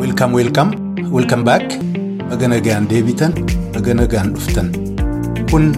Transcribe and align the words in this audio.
Welcome, 0.00 0.32
welcome, 0.32 0.70
welcome 1.16 1.44
back. 1.44 1.64
Baga 2.30 2.46
nagaan 2.52 2.88
deebitan, 2.92 3.32
baga 3.72 3.94
nagaan 4.00 4.32
dhuftan. 4.36 4.68
Kun 5.50 5.72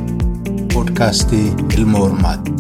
poodkaastii 0.75 1.47
Ilma 1.79 1.99
Hormaati. 1.99 2.53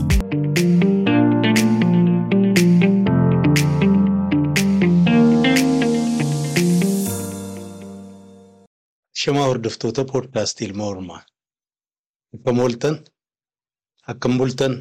Shamaa 9.23 9.46
hordoftoota 9.46 10.05
poodkaastii 10.12 10.67
Ilma 10.69 10.85
Hormaa. 10.85 11.21
Akkam 12.35 12.59
ooltan, 12.64 12.96
akkam 14.09 14.39
bultan, 14.39 14.75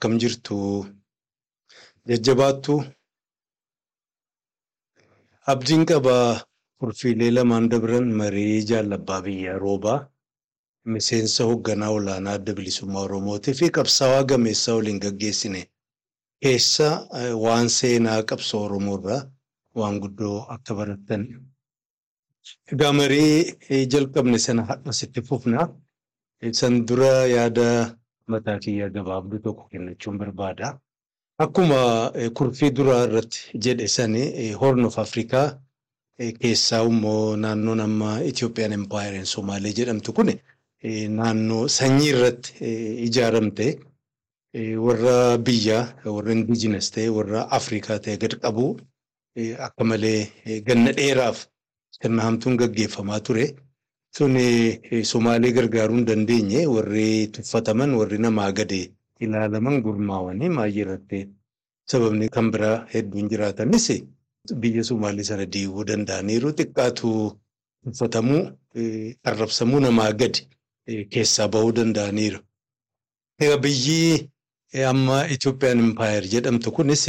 akkam 0.00 0.16
jirtu, 0.18 0.86
jajjabaattu. 2.08 2.74
Abdiin 5.52 5.84
qabaa 5.90 6.40
kurfiilee 6.80 7.30
lamaan 7.36 7.68
dabran 7.70 8.08
marii 8.20 8.64
jaalabbaa 8.70 9.20
biyya 9.26 9.58
roobaa 9.58 9.98
miseensa 10.92 11.44
hoogganaa 11.44 11.90
olaanaa 11.96 12.32
adda 12.38 12.52
bilisummaa 12.56 13.02
Oromootii 13.08 13.54
fi 13.60 13.68
qabsaawaa 13.76 14.24
gameessaa 14.30 14.74
waliin 14.78 15.00
gaggeessine 15.04 15.62
keessa 16.42 16.88
waan 17.44 17.68
seenaa 17.78 18.22
qabsoo 18.30 18.62
Oromoo 18.64 18.96
irraa 18.98 19.22
waan 19.78 20.00
guddoo 20.02 20.36
akka 20.54 20.74
barattan. 20.78 21.22
Egaa 22.72 22.92
marii 22.92 23.84
jalqabne 23.92 24.38
sana 24.38 24.62
har'asitti 24.68 25.20
fufna. 25.28 25.68
San 26.52 26.86
dura 26.88 27.12
yaada 27.36 27.66
mataa 28.34 28.58
kiyyaa 28.64 28.88
gabaabduu 28.96 29.38
tokko 29.46 29.64
kennachuun 29.72 30.18
barbaada. 30.22 30.68
Akkuma 31.44 31.80
kurfii 32.38 32.70
duraa 32.78 33.02
irratti 33.08 33.58
jedhe 33.66 33.88
sani 33.96 34.22
Horn 34.60 34.84
of 34.88 34.98
Afrikaa 35.04 35.46
keessaa 36.40 36.82
immoo 36.90 37.36
naannoon 37.44 37.80
amma 37.86 38.10
Itoophiyaan 38.30 38.72
Empaayerin 38.78 39.24
Somaalee 39.34 39.72
jedhamtu 39.78 40.12
kun 40.18 40.30
naannoo 41.20 41.62
sanyii 41.78 42.10
irratti 42.12 42.74
ijaaramte 43.06 43.66
warra 44.86 45.16
biyyaa 45.48 45.82
warra 46.16 46.32
indijinas 46.36 46.90
ta'e 46.94 47.08
warra 47.16 47.40
Afrikaa 47.58 47.98
ta'e 48.04 48.16
gad 48.22 48.34
qabu 48.44 48.66
akka 49.66 49.84
malee 49.90 50.20
ganna 50.68 50.92
dheeraaf 51.00 51.38
sirna 51.96 52.22
hamtuun 52.28 52.56
gaggeeffamaa 52.62 53.20
ture. 53.28 53.44
Sun 54.16 54.34
Somaalee 55.12 55.52
gargaaruu 55.56 55.96
hin 55.96 56.06
dandeenye 56.06 56.66
warri 56.66 57.28
tuffataman 57.34 57.94
warri 57.98 58.18
namaa 58.24 58.50
gadi 58.52 58.80
ilaalaman 59.26 59.76
gurmaawanii 59.84 60.48
maayii 60.56 60.80
irratti 60.84 61.20
sababni 61.92 62.28
kan 62.36 62.50
biraa 62.54 62.86
hedduun 62.94 63.28
jiraatanis 63.32 63.86
biyya 64.64 64.84
Somaalee 64.90 65.24
sana 65.30 65.46
diiguu 65.56 65.84
danda'aniiru 65.92 66.50
xiqqaatu 66.58 67.10
tuffatamuu 67.84 68.42
arrabsamuu 69.32 69.80
namaa 69.86 70.10
gadi 70.24 70.40
keessaa 71.14 71.48
bahuu 71.54 71.72
danda'aniiru. 71.78 72.40
Egaa 73.40 73.58
biyyi 73.64 74.28
amma 74.92 75.18
Itoophiyaan 75.34 75.78
Empaayer 75.86 76.24
jedhamtu 76.34 76.72
kunis 76.76 77.04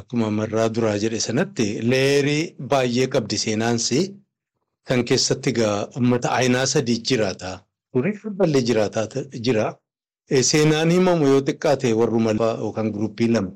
akkuma 0.00 0.30
marraa 0.30 0.68
duraa 0.76 0.98
jedhe 1.02 1.20
sanatti 1.28 1.66
leerii 1.90 2.42
baay'ee 2.70 3.06
qabdi 3.14 3.36
seenaansi 3.44 4.00
kan 4.88 5.04
keessatti 5.08 5.50
egaa 5.54 5.76
uummata 5.96 6.28
aynaa 6.40 6.66
sadii 6.66 6.98
jiraata. 7.10 7.50
Ture 7.92 8.12
ballee 8.38 8.62
jiraataa 8.68 9.06
jira. 9.46 9.66
Seenaan 10.50 10.90
himamu 10.96 11.26
yoo 11.32 11.40
xiqqaate 11.48 11.92
warruma 12.00 12.32
yookaan 12.64 12.90
guruppii 12.94 13.28
lama. 13.34 13.52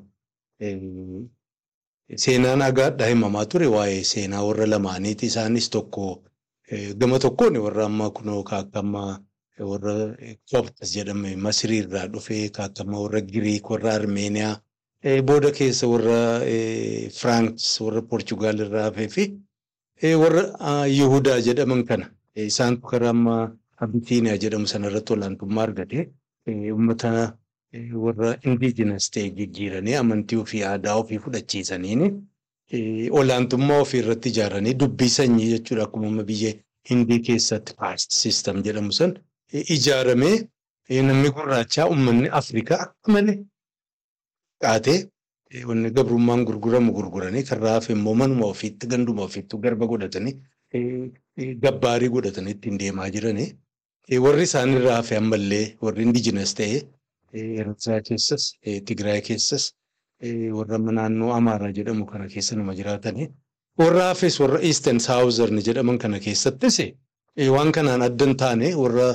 Seenaan 2.23 2.61
agaadhaa 2.61 3.07
himamaa 3.11 3.45
ture 3.51 3.67
waa'ee 3.75 4.03
seenaa 4.13 4.43
warra 4.47 4.65
lamaaniiti. 4.69 5.25
Isaanis 5.31 5.69
tokko 5.69 6.23
gama 6.99 7.19
tokkoon 7.19 7.57
warra 7.65 7.85
ammaa 7.85 8.09
kunoo 8.17 8.43
kaakkammaa 8.43 9.19
warra 9.71 9.93
Kooptas 10.51 10.93
jedhame 10.95 11.35
Masirii 11.45 11.79
irraa 11.85 12.07
dhufee 12.13 12.49
kaakkammaa 12.57 13.01
warra 13.05 13.21
Giriik 13.21 13.69
warra 13.69 13.93
Armeeniyaa 13.99 14.55
booda 15.29 15.51
keessa 15.57 15.87
warra 15.93 16.19
Firaanks 17.17 17.67
warra 17.85 18.01
Poorchugaal 18.01 18.59
irraa 18.67 18.83
hafee 18.89 19.07
fi 19.15 19.25
warra 20.23 20.43
Yihudaa 20.87 21.39
jedhaman 21.47 21.83
kana. 21.85 22.05
Isaantu 22.35 22.81
karaa 22.91 23.09
amma 23.15 23.35
Abitiiniyaa 23.83 24.37
jedhamu 24.43 24.67
sanarratti 24.67 25.13
olaantummaa 25.13 25.63
argate 25.67 25.99
uummata 26.73 27.11
warra 28.05 28.29
indiijinas 28.49 29.09
ta'e 29.13 29.29
jijjiiranii 29.37 29.95
amantii 30.01 30.37
ofii 30.43 30.63
aadaa 30.71 30.95
ofii 31.01 31.19
fudhachiisaniin 31.23 32.01
olaantummaa 33.19 33.79
ofii 33.85 33.99
irratti 34.03 34.29
ijaaranii 34.33 34.73
dubbii 34.81 35.09
sanyii 35.17 35.49
jechuudha 35.53 35.83
akkuma 35.87 36.23
biyya 36.29 36.51
hindii 36.89 37.19
keessatti 37.27 37.75
kaast 37.79 38.11
sistam 38.21 38.61
jedhamu 38.67 38.91
san 38.99 39.11
ijaaramee 39.75 40.35
namni 41.09 41.29
gurraachaa 41.37 41.87
uummanni 41.89 42.29
Afrikaa 42.41 42.79
akka 42.85 43.11
malee 43.15 43.37
qaatee 44.63 44.99
wanni 45.69 45.89
gabrummaan 45.97 46.45
gurguramu 46.49 46.91
gurguranii 46.97 47.43
kan 47.49 47.61
hafe 47.61 47.93
immoo 47.97 48.13
manuma 48.21 48.45
ofiitti 48.53 48.87
ganduma 48.93 49.23
ofiitti 49.29 49.57
garba 49.65 49.85
godhatanii 49.91 50.35
gabbaarii 51.65 52.09
godhatanii 52.15 52.51
ittiin 52.55 52.79
deemaa 52.79 53.09
jiranii. 53.15 53.49
Warri 54.25 54.43
isaan 54.49 54.73
irraa 54.77 54.95
hafe 55.01 55.17
ammallee 55.17 55.65
warri 55.81 56.03
indijinas 56.07 56.53
ta'e 56.59 56.81
Eertiraa 57.41 58.01
keessas 58.07 58.43
Tigraay 58.87 59.21
keessas 59.27 59.63
warra 60.57 60.77
naannoo 60.97 61.31
Amaaraa 61.37 61.71
jedhamu 61.77 62.05
kana 62.05 62.27
keessa 62.33 62.55
nama 62.55 62.73
jiraatanii. 62.79 63.27
Warra 63.79 64.03
hafes 64.09 64.39
warra 64.39 64.59
Eastern 64.69 64.99
Southern 64.99 65.61
jedhaman 65.67 65.97
kana 66.03 66.19
keessattis 66.25 66.77
waan 67.55 67.71
kanaan 67.77 68.01
adda 68.09 68.25
hin 68.25 68.35
taane 68.43 68.67
warra 68.81 69.07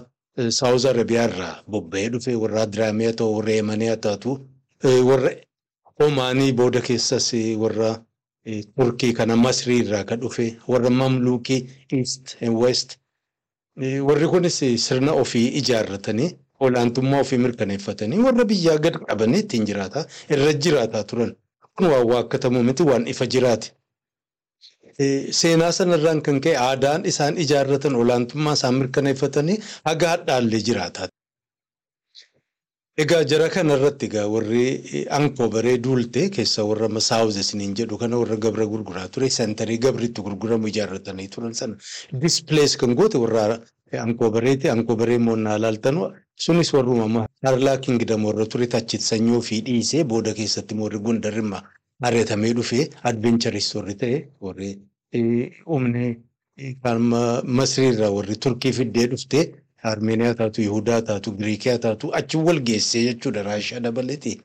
South 0.60 0.84
Arabiyaa 0.92 1.26
irraa 1.30 1.52
bobba'ee 1.74 2.08
dhufe 2.14 2.34
warra 2.44 2.62
Adiraamiyaa 2.66 3.12
ta'u 3.20 3.36
warra 3.36 3.52
Yemanii 3.58 3.88
haa 3.92 4.00
taatu 4.08 4.38
warra 5.10 5.30
Omaanii 6.06 6.52
booda 6.52 6.80
keessas 6.80 7.32
warra 7.62 7.90
Turkii 8.76 9.12
kana 9.14 9.36
Masrii 9.36 9.80
irraa 9.84 10.04
kan 10.04 10.20
dhufe 10.20 10.56
warra 10.68 10.90
Mamluukii 10.90 11.60
East 11.92 12.36
and 12.40 12.56
West 12.62 12.98
warri 14.08 14.28
kunis 14.34 14.58
sirna 14.86 15.12
ofii 15.22 15.48
ijaarratanii 15.60 16.30
olaantummaa 16.60 17.20
ofii 17.24 17.38
mirkaneeffatanii 17.38 18.18
warra 18.28 18.44
biyyaa 18.52 18.78
gad 18.86 18.96
qabanii 19.08 19.38
ittiin 19.44 19.66
jiraataa 19.66 20.04
irra 20.36 20.52
jiraataa 20.52 21.04
turan. 21.04 21.34
Kun 21.76 21.86
waan 21.92 22.06
waakkatamu 22.12 22.62
miti 22.68 22.82
waan 22.82 23.06
ifa 23.12 23.26
jiraate. 23.34 23.68
Seenaa 25.40 25.72
sanarraan 25.72 26.22
kan 26.26 26.40
ka'e 26.40 26.56
aadaan 26.68 27.04
isaan 27.10 27.38
ijaarratan 27.44 27.94
olaantummaa 28.02 28.52
isaan 28.58 28.74
mirkaneeffatanii 28.80 29.58
haga 29.84 30.08
hadhaallee 30.14 30.60
jiraataa. 30.68 31.08
Egaa 33.02 33.22
jara 33.30 33.48
kanarratti 33.54 34.06
egaa 34.08 34.26
warri 34.34 34.62
ankoo 35.18 35.48
baree 35.54 35.76
duulte 35.86 36.22
keessa 36.36 36.64
warra 36.68 36.88
masaawuzesiniin 36.96 37.74
jedhu 37.80 37.98
kana 38.02 38.18
warra 38.22 38.36
gabra 38.44 38.66
gurguraa 38.72 39.08
ture 39.16 39.28
sentarii 39.38 39.78
gabritti 39.84 40.22
gurguramu 40.28 40.66
ijaarratanii 40.72 41.28
turan 41.34 41.52
sana. 41.60 41.76
Displees 42.24 42.76
kan 42.80 42.94
goote 43.00 43.18
warra 43.24 43.44
ankoo 44.06 44.30
bareeti 44.36 44.68
ankoo 44.74 44.96
baree 45.02 45.16
immoo 45.20 45.36
naa 45.36 45.58
laaltanu 45.64 46.08
sunis 46.46 46.72
warruma 46.76 47.26
harlaa 47.46 47.76
kingdam 47.86 48.24
warra 48.28 48.46
ture 48.46 48.66
tachitti 48.74 49.04
sanyii 49.10 49.36
ofii 49.40 49.60
dhiisee 49.68 50.02
booda 50.04 50.34
keessatti 50.40 50.74
warri 50.82 50.98
gundarrimma 51.06 51.62
ari'atamee 52.10 52.52
dhufee 52.58 52.88
advencharis 53.12 53.68
warri 53.76 53.94
ta'e 54.02 54.18
warri 54.46 54.70
humni 55.70 56.06
kan 56.82 56.98
masriirraa 57.60 58.10
warri 58.18 58.36
turkii 58.44 58.72
fiddee 58.80 59.06
dhuftee 59.14 59.44
Armeeniyaa 59.82 60.34
taatu, 60.34 60.60
Yihudaa 60.62 61.02
taatu, 61.02 61.32
Giriikiyaa 61.38 61.78
taatu 61.78 62.12
achi 62.20 62.36
wal 62.36 62.60
geessee 62.60 63.02
jechuudha 63.08 63.42
raashaa 63.42 63.80
dabaleeti. 63.80 64.40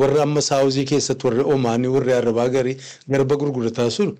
Warra 0.00 0.22
amma 0.22 0.40
saawuzii 0.40 0.84
keessatti 0.84 1.26
warri 1.26 1.42
Omaanii 1.54 1.88
warri 1.96 2.12
Arabaa 2.12 2.48
garii 2.48 2.76
garba 3.08 3.36
gurgurataa 3.36 3.90
sun 3.90 4.12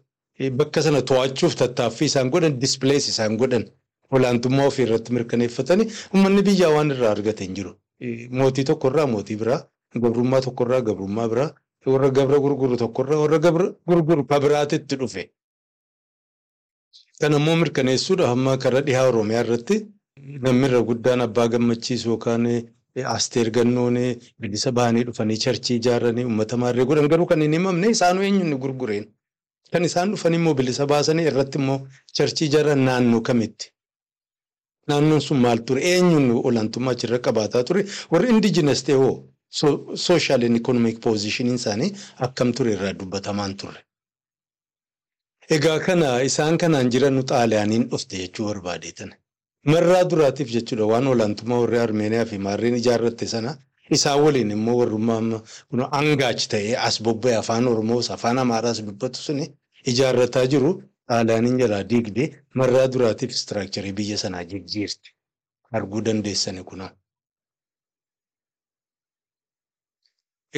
bakka 0.59 0.83
sana 0.83 1.03
to'achuuf 1.03 1.55
tattaaffii 1.61 2.07
isaan 2.11 2.31
godhan 2.31 2.59
displees 2.61 3.09
isaan 3.09 3.37
godhan 3.37 3.65
olaantummaa 4.11 4.67
ofii 4.71 4.83
irratti 4.87 5.13
mirkaneeffatanii 5.17 5.87
uummanni 6.15 6.43
biyyaa 6.49 6.71
waan 6.77 6.91
irraa 6.95 7.11
argate 7.17 7.45
hin 7.45 7.55
jiru. 7.59 7.73
Mootii 8.31 8.65
tokkorraa 8.71 9.07
mootii 9.07 9.37
biraa, 9.43 9.61
gabrummaa 10.03 10.41
tokkorraa 10.47 10.81
gabrummaa 10.89 11.29
biraa, 11.29 11.51
warra 11.87 12.11
gabra 12.11 12.39
gurguru 12.47 12.77
tokkorraa 12.83 13.21
warra 13.23 13.39
gabra 13.39 13.67
gurguru 13.89 14.25
ka 14.27 14.41
biraatitti 14.41 14.97
dhufe. 15.05 15.25
Kan 17.21 17.35
ammoo 17.39 17.57
mirkaneessuudha 17.63 18.31
amma 18.35 18.57
karaa 18.65 18.81
dhihaa 18.89 19.07
Oromiyaa 19.13 19.45
irratti 19.47 19.77
namni 20.45 20.69
guddaan 20.91 21.21
abbaa 21.27 21.49
gammachiisu 21.49 22.09
yookaan 22.13 22.47
asteer 23.17 23.51
gannoon 23.57 23.97
bilisa 24.41 24.71
bahanii 24.79 25.05
dhufanii 25.09 25.37
charchii 25.45 25.77
ijaaranii 25.81 26.25
uummata 26.29 26.57
maarree 26.63 26.85
godhan 26.91 27.09
garuu 27.13 27.27
kan 27.27 27.41
hin 27.43 27.53
himamne 27.59 27.89
isaanuu 27.97 28.23
eenyuun 28.29 28.59
gurgureen. 28.65 29.07
Kan 29.73 29.85
isaan 29.89 30.11
dhufan 30.13 30.35
immoo 30.39 30.55
bilisa 30.55 30.87
baasanii 30.87 31.27
irratti 31.31 31.59
immoo 31.59 31.79
charchii 32.17 32.47
ijaaran 32.51 32.83
naannoo 32.89 33.21
kamitti. 33.29 33.67
Naannoon 34.89 35.21
sun 35.27 35.39
maal 35.45 35.59
ture 35.67 35.81
eenyuun 35.93 36.27
olaantummaa 36.49 36.93
achirra 36.97 37.19
qabaataa 37.27 37.65
ture 37.69 37.83
warri 38.13 38.29
indijinas 38.35 38.83
ta'e 38.89 38.97
hoo 39.03 39.15
sooshaal 40.05 40.43
ikonomik 40.61 41.01
poozishiniin 41.07 41.59
isaanii 41.63 41.91
akkam 42.27 42.53
ture 42.59 42.73
irraa 42.77 42.93
dubbatamaan 43.01 43.57
turre. 43.63 43.81
Egaa 45.57 45.79
kana 45.87 46.09
isaan 46.29 46.59
kanaan 46.63 46.91
jiran 46.93 47.23
xaaliyaaniin 47.31 47.89
dhufte 47.91 48.17
jechuu 48.23 48.47
barbaadeetan. 48.51 49.11
Marraa 49.71 50.05
duraatiif 50.11 50.49
jechuudha 50.53 50.87
waan 50.93 51.07
olaantummaa 51.07 51.59
warri 51.63 51.79
Armeeniyaa 51.79 52.25
fi 52.31 52.39
Maarreen 52.47 52.75
ijaarratte 52.79 53.27
sana 53.33 53.53
isaan 53.97 54.23
waliin 54.25 54.51
immoo 54.57 54.77
warrummaa 54.81 55.21
kun 55.71 55.83
angaach 56.01 56.47
ta'ee 56.55 56.75
as 56.87 56.97
bobba'e 57.09 57.37
afaan 57.43 57.69
Oromoos 57.73 58.11
afaan 58.17 58.39
Amaaraas 58.45 58.81
dubbatu 58.87 59.19
suni 59.27 59.47
ijaarrataa 59.93 60.47
jiru 60.55 60.73
xaaliyaaniin 61.13 61.59
jalaa 61.63 61.83
diigdee 61.93 62.27
marraa 62.63 62.89
duraatiif 62.97 63.31
istiraakcharii 63.37 63.93
biyya 64.01 64.19
sanaa 64.25 64.45
jijjiirti. 64.51 65.15
Arguu 65.73 66.01
dandeessani 66.05 66.65
kunaa. 66.65 66.91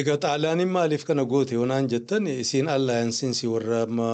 Egaa 0.01 0.17
xaaliyaaniin 0.27 0.71
maaliif 0.77 1.03
kana 1.05 1.25
goote 1.25 1.55
yoonaan 1.55 1.89
jettan 1.93 2.27
isiin 2.27 2.67
allaayansiinsi 2.77 3.47
warra 3.53 3.81
amma 3.87 4.09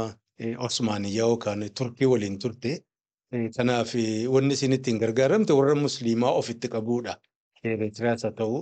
Osmaaniyyaa 0.67 1.27
yookaan 1.27 1.69
Turkii 1.77 2.07
waliin 2.07 2.39
turte. 2.39 2.71
Kanaaf 3.31 3.93
wanni 4.27 4.53
isin 4.53 4.73
ittiin 4.75 4.99
gargaaramte 4.99 5.53
warra 5.55 5.75
musliimaa 5.75 6.31
ofitti 6.35 6.67
qabuudha. 6.67 7.15
Eritiriyaas 7.63 8.23
haa 8.23 8.31
ta'u 8.31 8.57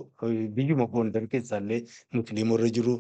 biyyuma 0.56 0.86
Gondar 0.88 1.26
keessaallee 1.28 1.82
musliima 2.14 2.54
warra 2.54 2.70
jiru. 2.70 2.94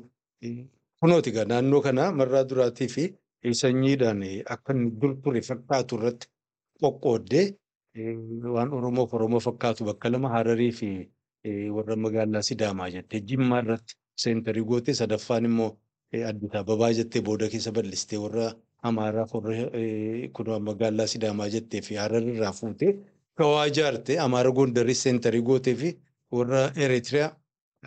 Kunooti 0.99 1.29
egaa 1.29 1.45
naannoo 1.45 1.81
kana 1.81 2.11
marraa 2.11 2.43
duraatii 2.49 2.87
fi 2.87 3.03
sanyiidhaan 3.61 4.23
akka 4.55 4.73
dur 5.01 5.13
ture 5.23 5.41
fakkaatu 5.41 5.95
irratti 5.99 6.27
qoqqooddee 6.81 7.45
waan 8.55 8.73
Oromoof 8.73 9.13
Oromoo 9.13 9.39
fakkaatu 9.39 9.85
bakka 9.85 10.09
lama 10.09 10.29
Hararii 10.29 10.71
fi 10.71 10.89
warra 11.75 11.95
magaalaa 11.95 12.41
Sidaamaa 12.41 12.89
jettee 12.95 13.21
Jimmaa 13.21 13.61
irratti 13.63 13.93
seentarii 14.15 14.63
gootee 14.63 14.93
sadaffaan 14.93 15.45
immoo 15.45 15.69
Addis 16.31 16.55
Ababaa 16.63 16.91
jettee 16.93 17.21
booda 17.21 17.47
keessa 17.49 17.71
bal'istee 17.71 18.17
warra 18.25 18.49
Amaaraaf 18.83 19.33
warra 19.35 19.69
kun 20.33 20.47
magaalaa 20.63 21.07
Sidaamaa 21.07 21.49
jettee 21.55 21.81
fi 21.81 21.95
Hararii 21.95 22.35
irraa 22.37 22.51
fuutee 22.53 22.93
kawaa 23.37 23.65
ijaarte 23.67 24.19
Amaara 24.25 24.51
Gondarii 24.51 24.95
seentarii 24.95 25.41
gootee 25.41 25.75
fi 25.75 25.91
warra 26.31 26.61
Eritiriyaa 26.75 27.31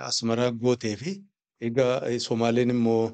Asmaraa 0.09 0.51
gootee 0.51 0.97
fi 0.97 1.15
egaa 1.61 2.19
Somaaleen 2.29 2.71
immoo 2.77 3.11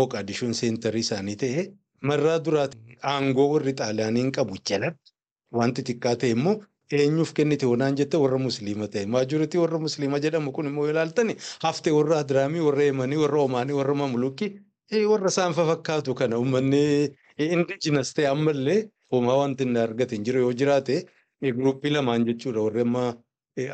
Boqaadishuun 0.00 0.54
seentarii 0.60 1.04
isaanii 1.06 1.36
ta'e 1.44 1.64
marraa 2.10 2.38
duraatti 2.44 2.98
aangoo 3.12 3.48
warri 3.54 3.74
Xaaliyaaniin 3.80 4.32
qabu 4.38 4.56
jalatti 4.70 5.12
wanti 5.60 5.82
xiqqaa 5.88 6.16
ta'e 6.22 6.30
immoo 6.36 6.54
eenyuuf 6.98 7.32
kennite 7.36 7.66
hoonaan 7.66 7.96
jette 8.00 8.16
warra 8.22 8.38
musliima 8.38 8.88
ta'e. 8.88 9.06
Maajoritii 9.06 9.60
warra 9.60 9.78
musliima 9.78 10.18
jedhamu 10.24 10.52
kun 10.52 10.66
immoo 10.72 10.88
ilaaltani 10.90 11.36
hafte 11.62 11.90
warra 11.98 12.18
Adiraamii 12.24 12.60
warra 12.68 12.82
Yemanii 12.88 13.20
warra 13.24 13.40
Omaanii 13.48 13.76
warra 13.80 13.94
Mamluukii 14.00 14.50
warra 14.92 15.28
isaan 15.28 15.52
fakkaatu 15.54 16.14
kana 16.14 16.38
uummanni 16.38 17.10
indijinas 17.38 18.12
ta'e 18.14 18.26
ammallee 18.26 18.88
homaa 19.12 19.36
wanti 19.42 19.64
inni 19.64 19.78
argate 19.80 20.12
hin 20.16 20.24
jiru 20.24 20.40
yoo 20.44 20.52
jiraate 20.52 21.06
guruppii 21.42 21.90
lamaan 21.90 22.24
jechuudha 22.26 22.60
warri 22.66 22.80
amma 22.80 23.14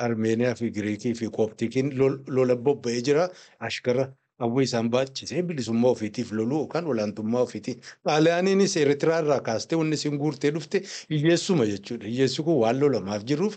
Armeeniyaa 0.07 0.55
fi 0.55 0.71
Giriikii 0.71 1.15
fi 1.15 1.29
Kooptikiin 1.37 1.93
lola 2.29 2.57
bobba'ee 2.57 3.01
jira 3.03 3.31
ashkara 3.69 4.05
hawwi 4.39 4.65
isaan 4.65 4.91
baachisee 4.91 5.43
bilisummaa 5.43 5.91
ofiitiif 5.97 6.33
loluu 6.33 6.59
yookaan 6.59 6.87
olaantummaa 6.87 7.41
ofiitii. 7.47 7.75
Xaaliyaaniinis 8.07 8.77
Eritiriyaa 8.77 9.23
irraa 9.25 9.41
kaastee 9.41 9.79
wanni 9.81 9.95
isin 10.01 10.19
guurtee 10.19 10.51
dhufte 10.55 10.83
hiyyeessuma 11.11 11.67
jechuudha. 11.67 12.07
Hiyyeessi 12.07 12.43
kun 12.43 12.59
waan 12.61 12.81
lolamaaf 12.81 13.25
jiruuf 13.25 13.57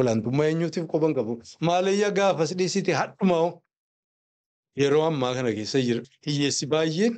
olaantummaa 0.00 0.46
eenyuutiif 0.46 0.86
qoban 0.94 1.14
qabu. 1.14 1.36
Maalayyaa 1.60 2.10
gaafas 2.10 2.56
dhiisite 2.58 2.92
hadhumaa 3.00 3.52
yeroo 4.76 5.02
ammaa 5.10 5.34
kana 5.34 5.52
keessa. 5.52 5.78
Hiyyeessi 6.26 6.66
baay'een 6.66 7.14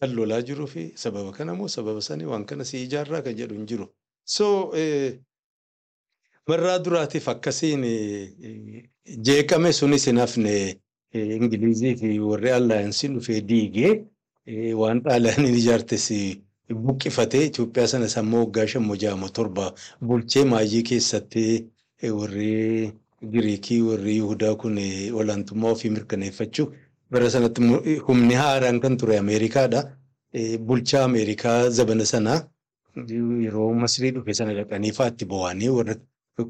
kan 0.00 0.10
lolaa 0.16 0.42
jiruu 0.42 0.66
fi 0.66 0.92
sababa 0.94 1.32
kana 1.32 1.54
moo 1.54 1.68
sababa 1.68 2.00
sanii 2.08 2.24
waan 2.32 2.44
kana 2.46 2.64
si 2.64 2.82
ijaarraa 2.86 3.22
kan 3.22 3.34
jedhu 3.36 3.54
hin 3.54 3.66
jiru. 3.66 3.86
So 4.24 4.46
marraa 6.48 6.78
duraatiif 6.78 7.28
akkasiin 7.28 7.82
jeeqame 9.28 9.72
sunis 9.72 10.06
hin 10.06 10.18
hafne. 10.22 10.56
Ingilizii 11.14 11.94
fi 11.96 12.18
warri 12.20 12.50
allaayansiin 12.52 13.14
dhufee 13.16 13.40
diigee 13.48 13.92
waan 14.80 15.00
xaaliyaaniin 15.04 15.54
ijaartes 15.60 16.06
buqqifatee 16.86 17.44
Itoophiyaa 17.46 17.86
sana 17.92 18.08
sammuu 18.08 18.40
waggaa 18.44 18.66
shammoo 18.72 18.96
jaama 19.02 19.28
torba 19.38 19.72
bulchee 20.06 20.44
maayii 20.44 20.82
keessatti 20.90 21.44
warri 22.18 22.92
Giriikii 23.22 23.80
warri 23.82 24.14
Yihudaa 24.16 24.54
kun 24.56 24.78
olaantummaa 25.20 25.70
ofii 25.76 25.90
mirkaneeffachuu 25.90 26.66
bara 27.10 27.30
sanatti 27.30 27.62
humni 28.06 28.34
haaraan 28.34 28.80
kan 28.80 28.96
ture 28.96 29.18
Ameerikaadha. 29.18 29.96
Bulchaa 30.66 31.04
Ameerikaa 31.04 31.70
zabana 31.70 32.04
sanaa 32.04 32.40
yeroo 33.44 33.72
Masrii 33.74 34.10
dhufe 34.16 34.34
sana 34.34 34.54
dhaqanii 34.58 34.92
faatti 34.98 35.24
bo'anii 35.24 35.68
warra 35.78 35.94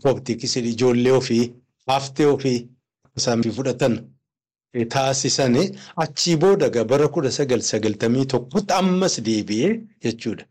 kooptikis 0.03 0.57
ijoollee 0.57 1.13
ofii 1.13 1.53
haftee 1.87 2.27
ofii 2.27 2.59
isaan 3.17 3.43
fudhatan. 3.43 3.99
taasisanii 4.93 5.69
achii 6.05 6.37
booda 6.37 6.85
bara 6.85 7.07
kudha 7.09 7.31
sagal 7.31 7.61
sagaltamii 7.69 8.27
tokkotti 8.33 8.73
ammas 8.81 9.15
deebi'ee 9.29 9.71
jechuudha. 10.05 10.45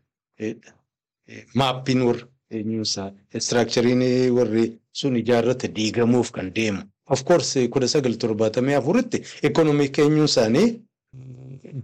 Maappiin 1.54 2.02
warra 2.08 2.26
eenyuusaa 2.50 3.08
istiraakchariin 3.38 4.02
warri 4.36 4.64
sun 4.92 5.16
ijaarrate 5.22 5.68
diigamuuf 5.76 6.30
kan 6.36 6.50
deemu. 6.56 6.82
Of 7.14 7.24
course 7.24 7.68
kudha 7.72 7.88
sagal 7.88 8.14
torbaatamii 8.22 8.74
afuritti 8.80 9.22
ikoonoomik 9.48 9.98
eenyuun 9.98 10.24
isaanii 10.32 10.68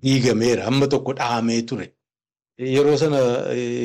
diigameera 0.03 0.67
amma 0.70 0.87
tokko 0.88 1.12
dhahamee 1.19 1.62
ture. 1.62 1.87
Yeroo 2.59 2.97
sana 3.03 3.19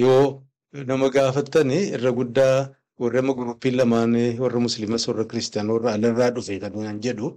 yoo 0.05 0.41
nama 0.89 1.09
gaafattan 1.09 1.71
irra 1.71 2.11
guddaa 2.19 2.69
warra 2.99 3.19
amma 3.19 3.33
guruppiin 3.39 3.75
lamaan 3.79 4.13
warra 4.43 4.59
musliimas 4.65 5.07
warra 5.09 5.25
kiristaanaa 5.31 5.73
warra 5.77 5.93
alarraa 5.97 6.31
dhufe 6.35 6.59
kan 6.63 6.99
jedhu. 7.05 7.27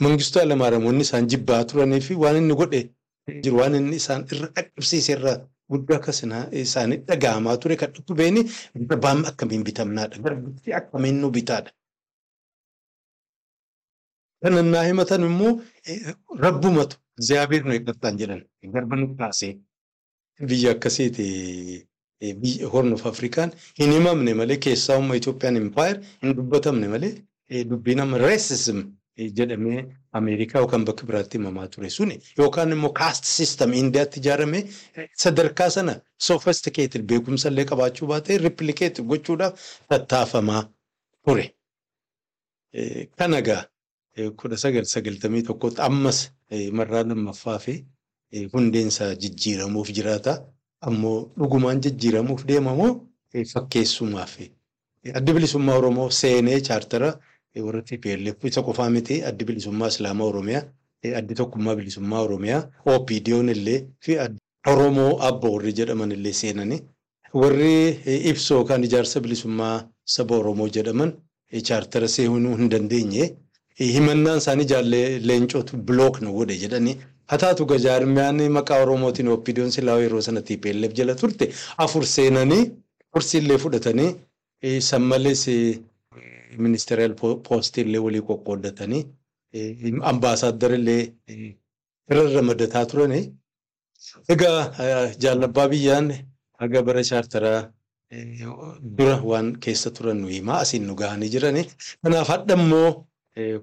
Mangistuu 0.00 0.38
Hayilamaariyaam 0.40 1.00
isaan 1.00 1.26
jibbaa 1.32 1.64
turanii 1.64 2.00
fi 2.08 2.14
waan 2.22 2.36
inni 2.40 2.54
godhe 2.60 2.80
jiru 3.44 3.56
waan 3.60 3.74
inni 3.74 3.96
isaan 4.02 4.22
irra 4.32 4.48
dhaqqabsiise 4.56 5.12
irraa 5.16 5.38
guddaa 5.70 5.96
akkasina 6.00 6.38
isaanii 6.64 6.98
dhaga'amaa 7.08 7.56
ture 7.62 7.76
kan 7.80 7.90
dhukkubeeni 7.96 8.42
garbaan 8.90 9.24
akkamiin 9.30 9.64
bitamnaadha 9.68 10.18
garbitti 10.26 10.74
akkamiin 10.80 11.20
nu 11.22 11.30
bitaadha. 11.36 11.70
Kan 14.42 14.54
innaa 14.62 14.84
himatan 14.88 15.22
immoo 15.30 15.52
rabbumatu 16.44 16.96
Ziyaabiir 17.26 17.62
nu 17.64 17.72
eeggataan 17.74 18.18
jedhan. 18.20 18.40
Garba 18.74 18.96
nu 18.96 19.06
kaasee. 19.18 19.52
Biyya 20.48 20.70
akkasiiti 20.76 21.26
Horn 22.72 22.92
of 22.96 23.06
Afrikaan 23.06 23.50
hin 23.78 23.92
himamne 23.92 24.34
malee 24.40 24.56
keessaa 24.66 24.98
umma 25.02 25.16
Itoophiyaan 25.20 25.56
impaayir 25.62 25.96
hin 26.22 26.36
dubbatamne 26.36 26.88
malee 26.94 27.12
dubbiin 27.70 28.00
amma 28.04 28.18
reesism 28.22 28.78
jedhamee 29.18 29.84
Ameerikaa 30.12 30.60
yookaan 30.60 30.84
bakka 30.84 31.06
biraatti 31.06 31.38
himamaa 31.38 31.66
ture 31.68 31.90
suni 31.90 32.18
yookaan 32.38 32.72
immoo 32.72 32.92
kaast 33.00 33.24
sistam 33.24 33.72
Indiyaatti 33.72 34.20
ijaarame 34.20 34.60
sadarkaa 35.24 35.70
sana 35.70 35.94
sophisticated 36.28 37.02
beekumsa 37.12 37.48
illee 37.48 37.64
qabaachuu 37.70 38.08
baatee 38.12 38.38
replikeet 38.38 39.00
gochuudhaaf 39.10 39.54
tattaafamaa 39.88 40.62
ture. 41.24 41.46
Kan 43.18 43.34
egaa 43.34 43.62
kudha 44.36 44.56
sagal 44.56 44.84
sagaltamii 44.84 45.42
tokkotti 45.42 45.80
ammas 45.88 46.18
marraa 46.72 47.02
lammaffaa 47.08 47.58
fi 47.58 47.74
hundeensaa 48.52 49.14
jijjiiramuuf 49.22 49.88
jiraata. 49.98 50.34
Ammoo 50.80 51.18
dhugumaan 51.38 51.80
jijjiiramuuf 51.84 52.44
deemamoo 52.48 52.90
fakkeessumaaf. 53.52 54.36
Addi 55.14 55.32
bilisummaa 55.32 55.74
Oromoo 55.78 56.10
seenee 56.10 56.60
chaartara 56.60 57.10
warra 57.66 57.82
TPLF 57.82 58.44
isa 58.44 58.62
qofaa 58.62 58.90
miti 58.90 59.22
addi 59.28 59.44
bilisummaa 59.48 59.88
Islaamaa 59.94 60.26
Oromiyaa 60.32 60.62
addi 61.20 61.34
tokkummaa 61.40 61.74
bilisummaa 61.78 62.20
Oromiyaa 62.26 62.62
OPDO'n 62.94 63.48
illee 63.54 63.78
fi 64.04 64.16
Oromoo 64.72 65.12
Abba 65.28 65.48
warri 65.54 65.72
jedhaman 65.78 66.12
illee 66.12 66.32
seenanii. 66.32 66.80
Warri 67.34 67.72
ibsoo 68.30 68.64
kan 68.64 68.84
ijaarsa 68.84 69.20
bilisummaa 69.20 69.74
saba 70.04 70.36
Oromoo 70.36 70.68
jedhaman 70.76 71.12
chaartara 71.68 72.08
seenuu 72.08 72.56
hin 72.60 72.68
dandeenye 72.70 73.28
himannaan 73.80 74.38
isaanii 74.42 74.64
jaallee 74.72 75.04
leencootu 75.28 75.76
bilook 75.76 76.20
nu 76.22 76.32
godhe 76.38 76.56
jedhanii. 76.62 76.96
Haa 77.30 77.38
taatu 77.42 77.66
gajaarmiyaan 77.72 78.42
maqaa 78.58 78.80
Oromootiin 78.84 79.28
OPDO'n 79.28 79.70
silaa 79.76 79.98
yeroo 80.04 80.20
sana 80.28 80.42
TPLF 80.42 80.92
jala 80.98 81.14
turte. 81.14 81.48
Afur 81.78 82.04
seenanii 82.06 82.70
kursiillee 83.12 83.58
fudhatanii 83.58 84.10
san 84.88 85.02
malees 85.02 85.46
ministeeriyal 86.66 87.14
poostii 87.48 87.82
illee 87.86 88.02
walii 88.06 88.22
qoqqooddatanii 88.30 89.02
ambaasaaddar 90.10 90.70
illee 90.78 91.02
irra 92.10 92.24
ramadataa 92.36 92.84
turanii. 92.90 93.24
Egaa 94.34 94.60
jaalabbaa 95.22 95.68
biyyaan 95.72 96.06
haga 96.60 96.82
bara 96.86 97.02
chaartaraa 97.10 97.60
dura 98.98 99.16
waan 99.30 99.48
keessa 99.64 99.90
turan 99.96 100.18
nu 100.22 100.28
himaa 100.36 100.58
asiin 100.64 100.84
nu 100.88 100.94
gahanii 101.00 101.28
jirani. 101.34 101.62
Kanaaf 102.02 102.28
hadha 102.34 102.54
immoo 102.60 102.90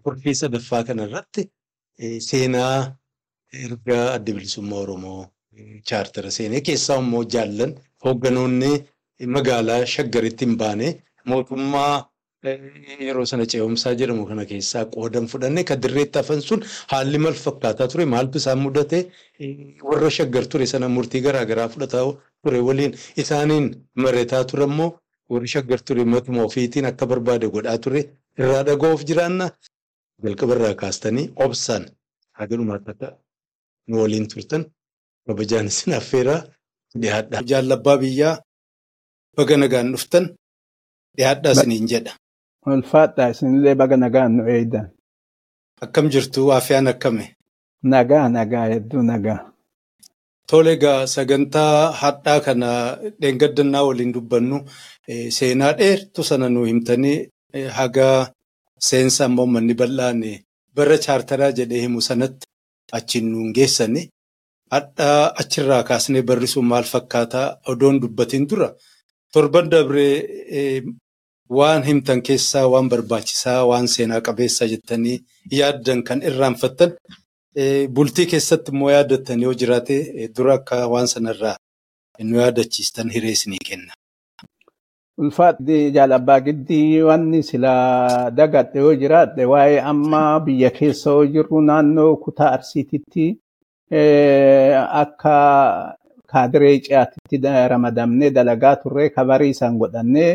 kurfii 0.04 0.36
sadaffaa 0.42 0.84
kanarratti 0.90 1.42
seenaa 2.30 2.76
erga 3.66 4.00
adda 4.16 4.32
bilisummaa 4.36 4.80
Oromoo 4.86 5.22
chaartara 5.90 6.32
seenee 6.38 6.62
keessaa 6.68 6.98
immoo 7.04 7.24
jaallan 7.34 7.72
hoogganoonni 8.06 8.72
magaalaa 9.36 9.82
shaggaritti 9.94 10.46
hin 10.46 10.56
baane 10.62 10.88
mootummaa 11.32 11.94
yeroo 13.08 13.26
sana 13.32 13.46
ce'umsaa 13.52 13.94
jedhamu 14.00 14.24
kana 14.30 14.44
keessaa 14.52 14.86
qoodan 14.96 15.26
fudhanne 15.32 15.62
kan 15.70 15.80
dirreetti 15.84 16.18
hafan 16.20 16.42
sun 16.48 16.60
haalli 16.92 17.18
maal 17.26 17.38
fakkaataa 17.46 17.88
ture 17.92 18.06
maaltu 18.14 18.38
isaan 18.42 18.60
mudate 18.66 19.00
warra 19.90 20.10
shaggar 20.18 20.46
ture 20.52 20.66
sana 20.74 20.88
murtii 20.96 21.22
garaagaraa 21.28 21.70
fudhataa 21.74 22.06
ture 22.44 22.60
waliin 22.68 22.94
isaaniin 23.22 23.66
mareetaa 24.04 24.44
ture 24.50 24.66
immoo 24.70 24.90
warri 25.32 25.48
shaggar 25.56 25.80
ture 25.88 26.04
matuma 26.14 26.42
ofiitiin 26.48 26.86
akka 26.92 27.06
barbaade 27.12 27.48
godhaa 27.56 27.78
ture 27.86 28.02
irraa 28.40 28.64
dhaga'uuf 28.68 29.02
jiraanna 29.10 29.46
jalqaba 30.24 30.54
irraa 30.58 30.76
kaastanii 30.82 31.26
obsaan 31.46 31.84
haga 32.40 32.56
dhumaatti 32.60 32.90
akka 32.94 33.08
nu 33.88 33.96
waliin 34.02 34.26
turtan 34.32 34.64
kabajaan 35.28 35.68
isin 35.72 35.92
affeeraa 36.00 36.42
dhiyaadha. 37.02 37.38
Jaalabbaa 37.52 37.98
biyyaa 38.04 38.36
baga 39.38 39.56
nagaan 39.62 39.88
dhuftan 39.94 40.26
dhiyaadhaa 41.18 41.54
isiniin 41.56 41.88
jedha. 41.94 42.14
Ulfaadhaa 42.66 43.30
isinillee 43.34 43.76
baga 43.76 43.98
nagaan 43.98 44.32
nu 44.38 44.44
eeydan. 44.56 44.88
Akkam 45.84 46.06
jirtu 46.14 46.48
waafiyaan 46.50 46.88
akkame? 46.88 47.26
Nagaa 47.84 48.30
nagaa 48.30 48.66
hedduu 48.74 49.02
nagaa. 49.04 49.40
Tole 50.48 50.72
egaa 50.78 51.08
sagantaa 51.08 51.92
hadhaa 52.02 52.40
kana 52.46 52.70
dheengaddannaa 53.22 53.84
waliin 53.88 54.14
dubbannu 54.16 54.58
seenaa 55.38 55.74
dheertu 55.80 56.24
sana 56.30 56.50
nu 56.50 56.64
himtanii 56.70 57.18
haga 57.78 58.08
seensa 58.88 59.26
ammoo 59.26 59.46
manni 59.54 59.74
bal'aan 59.82 60.22
bara 60.76 60.98
chaartaraa 61.06 61.52
jedhee 61.58 61.82
himu 61.86 62.02
sanatti 62.02 62.46
achiin 62.98 63.26
nuun 63.32 63.54
geessani. 63.58 64.02
Hadhaa 64.72 65.34
achirraa 65.42 65.84
kaasnee 65.90 66.22
barrisuun 66.30 66.66
maal 66.72 66.84
fakkaataa 66.94 67.48
odoon 67.72 68.02
dubbatiin 68.02 68.48
dura 68.50 68.70
torban 69.34 69.70
dabree 69.72 70.16
waan 71.50 71.84
himtan 71.84 72.22
keessaa 72.22 72.68
waan 72.74 72.90
barbaachisaa 72.90 73.66
waan 73.72 73.88
seenaa 73.88 74.22
qabeessa 74.28 74.68
jettanii 74.74 75.18
yaaddan 75.60 76.04
kan 76.04 76.22
irraanfattan 76.30 76.92
bultii 77.96 78.26
keessatti 78.32 78.72
immoo 78.74 78.90
yaaddattan 78.92 79.42
yoo 79.46 79.54
jiraate 79.64 79.98
dura 80.38 80.54
akka 80.60 80.88
waan 80.94 81.08
sanarraa 81.14 81.56
nu 82.30 82.38
yaadachiistan 82.40 83.10
hiree 83.14 83.32
isinii 83.38 83.60
kenna. 83.70 83.94
Ulfaadhi 85.18 85.92
jaalabbaa 85.96 86.40
giddii 86.46 87.02
wanni 87.08 87.44
silaa 87.50 88.30
dagadhe 88.38 88.80
yoo 88.86 88.94
jiraadhe 89.02 89.46
waa'ee 89.52 89.82
amma 89.92 90.22
biyya 90.46 90.70
keessa 90.78 91.10
yoo 91.10 91.26
jirru 91.36 91.62
naannoo 91.70 92.16
kutaa 92.24 92.52
arsiititti 92.58 93.26
akka 95.02 95.36
kaadiree 96.32 96.80
ce'aatitti 96.86 97.42
ramadamnee 97.74 98.30
dalagaa 98.38 98.76
turre 98.84 99.10
kabarii 99.10 99.50
isaan 99.56 99.78
godhannee 99.82 100.32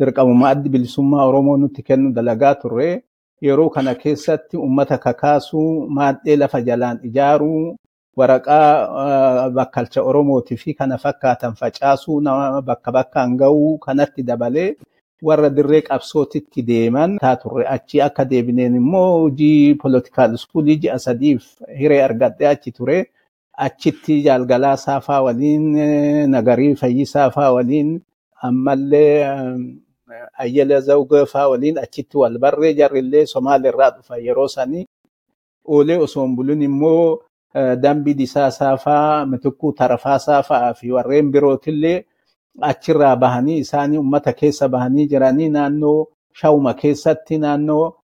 dirqamuma 0.00 0.48
addi 0.52 0.68
bilisummaa 0.74 1.26
Oromoo 1.28 1.56
nutti 1.56 1.82
kennu 1.82 2.12
dalagaa 2.16 2.54
turre. 2.62 2.90
Yeroo 3.42 3.68
kana 3.70 3.94
keessatti 3.94 4.56
uummata 4.56 4.98
kakaasuu, 4.98 5.86
maadhee 5.96 6.36
lafa 6.36 6.60
jalaan 6.68 6.98
ijaaruu, 7.08 7.76
waraqaa 8.16 9.50
bakkalcha 9.56 10.02
Oromootii 10.02 10.56
fi 10.62 10.74
kana 10.74 10.98
fakkaatan 10.98 11.54
facaasuu, 11.60 12.20
nama 12.20 12.60
bakka 12.62 12.92
bakkaan 12.92 13.36
ga'uu 13.40 13.78
kanatti 13.78 14.22
dabalee 14.22 14.74
warra 15.22 15.48
dirree 15.56 15.80
qabsootitti 15.88 16.62
deeman 16.68 17.16
taa 17.20 17.36
turre. 17.36 17.64
Achi 17.76 18.00
akka 18.08 18.24
deebineen 18.30 18.74
immoo 18.76 19.08
hojii 19.22 19.74
poolitikaal 19.80 20.34
iskuulii 20.34 20.76
ji'a 20.82 20.98
sadiif 20.98 21.48
hiree 21.80 22.02
argadhee 22.08 22.48
achi 22.54 22.72
ture. 22.72 22.98
Achitti 23.66 24.22
jaalgalaa 24.24 24.76
saafaa 24.76 25.22
waliin, 25.22 25.64
nagarii 26.34 26.74
fayyisaa 26.82 27.30
faa 27.30 27.52
waliin, 27.52 28.00
ammallee 28.42 29.24
ayyala 30.44 30.80
zawga 30.80 31.26
faa 31.26 31.48
waliin 31.48 31.78
achitti 31.78 32.16
wal 32.18 32.38
barree 32.38 32.74
jarrillee 32.74 33.26
Somaaliirraa 33.26 33.90
dhufa 33.90 34.16
yeroo 34.18 34.48
sanii 34.48 34.86
oolee 35.64 35.96
osoo 36.06 36.24
hin 36.26 36.36
bulin 36.36 36.62
immoo 36.62 37.18
dambii 37.82 38.14
disaasaa 38.14 38.76
faa 38.76 39.26
mitikkuu 39.26 39.72
tarafaasaa 39.72 40.42
fa'aa 40.42 40.74
fi 40.74 40.90
warreen 40.92 41.30
birootillee 41.32 42.04
achirraa 42.70 43.16
bahanii 43.16 43.58
isaanii 43.58 43.98
uummata 43.98 44.32
keessa 44.32 44.68
bahanii 44.68 45.06
jiranii 45.06 45.48
naannoo 45.56 46.06
shawuma 46.40 46.74
keessatti 46.74 47.38
naannoo 47.38 47.94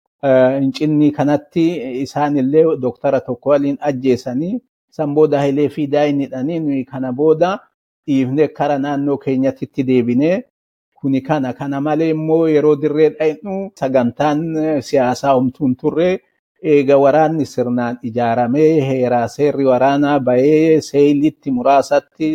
hincinnii 0.60 1.10
kanatti 1.18 1.64
isaanillee 2.02 2.64
doktara 2.80 3.20
tokko 3.20 3.50
waliin 3.50 3.78
ajjeesanii 3.80 4.58
san 4.90 5.14
booda 5.14 5.38
Hayilee 5.38 5.68
fi 5.68 5.86
daa'inidhanii 5.86 6.58
nuyi 6.60 6.84
kana 6.84 7.12
booda 7.12 7.58
dhiifnee 8.06 8.48
kara 8.48 8.78
naannoo 8.78 9.16
keenyatti 9.25 9.82
deebinee 9.88 10.36
kuni 11.06 11.20
kana 11.28 11.52
kana 11.58 11.80
malee 11.80 12.10
immoo 12.16 12.44
yeroo 12.54 12.76
dirree 12.82 13.10
dhaynu 13.18 13.54
sagantaan 13.80 14.42
siyaasaa 14.88 15.34
homtuun 15.38 15.76
turre. 15.82 16.10
Eega 16.72 16.96
waraanni 16.98 17.44
sirnaan 17.46 17.98
ijaaramee 18.08 18.70
heeraa 18.88 19.28
seerri 19.28 19.64
waraanaa 19.70 20.18
bahee 20.28 20.80
seeyilitti 20.86 21.50
muraasatti 21.56 22.30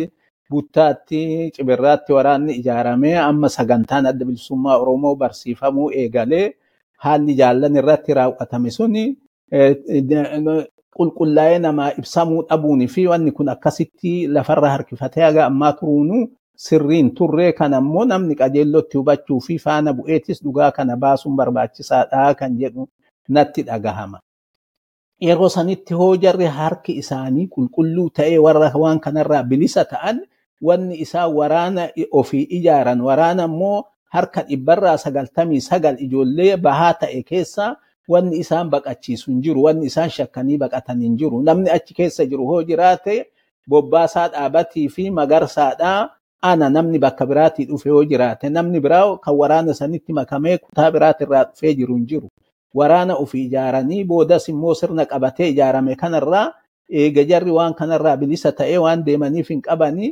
buttaatti 0.50 1.50
cibirraatti 1.56 2.12
waraanni 2.16 2.52
ijaaramee 2.60 3.16
amma 3.28 3.48
sagantaan 3.56 4.06
adda 4.10 4.24
bilisummaa 4.28 4.76
oromoo 4.82 5.14
barsiifamuu 5.22 5.88
eegalee 6.02 6.46
haalli 7.04 7.34
jaallan 7.40 7.76
irratti 7.80 8.14
raawwatame 8.18 8.70
suni 8.78 9.04
qulqullaa'ee 10.96 11.58
namaa 11.66 11.90
ibsamuu 12.00 12.42
dhabuunii 12.48 12.88
fi 12.94 13.06
wanni 13.12 13.30
kun 13.36 13.48
akkasitti 13.54 14.12
lafarra 14.36 14.70
harkifatee 14.74 15.24
haga 15.24 15.46
ammaa 15.50 15.72
turuunu 15.80 16.18
sirriin 16.64 17.08
turree 17.18 17.52
kan 17.58 17.74
ammoo 17.74 18.04
namni 18.04 18.34
qajeellotti 18.40 18.98
hubachuu 18.98 19.40
fi 19.46 19.58
faana 19.64 19.92
bu'eetis 19.98 20.42
dhugaa 20.44 20.70
kana 20.76 20.96
baasuun 20.96 21.36
barbaachisaadha 21.36 22.34
kan 22.40 22.58
jedhu 22.60 22.88
natti 23.28 23.62
dhagahama. 23.68 24.18
Yeroo 25.22 25.48
sanitti 25.48 25.94
hoo 25.94 26.16
jarri 26.16 26.46
harki 26.58 26.92
isaanii 27.02 27.46
qulqulluu 27.54 28.10
ta'ee 28.10 28.38
warra 28.38 28.70
waan 28.74 29.00
kanarraa 29.00 29.42
bilisa 29.42 29.84
ta'an 29.84 30.20
wanni 30.62 30.98
isaa 31.04 31.28
waraana 31.28 31.88
ofii 32.20 32.42
ijaaran 32.58 33.00
waraana 33.00 33.44
immoo 33.50 33.84
harka 34.14 34.42
dhibbarraa 34.48 34.96
sagaltamii 35.04 35.60
sagal 35.60 35.96
ijoollee 36.04 36.56
bahaa 36.56 36.94
ta'e 36.94 37.22
keessaa 37.22 37.76
wanni 38.08 38.38
isaan 38.42 38.70
baqachiisu 38.70 39.30
hin 39.30 39.40
jiru 39.42 39.62
wanni 39.66 39.86
isaan 39.90 40.10
shakkanii 40.10 40.58
baqatan 40.58 41.00
hin 41.06 41.14
jiru 41.18 41.42
namni 41.42 41.70
achi 41.70 41.94
keessa 41.94 42.26
jiru 42.26 42.46
hoo 42.50 42.62
jiraate 42.70 43.16
bobbaasaa 43.70 44.28
dhaabatii 44.34 44.88
fi 44.88 45.10
magarsaadhaa 45.10 46.00
ana 46.42 46.68
namni 46.70 46.98
bakka 46.98 47.26
biraatii 47.26 47.64
dhufe 47.66 47.88
yoo 47.88 48.04
jiraate 48.04 48.48
namni 48.50 48.80
biraa 48.80 49.16
kan 49.24 49.34
waraana 49.40 49.74
sanitti 49.74 50.12
makamee 50.12 50.58
kutaa 50.58 50.90
biraatirraa 50.90 51.44
dhufee 51.44 51.74
jiru 51.74 51.94
hin 51.96 52.06
jiru. 52.06 52.28
Waraana 52.74 53.14
ofii 53.16 53.44
ijaaranii 53.46 54.04
boodas 54.04 54.48
immoo 54.48 54.74
sirna 54.74 55.04
qabatee 55.06 55.48
ijaarame 55.52 55.94
kanarraa 55.96 56.52
eega 56.90 57.24
jarri 57.24 57.50
waan 57.50 57.74
kanarraa 57.74 58.16
bilisa 58.16 58.52
ta'ee 58.52 58.78
waan 58.78 59.04
deemaniif 59.06 59.48
hin 59.54 59.60
qabanii 59.62 60.10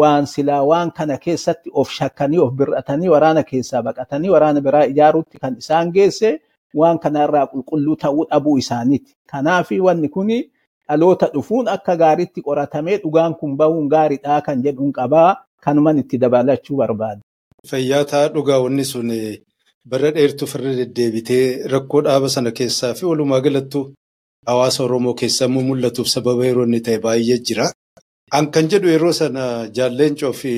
waan 0.00 0.26
silaa 0.26 0.62
waan 0.70 0.90
kana 0.92 1.16
keessatti 1.18 1.70
of 1.74 1.90
shakkanii 1.90 2.38
of 2.38 2.52
bir'atanii 2.58 3.08
waraana 3.14 3.42
keessaa 3.42 3.82
baqatanii 3.82 4.28
waraana 4.34 4.60
biraa 4.60 4.84
ijaaruutti 4.92 5.38
kan 5.38 5.56
isaan 5.58 5.92
geesse 5.92 6.40
waan 6.74 6.98
kanarraa 6.98 7.46
qulqulluu 7.52 7.96
ta'uu 7.96 8.24
dhabuu 8.30 8.56
isaaniiti. 8.58 9.14
Kanaafi 9.30 9.80
wanni 9.80 10.08
kuni 10.08 10.40
dhaloota 10.88 11.26
dhufuun 11.34 11.68
akka 11.68 11.96
gaariitti 11.96 12.42
qoratamee 12.42 12.98
dhugaan 13.02 13.34
kun 13.34 13.56
bahuun 13.56 13.88
gaariidhaa 13.88 14.40
kan 14.40 14.62
jedhuun 14.62 14.92
qabaa 14.92 15.36
kanuman 15.64 15.98
itti 16.02 16.18
dabalachuu 16.18 16.76
barbaada. 16.82 17.20
Fayyaataa 17.70 18.28
dhugaa 18.34 18.58
wanni 18.64 18.84
sun 18.84 19.10
bara 19.90 20.10
dheertuuf 20.16 20.54
irra 20.58 20.72
deddeebitee 20.80 21.44
rakkoo 21.72 22.00
dhaaba 22.06 22.28
sana 22.34 22.50
keessaa 22.58 22.94
fi 22.94 23.04
walumaa 23.10 23.40
galattuu 23.40 23.84
hawaasa 24.46 24.84
Oromoo 24.84 25.14
keessaa 25.20 25.46
immoo 25.50 25.62
mul'atuuf 25.68 26.08
sababa 26.14 26.44
yeroo 26.46 26.64
inni 26.68 26.80
ta'e 26.86 26.98
baay'ee 27.04 27.38
jira. 27.46 27.66
An 28.36 28.50
kan 28.54 28.68
jedhu 28.72 28.88
yeroo 28.94 29.12
sana 29.20 29.44
jaalleencoo 29.76 30.32
fi 30.40 30.52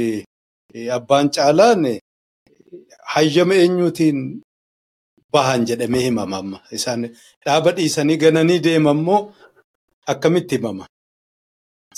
abbaan 0.96 1.30
caalaan 1.34 1.82
hayyama 3.14 3.54
eenyuutiin 3.54 4.18
bahan 5.32 5.64
jedhamee 5.68 6.02
himama 6.06 6.36
amma. 6.42 6.58
Isaan 6.78 7.02
dhaaba 7.44 7.70
dhiisanii 7.76 8.16
gananii 8.24 8.58
deeman 8.64 8.98
immoo 8.98 9.20
akkamitti 10.14 10.56
himama? 10.56 10.84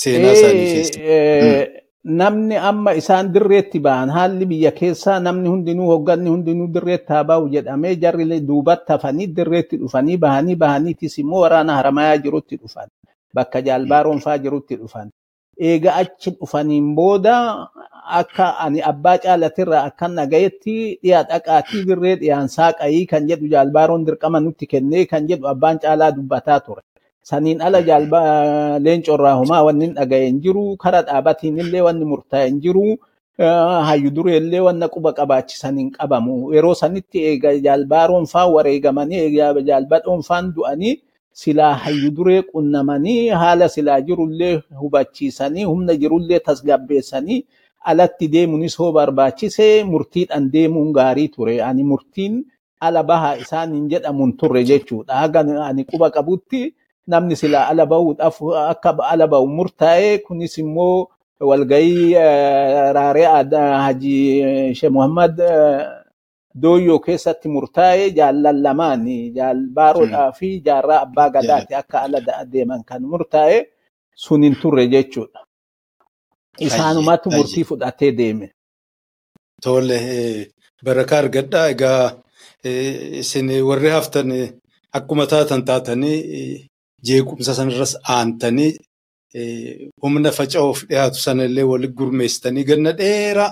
Seenaa 0.02 0.32
isaanii 0.37 0.68
keessatti. 0.73 1.84
Namni 2.04 2.56
amma 2.56 2.92
isaan 3.00 3.32
dirreetti 3.32 3.80
ba'an 3.80 4.11
haalli 4.12 4.44
biyya 4.46 4.73
keessaa 4.76 5.20
namni 5.25 5.49
hundinuu 5.49 5.88
hogganni 5.88 6.28
hundinuu 6.28 6.68
dirreetti 6.75 7.12
haa 7.12 7.25
ba'u 7.25 7.49
jedhamee 7.49 7.94
jarri 7.96 8.40
duubatti 8.49 8.92
hafanii 8.92 9.26
dirreetti 9.37 9.76
dhufanii 9.80 10.16
bahanii 10.20 10.56
bahaniitis 10.64 11.18
immoo 11.25 11.40
waraana 11.44 11.76
haramayaa 11.80 12.18
jirutti 12.25 12.56
dhufan 12.61 12.88
bakka 13.34 13.62
jaalbaaroon 13.64 14.20
faa 14.20 14.37
jirutti 14.38 14.76
dhufan 14.76 15.08
eega 15.56 15.94
achi 16.02 16.30
dhufaniin 16.37 16.92
booda 16.94 17.34
akka 18.20 18.46
ani 18.64 18.82
abbaa 18.92 19.18
caalatirraa 19.25 19.84
akkan 19.88 20.16
dhagayetti 20.20 20.75
dhiyaa 21.02 21.23
dhaqaatii 21.30 21.84
birree 21.88 22.16
dhiyaan 22.20 22.49
saaqayii 22.56 23.06
kan 23.12 23.25
jedhu 23.30 23.49
jaalbaaroon 23.54 24.04
dirqama 24.06 24.40
nutti 24.44 24.66
kennee 24.66 25.06
kan 25.06 25.25
jedhu 25.28 25.49
abbaan 25.49 25.78
caalaa 25.80 26.11
dubbataa 26.16 26.61
ture. 26.61 26.82
Saniin 27.25 27.61
ala 27.66 27.81
jaalbaa 27.88 28.78
leencorraa 28.85 29.35
homaa 29.40 29.62
wanni 29.66 29.85
hin 29.87 29.95
dhagaye 29.99 30.26
hin 30.28 30.40
jiru 30.45 30.64
kara 30.76 31.02
dhaabatiin 31.09 31.59
illee 31.64 31.81
wanni 31.88 32.04
murtaa'e 32.12 32.47
hin 32.49 32.61
jiru. 32.66 32.87
hayyu 33.87 34.11
dureellee 34.16 34.61
wanna 34.64 34.87
quba 34.95 35.11
qabaachisan 35.19 35.78
hin 35.81 35.88
qabamu. 35.95 36.35
Yeroo 36.54 36.75
sanitti 36.81 37.19
eega 37.31 37.50
jaalbaaroon 37.64 38.26
faan 38.33 38.52
wareegamanii 38.57 39.19
eega 39.23 39.49
jaalbadhoon 39.71 40.23
faan 40.28 40.52
du'anii 40.59 40.93
silaa 41.40 41.73
hayyu 41.87 42.11
duree 42.19 42.43
qunnamanii 42.50 43.28
haala 43.40 43.69
silaa 43.76 43.99
jirullee 44.11 44.52
hubachiisanii 44.83 45.64
humna 45.71 45.97
jirullee 46.02 46.38
tasgabbeessanii 46.50 47.40
alatti 47.93 48.28
deemuunis 48.37 48.78
hoo 48.83 48.93
barbaachise 48.99 49.69
murtiidhaan 49.90 50.47
deemuun 50.54 50.93
gaarii 51.00 51.28
ture. 51.35 51.57
Ani 51.62 51.83
murtiin 51.90 52.38
ala 52.81 53.02
bahaa 53.02 53.35
isaan 53.43 53.75
hin 53.75 53.88
jedhamuun 53.97 54.37
turre 54.37 54.62
jechuudha. 54.71 55.14
Haga 55.25 55.40
ani 55.71 55.85
quba 55.90 56.11
qabutti 56.19 56.62
namni 57.06 57.37
silaa 57.37 57.66
ala 57.70 57.87
bahuudhaaf 57.87 58.37
akka 58.73 58.90
ala 59.12 59.26
bahu 59.32 59.46
murtaa'e 59.58 60.18
kunis 60.26 60.58
immoo 60.58 61.08
walgayii 61.40 62.14
raaree 62.96 63.26
Haji 63.84 64.16
Sheekh 64.78 64.92
Muhammad 64.96 65.37
Dooyyoo 66.62 66.99
keessatti 67.06 67.49
murtaa'e 67.49 68.11
jaallan 68.18 68.62
lamaan 68.62 69.04
jaalbaaroodhaa 69.37 70.32
fi 70.38 70.61
jaarraa 70.66 71.00
abbaa 71.06 71.30
gadaati 71.37 71.75
akka 71.75 72.02
ala 72.02 72.20
deeman 72.52 72.84
kan 72.88 73.02
murtaa'e 73.12 73.58
sun 74.14 74.42
hin 74.42 74.54
turre 74.62 74.87
jechuudha. 74.92 75.40
Isaanumatu 76.66 77.30
murtii 77.30 77.64
fudhatee 77.64 78.12
deeme. 78.18 78.46
Tole 79.62 79.99
barakaa 80.84 81.18
argadhaa 81.18 81.66
egaa 81.75 82.12
isin 83.20 83.50
warri 83.68 83.90
haftan 83.90 84.30
akkuma 84.92 85.26
taatan 85.26 85.64
taatanii 85.64 86.70
jeequmsa 87.08 87.54
sanarras 87.58 87.92
aantanii 88.16 88.73
humna 90.02 90.30
faca'uuf 90.38 90.80
dhiyaatu 90.88 91.18
sanallee 91.26 91.66
walitti 91.73 91.96
gurmeessitanii 91.99 92.64
ganna 92.70 92.92
dheeraa 93.00 93.50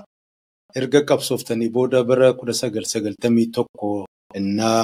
erga 0.79 1.01
qabsooftanii 1.11 1.71
booda 1.77 2.05
bara 2.11 2.33
kudha 2.39 2.55
sagal 2.63 2.85
sagaltamii 2.93 3.49
tokko 3.57 3.89
innaa 4.39 4.81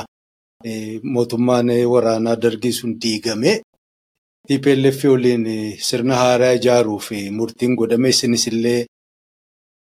mootummaan 1.14 1.68
waraanaa 1.92 2.36
dargii 2.42 2.72
sun 2.80 2.92
diigame 3.02 3.52
TPLF 4.48 5.00
waliin 5.12 5.44
sirna 5.88 6.14
haaraa 6.22 6.52
ijaaruu 6.58 6.98
fi 7.06 7.18
murtiin 7.38 7.74
godhame 7.80 8.08
isinis 8.14 8.46
illee 8.50 8.80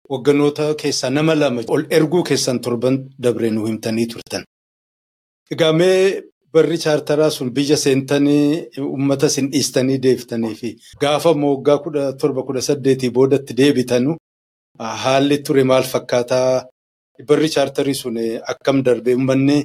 hogganoota 0.10 0.66
keessaa 0.82 1.10
nama 1.10 1.36
lama 1.40 1.62
ol 1.76 1.84
erguu 1.98 2.24
keessan 2.30 2.60
torban 2.66 2.96
dabree 3.24 3.52
nu 3.52 3.66
himtanii 3.68 4.08
turtan. 4.12 4.44
Egaa 5.54 5.74
mee 5.80 6.22
barri 6.58 6.78
chaartaraa 6.86 7.30
sun 7.38 7.50
biyya 7.58 7.78
seentanii 7.86 8.46
uummata 8.92 9.28
isin 9.32 9.52
dhiistanii 9.54 9.98
deebiftanii 10.06 10.56
fi 10.62 10.70
gaafa 11.02 11.32
waggaa 11.44 11.78
kudha 11.86 12.04
torba 12.22 12.44
kudha 12.48 12.62
saddeetii 12.70 13.10
boodatti 13.18 13.54
deebitanu 13.62 14.18
haalli 15.04 15.38
ture 15.46 15.64
maal 15.64 15.84
fakkaataa? 15.94 16.66
Barri 17.28 17.50
chaartarii 17.50 17.96
sun 17.96 18.18
akkam 18.52 18.84
darbe 18.86 19.14
uummanni 19.16 19.58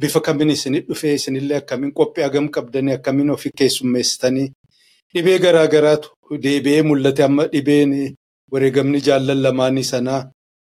bifa 0.00 0.20
kamiin 0.20 0.50
isin 0.54 0.74
dhufee 0.88 1.14
isinillee 1.18 1.56
akkamiin 1.62 1.92
qophii 1.98 2.22
hagam 2.26 2.48
qabdanii 2.56 2.94
akkamiin 2.98 3.30
ofii 3.30 3.52
keessummeessitanii? 3.58 4.48
Dhibee 5.14 5.38
garaa 5.44 5.66
garaatu 5.74 6.08
deebi'ee 6.44 6.82
mul'ate 6.88 7.22
amma 7.24 7.46
dhibeen 7.52 7.92
wareegamni 8.52 9.00
jaallan 9.06 9.42
lamaanii 9.42 9.84
sanaa 9.92 10.20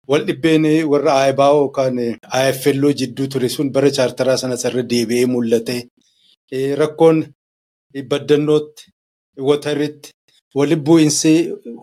wal 0.10 0.24
dhibbeen 0.28 0.66
warra 0.92 1.12
aayibaa 1.22 1.52
yookaan 1.60 1.98
aayeffelloo 2.38 2.94
jidduu 3.00 3.28
ture 3.34 3.50
sun 3.56 3.70
bara 3.76 3.90
chaartaraa 3.98 4.38
sanas 4.42 4.66
irra 4.70 4.84
deebi'ee 4.92 5.26
mul'ate. 5.34 5.78
Rakkoon 6.82 7.18
baddannootti, 8.12 8.84
wataritti, 9.48 10.10
walitti 10.56 10.84
bu'iinsi 10.88 11.34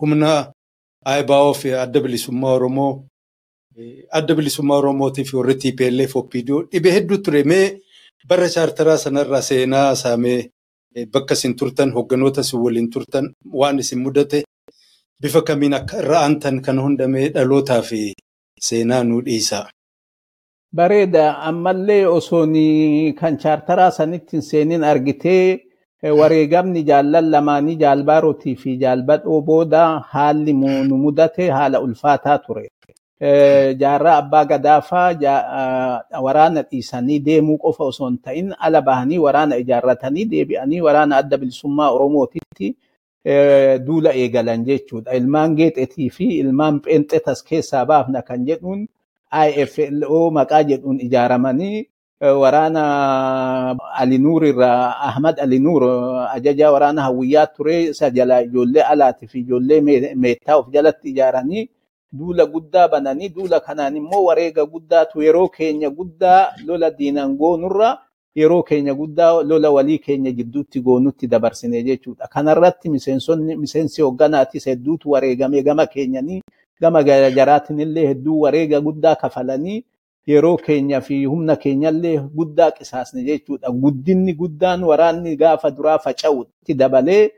humna 0.01 0.31
aayibaa 1.05 1.53
fi 1.61 1.73
adda 1.83 1.99
bilisummaa 2.05 2.53
Oromoo 2.57 2.91
adda 4.17 4.35
bilisummaa 4.37 4.77
Oromootii 4.81 5.25
fi 5.29 5.35
warri 5.37 5.55
TPLF 5.61 6.15
OPDO 6.15 6.55
dhibee 6.71 6.91
hedduu 6.97 7.17
ture. 7.25 7.43
Mee 7.43 7.79
bara 8.27 8.47
chaartaraa 8.49 8.97
sanarraa 8.97 9.41
seenaa 9.41 9.95
saamee 9.95 10.39
bakka 11.13 11.33
isin 11.33 11.55
turtan 11.59 11.91
hogganoota 11.95 12.41
isin 12.41 12.59
waliin 12.65 12.89
turtan 12.93 13.25
waan 13.59 13.79
isin 13.79 13.99
mudate 14.05 14.43
bifa 15.21 15.41
kamiin 15.41 15.73
akka 15.73 15.97
irra 16.03 16.19
aantan 16.25 16.61
kan 16.65 16.77
hundamee 16.79 17.29
dhalootaa 17.35 17.81
fi 17.81 18.13
seenaa 18.59 19.03
nu 19.03 19.21
dhiisa. 19.25 19.67
Bareeda 20.75 21.37
ammallee 21.49 22.07
osoon 22.07 22.53
kan 23.19 23.37
chaartaraa 23.37 23.91
sanitti 23.91 24.41
seenin 24.41 24.83
argitee 24.83 25.59
wareegamni 26.19 26.83
jaallan 26.83 27.31
lamaanii 27.31 27.75
jaalbaarotii 27.83 28.55
fi 28.55 28.77
jaalbadhoo 28.77 29.41
booda 29.41 29.83
haalli 30.13 30.53
nu 30.53 30.97
mudate 30.97 31.49
haala 31.49 31.79
ulfaataa 31.81 32.37
ture. 32.39 32.67
Jaarraa 33.79 34.17
abbaa 34.17 34.45
gadaafaa 34.45 35.09
waraana 36.21 36.61
dhiisanii 36.63 37.19
deemuu 37.19 37.57
qofa 37.57 37.83
osoo 37.83 38.07
hin 38.09 38.17
ta'in 38.17 38.49
ala 38.59 38.81
bahanii 38.81 39.17
waraana 39.25 39.55
ijaarratanii 39.57 40.25
deebi'anii 40.25 40.81
waraana 40.81 41.17
adda 41.17 41.37
bilisummaa 41.37 41.91
Oromootitti 41.91 42.75
duula 43.25 44.11
eegalan 44.15 44.65
jechuudha. 44.65 45.13
Ilmaan 45.15 45.55
geexetii 45.55 46.09
fi 46.09 46.25
ilmaan 46.39 46.81
pheenxetas 46.81 47.43
keessaa 47.43 47.85
baafna 47.85 48.21
kan 48.21 48.45
jedhuun 48.45 48.87
IFLO 49.33 50.31
maqaa 50.31 50.63
jedhuun 50.63 50.99
ijaaramanii 51.01 51.87
waraana 52.21 52.83
Alinuur 53.99 54.45
irraa 54.45 54.95
Ahmad 55.09 55.39
Alinuur 55.39 55.83
ajajaa 56.35 56.71
waraana 56.71 57.01
hawwiyyaa 57.07 57.45
ture 57.55 57.83
isa 57.83 58.09
jala 58.09 58.41
ijoollee 58.43 58.81
alaatii 58.83 59.27
fi 59.27 59.39
ijoollee 59.39 59.81
meettaa 60.15 60.55
of 60.57 60.69
jalatti 60.71 61.09
ijaaranii 61.09 61.69
duula 62.19 62.45
guddaa 62.45 62.87
bananii 62.87 63.29
duula 63.29 63.59
kanaan 63.59 63.95
immoo 63.97 64.23
wareega 64.25 64.65
guddaatu 64.65 65.21
yeroo 65.21 65.47
keenya 65.47 65.89
guddaa 65.89 66.53
lola 66.65 66.89
diinan 66.91 67.35
goonurra 67.37 67.97
yeroo 68.35 68.63
keenya 68.63 68.93
guddaa 68.93 69.43
lola 69.43 69.69
walii 69.71 69.97
keenya 69.99 70.31
jidduutti 70.31 70.81
goonutti 70.81 71.27
dabarsine 71.27 71.83
jechuudha. 71.83 72.27
Kanarratti 72.27 72.89
miseensonni 72.89 73.55
miseensi 73.55 74.01
hogganaatis 74.01 74.65
hedduutu 74.65 75.11
wareegame 75.11 75.63
gama 75.63 75.85
keenyanii 75.85 76.41
gama 76.81 77.03
jaraatiin 77.03 77.79
illee 77.79 78.07
hedduu 78.07 78.39
wareega 78.41 78.81
guddaa 78.81 79.15
kafalanii 79.15 79.83
yeroo 80.27 80.57
keenya 80.57 81.01
fi 81.01 81.25
humna 81.25 81.55
keenyallee 81.55 82.17
guddaa 82.35 82.71
qisaasne 82.71 83.23
jechuudha. 83.23 83.69
Guddinni 83.71 84.33
guddaan 84.33 84.83
waraanni 84.83 85.35
gaafa 85.37 85.71
duraa 85.71 85.97
faca'utti 85.99 86.73
dabalee 86.73 87.29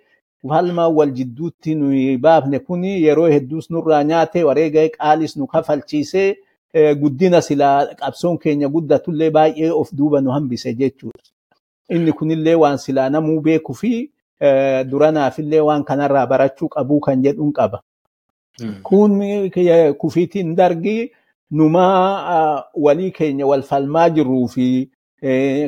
falmaa 0.50 0.88
wal 0.90 1.12
jidduutti 1.12 1.76
nuyi 1.76 2.18
baafne 2.18 2.60
kuni 2.60 3.04
yeroo 3.04 3.28
hedduus 3.28 3.70
nurraa 3.72 4.04
nyaate 4.04 4.44
wareega 4.44 4.90
qaalis 4.98 5.38
nu 5.38 5.48
kafalchiisee 5.48 6.36
guddina 7.02 7.42
silaa 7.42 7.86
qabsoon 7.96 8.38
keenya 8.38 8.68
guddatullee 8.68 9.30
baay'ee 9.32 9.70
of 9.72 9.92
duuba 9.94 10.22
nu 10.22 10.32
hambise 10.32 10.74
jechuudha. 10.74 11.24
Inni 11.90 12.12
kunillee 12.12 12.56
waan 12.56 12.78
silaa 12.78 13.10
namuu 13.10 13.42
beekuu 13.42 13.74
fi 13.74 14.12
duranaafillee 14.90 15.60
waan 15.60 15.84
kanarraa 15.84 16.26
barachuu 16.28 16.68
qabuu 16.70 17.00
kan 17.00 17.22
jedhuun 17.24 17.52
qaba. 17.54 17.82
Kun 18.84 19.20
kufiitiin 19.98 20.56
dargi 20.56 21.12
numaa 21.52 22.64
walii 22.76 23.12
keenya 23.12 23.46
wal 23.48 23.62
falmaa 23.64 24.10
jirruu 24.10 24.48
fi 24.48 24.90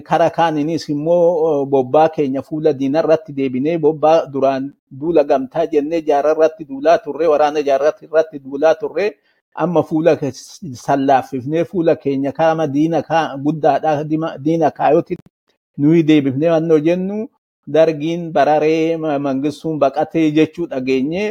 kara 0.04 0.30
kaaninis 0.30 0.90
immoo 0.90 1.66
bobbaa 1.66 2.10
keenya 2.10 2.42
fuula 2.42 2.74
diinarratti 2.74 3.34
deebinee 3.34 3.78
bobbaa 3.78 4.26
duraan 4.26 4.74
duula 4.92 5.24
gamtaa 5.24 5.66
jennee 5.68 6.02
jaararratti 6.02 6.66
duulaa 6.66 6.98
turre 6.98 7.28
waraana 7.28 7.62
jaarratti 7.64 8.40
duulaa 8.40 8.76
turre 8.76 9.14
amma 9.64 9.84
fuula 9.84 10.12
sallaaffifnee 10.86 11.64
fuula 11.66 11.96
keenya 11.96 12.32
kaama 12.32 12.68
diina 12.68 13.02
guddaadha 13.44 14.04
diina 14.46 14.72
kaayoti 14.72 15.18
nuyi 15.78 16.04
deebifnee 16.04 16.50
wannoo 16.56 16.80
jennu 16.80 17.28
dargiin 17.68 18.32
bararee 18.32 18.98
mangistuun 18.98 19.80
baqatee 19.80 20.32
jechuu 20.32 20.66
dhageenye 20.68 21.24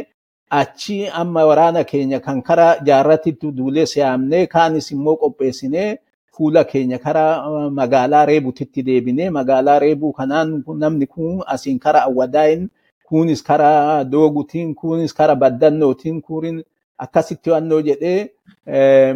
achi 0.49 1.07
amma 1.21 1.45
waraana 1.49 1.83
keenya 1.83 2.19
kan 2.19 2.41
kara 2.41 2.67
jaarratitti 2.87 3.51
duulee 3.51 3.85
siyaamnee 3.85 4.45
kaanis 4.47 4.91
immoo 4.91 5.15
qopheessinee 5.21 5.97
fuula 6.37 6.63
keenya 6.63 6.97
kara 7.05 7.25
magaalaa 7.79 8.25
reebutitti 8.25 8.83
deebinee 8.83 9.29
magaalaa 9.29 9.79
reebuu 9.79 10.13
kanaan 10.13 10.63
namni 10.83 11.07
kun 11.07 11.43
asiin 11.53 11.79
kara 11.79 12.03
awwadaayin 12.07 12.69
kunis 13.09 13.43
kara 13.43 14.03
doogutiin 14.03 14.75
kunis 14.75 15.13
kara 15.13 15.35
baddannootiin 15.35 16.21
kunin 16.21 16.63
akkasitti 17.05 17.49
wannoo 17.53 17.81
jedhee 17.81 18.29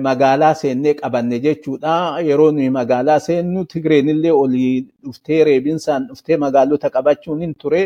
magaalaa 0.08 0.54
seennee 0.62 0.94
qabanne 1.00 1.39
jechuudha. 1.46 2.20
Yeroo 2.28 2.52
nuyi 2.52 2.70
magaalaa 2.70 3.20
seennu 3.20 3.65
Tigreenillee 3.65 4.32
olii 4.44 4.86
dhuftee 5.04 5.44
reebinsaan 5.44 6.08
dhuftee 6.08 6.38
magaalota 6.38 6.89
qabachuun 6.89 7.41
hin 7.41 7.56
ture. 7.63 7.84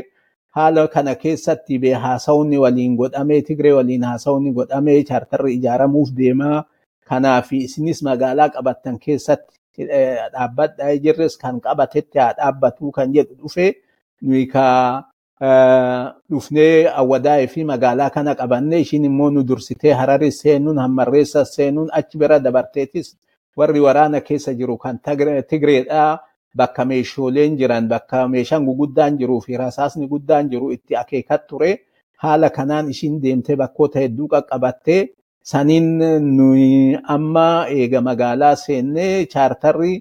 haala 0.56 0.84
kana 0.88 1.14
keessatti 1.22 1.78
haasawni 2.04 2.58
waliin 2.64 2.94
godhamee 3.00 3.42
Tigree 3.48 3.72
waliin 3.78 4.04
haasawni 4.08 4.52
godhamee 4.58 5.02
chaartarri 5.10 5.54
ijaaramuuf 5.56 6.10
deemaa 6.20 6.60
kanaaf 7.10 7.50
isinis 7.58 8.00
magaalaa 8.08 8.48
qabattan 8.54 8.96
keessatti 9.06 9.88
dhaabbadhaa 10.34 10.94
jirres 11.06 11.36
kan 11.42 11.60
qabatetti 11.66 12.20
haa 12.24 12.34
dhaabbatu 12.38 12.92
kan 12.98 13.12
jedhu 13.18 13.36
dhufe 13.42 13.68
nuyi 14.22 14.46
ka 14.54 14.64
dhufnee 16.32 16.88
awwadaa'ee 17.02 17.48
fi 17.54 17.64
magaalaa 17.72 18.10
kana 18.16 18.36
qabannee 18.40 18.80
ishiin 18.86 19.06
immoo 19.10 19.30
nu 19.36 19.44
dursitee 19.50 19.94
hararis 20.02 20.40
seenuun 20.44 20.78
hammarreessas 20.84 21.54
seenuun 21.56 21.90
achi 22.00 22.18
bira 22.22 22.40
dabarteetis 22.46 23.08
warri 23.58 23.80
waraana 23.88 24.22
keessa 24.28 24.54
jiru 24.60 24.78
kan 24.78 25.00
Tigreedhaa 25.50 26.20
bakka 26.60 26.86
meeshooleen 26.86 27.58
jiran 27.60 27.88
bakka 27.94 28.28
meeshaan 28.28 28.66
guguddaan 28.70 29.18
jiruu 29.20 29.42
fi 29.46 29.58
rasaasni 29.64 30.08
guddaan 30.14 30.50
jiru 30.52 30.72
itti 30.76 30.96
akeekat 31.04 31.48
ture 31.50 31.72
haala 32.24 32.50
kanaan 32.58 32.90
ishiin 32.94 33.22
deemtee 33.24 33.56
bakkoota 33.62 34.00
hedduu 34.00 34.28
qaqqabattee 34.34 35.02
saniin 35.52 35.90
nuyi 36.38 36.98
amma 37.16 37.48
eega 37.80 38.02
magaalaa 38.08 38.56
seennee 38.64 39.26
chaartarri 39.34 39.94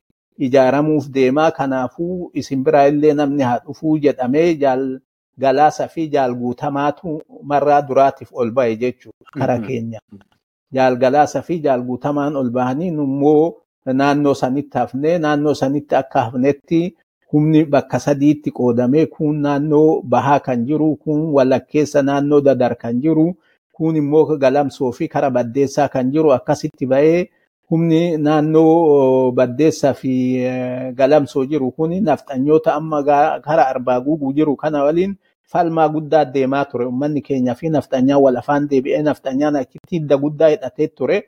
ijaaramuuf 0.47 1.09
deemaa 1.17 1.51
kanaafuu 1.59 2.31
isin 2.41 2.63
biraa 2.65 2.87
illee 2.93 3.15
namni 3.21 3.43
haa 3.49 3.59
dhufuu 3.67 3.99
jedhamee 4.05 4.49
galaasa 5.39 5.89
fi 5.89 6.09
jaal 6.09 6.35
guutamaatu 6.35 7.23
marraa 7.43 7.83
duraatiif 7.83 8.31
ol 8.33 8.51
ba'e 8.51 8.77
jechuudha 8.77 9.31
kara 9.39 9.59
keenya. 9.59 10.01
Jaal 10.73 10.97
galaasa 10.97 11.43
fi 11.43 11.61
jaal 11.63 11.83
guutamaan 11.83 12.37
ol 12.37 12.51
bahanii 12.51 12.89
immoo 12.89 13.55
naannoo 13.87 14.35
sanitti 14.35 14.79
hafnee 14.79 15.19
naannoo 15.19 15.55
sanitti 15.55 15.95
akka 15.95 16.23
hafnetti 16.27 16.97
humni 17.33 17.65
bakka 17.65 17.99
sadiitti 17.99 18.51
qoodamee 18.51 19.07
kun 19.07 19.41
naannoo 19.45 20.03
bahaa 20.03 20.41
kan 20.41 20.67
jiru 20.67 20.97
kun 20.97 21.21
walakkeessa 21.37 22.03
naannoo 22.03 22.41
dadar 22.41 22.75
kan 22.77 23.01
jiru 23.03 23.27
kun 23.73 23.97
immoo 23.97 24.37
galamsoo 24.39 24.93
fi 24.93 25.09
kara 25.09 25.31
baddeessaa 25.31 25.89
kan 25.89 26.11
jiru 26.13 26.33
akkasitti 26.33 26.87
ba'ee 26.87 27.27
humni 27.71 28.17
naannoo 28.19 29.33
baddeessaa 29.33 29.93
fi 30.01 30.13
galamsoo 30.97 31.45
jiru 31.51 31.71
kun 31.77 31.91
nafxanyoota 32.05 32.75
amma 32.75 33.03
kara 33.47 33.67
arbaa 33.69 34.01
guuguu 34.01 34.33
jiru 34.33 34.57
kana 34.57 34.85
waliin 34.85 35.17
falmaa 35.53 35.89
guddaa 35.95 36.25
deemaa 36.35 36.65
ture 36.71 36.85
ummanni 36.93 37.21
keenyaa 37.23 37.55
fi 37.55 37.69
nafxanyaan 37.71 38.23
wal 38.25 38.37
afaan 38.43 38.69
deebi'ee 38.71 39.03
nafxanyaan 39.03 39.57
achitti 39.57 39.97
hidda 39.97 40.17
guddaa 40.25 40.49
hidhatee 40.55 40.89
ture. 40.89 41.19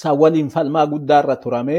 San 0.00 0.18
waliin 0.18 0.48
falmaa 0.50 0.86
guddaa 0.86 1.20
irra 1.22 1.36
turame 1.36 1.78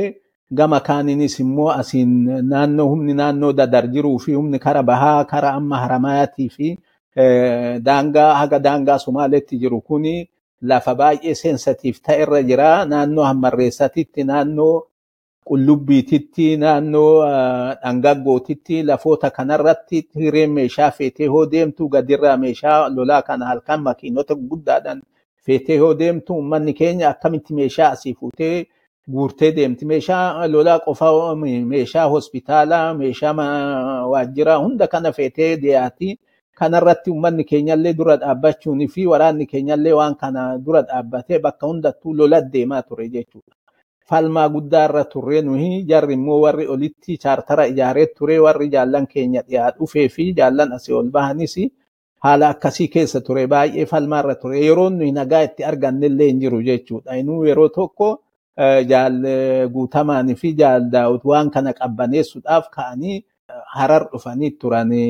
gama 0.58 0.80
kaaninis 0.80 1.40
immoo 1.44 1.70
asiin 1.70 2.12
naannoo 2.50 2.88
humni 2.92 3.14
naannoo 3.14 3.54
dadar 3.54 3.88
jiruu 3.94 4.18
fi 4.20 4.34
humni 4.38 4.60
kara 4.60 4.84
bahaa 4.84 5.26
kara 5.32 5.50
amma 5.60 5.78
haramaayatii 5.84 6.50
fi 6.50 6.68
daangaa 7.88 8.34
haga 8.40 8.60
daangaa 8.60 8.98
Somaaleetti 9.00 9.58
jiru 9.60 9.82
kuni 9.82 10.30
lafa 10.62 10.96
baay'ee 10.96 11.34
seensatiif 11.36 12.02
ta'e 12.06 12.22
irra 12.24 12.42
jira. 12.44 12.86
Naannoo 12.86 13.24
hammarreessatitti, 13.24 14.24
naannoo 14.24 14.84
qullubbiititti, 15.50 16.46
naannoo 16.58 17.14
dhangaggootitti 17.82 18.84
lafoota 18.84 19.30
kanarratti 19.38 20.02
hireen 20.22 20.52
meeshaa 20.58 20.92
feetee 20.92 21.28
hoo 21.34 21.46
deemtu 21.52 21.90
gadirraa 21.90 22.38
meeshaa 22.38 22.90
lolaa 22.96 23.22
kana 23.22 23.46
halkan 23.52 23.82
makiinota 23.88 24.36
guddaadhaan 24.36 25.02
feetee 25.46 25.78
hoo 25.78 25.94
deemtu 26.00 26.34
uummanni 26.36 26.74
keenya 26.74 27.10
akkamitti 27.10 27.54
meeshaa 27.54 27.90
asii 27.96 28.14
fuutee 28.20 28.66
guurtee 29.12 29.52
deemti. 29.56 29.86
Meeshaa 29.86 30.48
lolaa 30.48 30.80
qofa 30.86 31.10
meeshaa 31.74 32.08
hospitaalaa, 32.10 32.94
meeshaa 32.94 33.34
waajjiraa 34.12 34.58
hunda 34.64 34.88
kana 34.88 35.12
feetee 35.12 35.56
dhiyaati. 35.62 36.18
kanarratti 36.60 37.12
uummanni 37.12 37.44
keenyallee 37.48 37.92
dura 38.00 38.14
dhaabbachuunii 38.20 38.86
fi 38.94 39.04
waraanni 39.12 39.46
keenyallee 39.54 39.94
waan 39.98 40.14
kana 40.22 40.44
dura 40.66 40.82
dhaabbatee 40.92 41.40
bakka 41.46 41.68
hundattuu 41.68 42.14
lola 42.20 42.40
deemaa 42.54 42.82
ture 42.82 43.08
jechuudha. 43.16 43.56
Falmaa 44.10 44.50
guddaa 44.54 44.84
irra 44.88 45.04
turre 45.12 45.40
nuyi 45.46 45.70
jarri 45.90 46.14
immoo 46.18 46.40
warri 46.44 46.66
olitti 46.74 47.18
chaartara 47.24 47.64
ijaaree 47.72 48.06
ture 48.18 48.36
warri 48.46 48.68
jaallan 48.76 49.08
keenya 49.14 49.42
dhiyaa 49.48 49.72
dhufee 49.78 50.08
fi 50.16 50.26
jaallan 50.40 50.74
asii 50.78 50.94
ol 51.00 51.10
bahanis 51.16 51.56
haala 52.26 52.50
akkasii 52.54 52.88
keessa 52.96 53.22
ture 53.30 53.48
baay'ee 53.54 53.86
falmaa 53.94 54.20
irra 54.24 54.36
ture 54.44 54.60
yeroo 54.66 54.90
nuyi 54.98 55.12
nagaa 55.20 55.42
itti 55.48 55.64
argannellee 55.72 56.28
hin 56.32 56.40
jiru 56.44 56.62
jechuudha. 56.68 57.18
Inuu 57.22 57.46
yeroo 57.50 57.70
tokko 57.80 58.10
jaal 58.92 59.18
guutamaanii 59.74 60.36
fi 60.42 60.54
jaal 60.62 60.86
daawut 60.92 61.26
waan 61.32 61.50
kana 61.56 61.74
qabbaneessuudhaaf 61.80 62.70
ka'anii 62.78 63.18
harar 63.78 64.04
dhufanii 64.12 64.52
turanii 64.62 65.10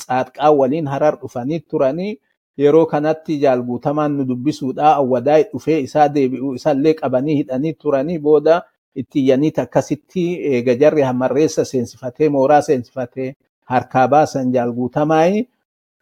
tsaadqaa 0.00 0.50
waliin 0.60 0.86
harar 0.94 1.14
dhufanii 1.20 1.60
turanii 1.70 2.16
yeroo 2.58 2.86
kanatti 2.86 3.38
jaal 3.42 3.62
guutamaan 3.68 4.16
nu 4.16 4.24
dubbisuudhaa 4.28 4.94
awwadaa 5.02 5.38
dhufee 5.52 5.78
isaa 5.86 6.08
deebi'u 6.14 6.54
isallee 6.54 6.94
qabanii 7.00 7.36
hidhanii 7.40 7.72
turanii 7.82 8.18
booda 8.18 8.62
itti 9.00 9.20
iyyaniit 9.20 9.58
akkasitti 9.58 10.24
eega 10.52 10.74
jarri 10.80 11.02
hammarreessa 11.08 11.64
seensifatee 11.64 12.28
mooraa 12.28 12.62
seensifatee 12.68 13.34
harkaa 13.72 14.08
baasan 14.08 14.52
jaal 14.52 14.72
guutamaayi 14.78 15.48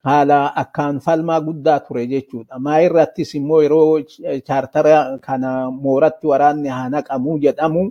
haala 0.08 0.38
akkaan 0.62 1.00
falmaa 1.04 1.40
guddaa 1.40 1.80
ture 1.80 2.06
jechuudha. 2.06 2.58
Maa 2.58 2.78
irrattis 2.80 3.34
immoo 3.34 3.60
yeroo 3.62 4.00
chaartara 4.46 5.18
kana 5.26 5.70
mooratti 5.70 6.26
waraanni 6.26 6.68
haa 6.68 6.88
naqamuu 6.88 7.38
jedhamu 7.44 7.90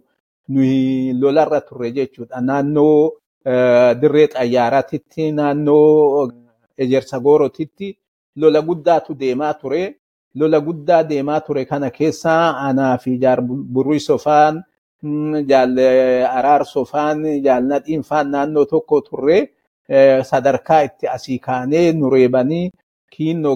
nuyi 0.49 1.13
lolarra 1.21 1.61
turre 1.61 1.91
jechuudha. 1.91 2.41
Naannoo 2.41 3.11
dirree 4.01 4.27
xayyaaraatitti 4.33 5.31
naannoo 5.31 6.31
ejersa 6.77 7.19
goorotitti 7.19 7.97
lola 8.41 8.61
guddaatu 8.61 9.13
deemaa 9.21 9.53
ture. 9.61 9.83
Lola 10.39 10.59
guddaa 10.61 11.03
deemaa 11.03 11.39
ture 11.45 11.65
kana 11.65 11.89
keessa 11.97 12.33
anaa 12.67 12.97
fi 13.03 13.17
jaar 13.23 13.41
burrii 13.73 13.99
sofaan, 13.99 14.63
araar 16.37 16.63
sofaan, 16.65 17.23
jaal 17.45 17.63
nadhiin 17.71 18.03
faan 18.03 18.31
naannoo 18.31 18.65
tokko 18.65 19.01
turre 19.01 19.39
sadarkaa 20.29 20.81
itti 20.87 21.07
asii 21.15 21.39
kaanee 21.39 21.91
nu 21.93 22.09
reebanii 22.09 22.71
kiinnoo 23.13 23.55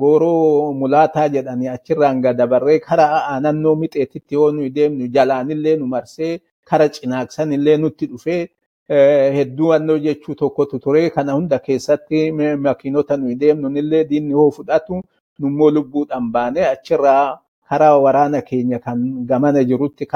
gooroo 0.00 0.72
mulaataa 0.80 1.28
jedhanii 1.34 1.68
achirraan 1.76 2.20
gadabarree 2.24 2.78
kara 2.86 3.06
naannoo 3.40 3.74
mixeetitti 3.82 4.34
yoo 4.34 4.50
nuyi 4.52 4.70
deemnu 4.76 5.06
jalaanillee 5.14 5.76
nu 5.76 5.86
marsee 5.86 6.40
kara 6.68 6.88
cinaaksanillee 6.88 7.76
nutti 7.76 8.06
dhufee 8.10 8.48
hedduu 8.90 9.72
annoo 9.76 9.98
jechuu 10.06 10.34
tokkotu 10.34 10.78
ture 10.84 11.10
kana 11.10 11.32
hunda 11.32 11.58
keessatti 11.66 12.32
makiinota 12.66 13.16
nuyi 13.16 13.34
deemnunillee 13.42 14.04
diinni 14.10 14.32
hoo 14.34 14.50
fudhatu 14.50 15.02
nummoo 15.40 15.70
lubbuudhaan 15.76 16.30
baane 16.32 16.60
achirraa 16.74 17.38
karaa 17.70 17.96
waraana 18.04 18.42
keenya 18.42 18.78
kan 18.78 18.98
gamana 19.30 19.64
jirutti 19.64 20.06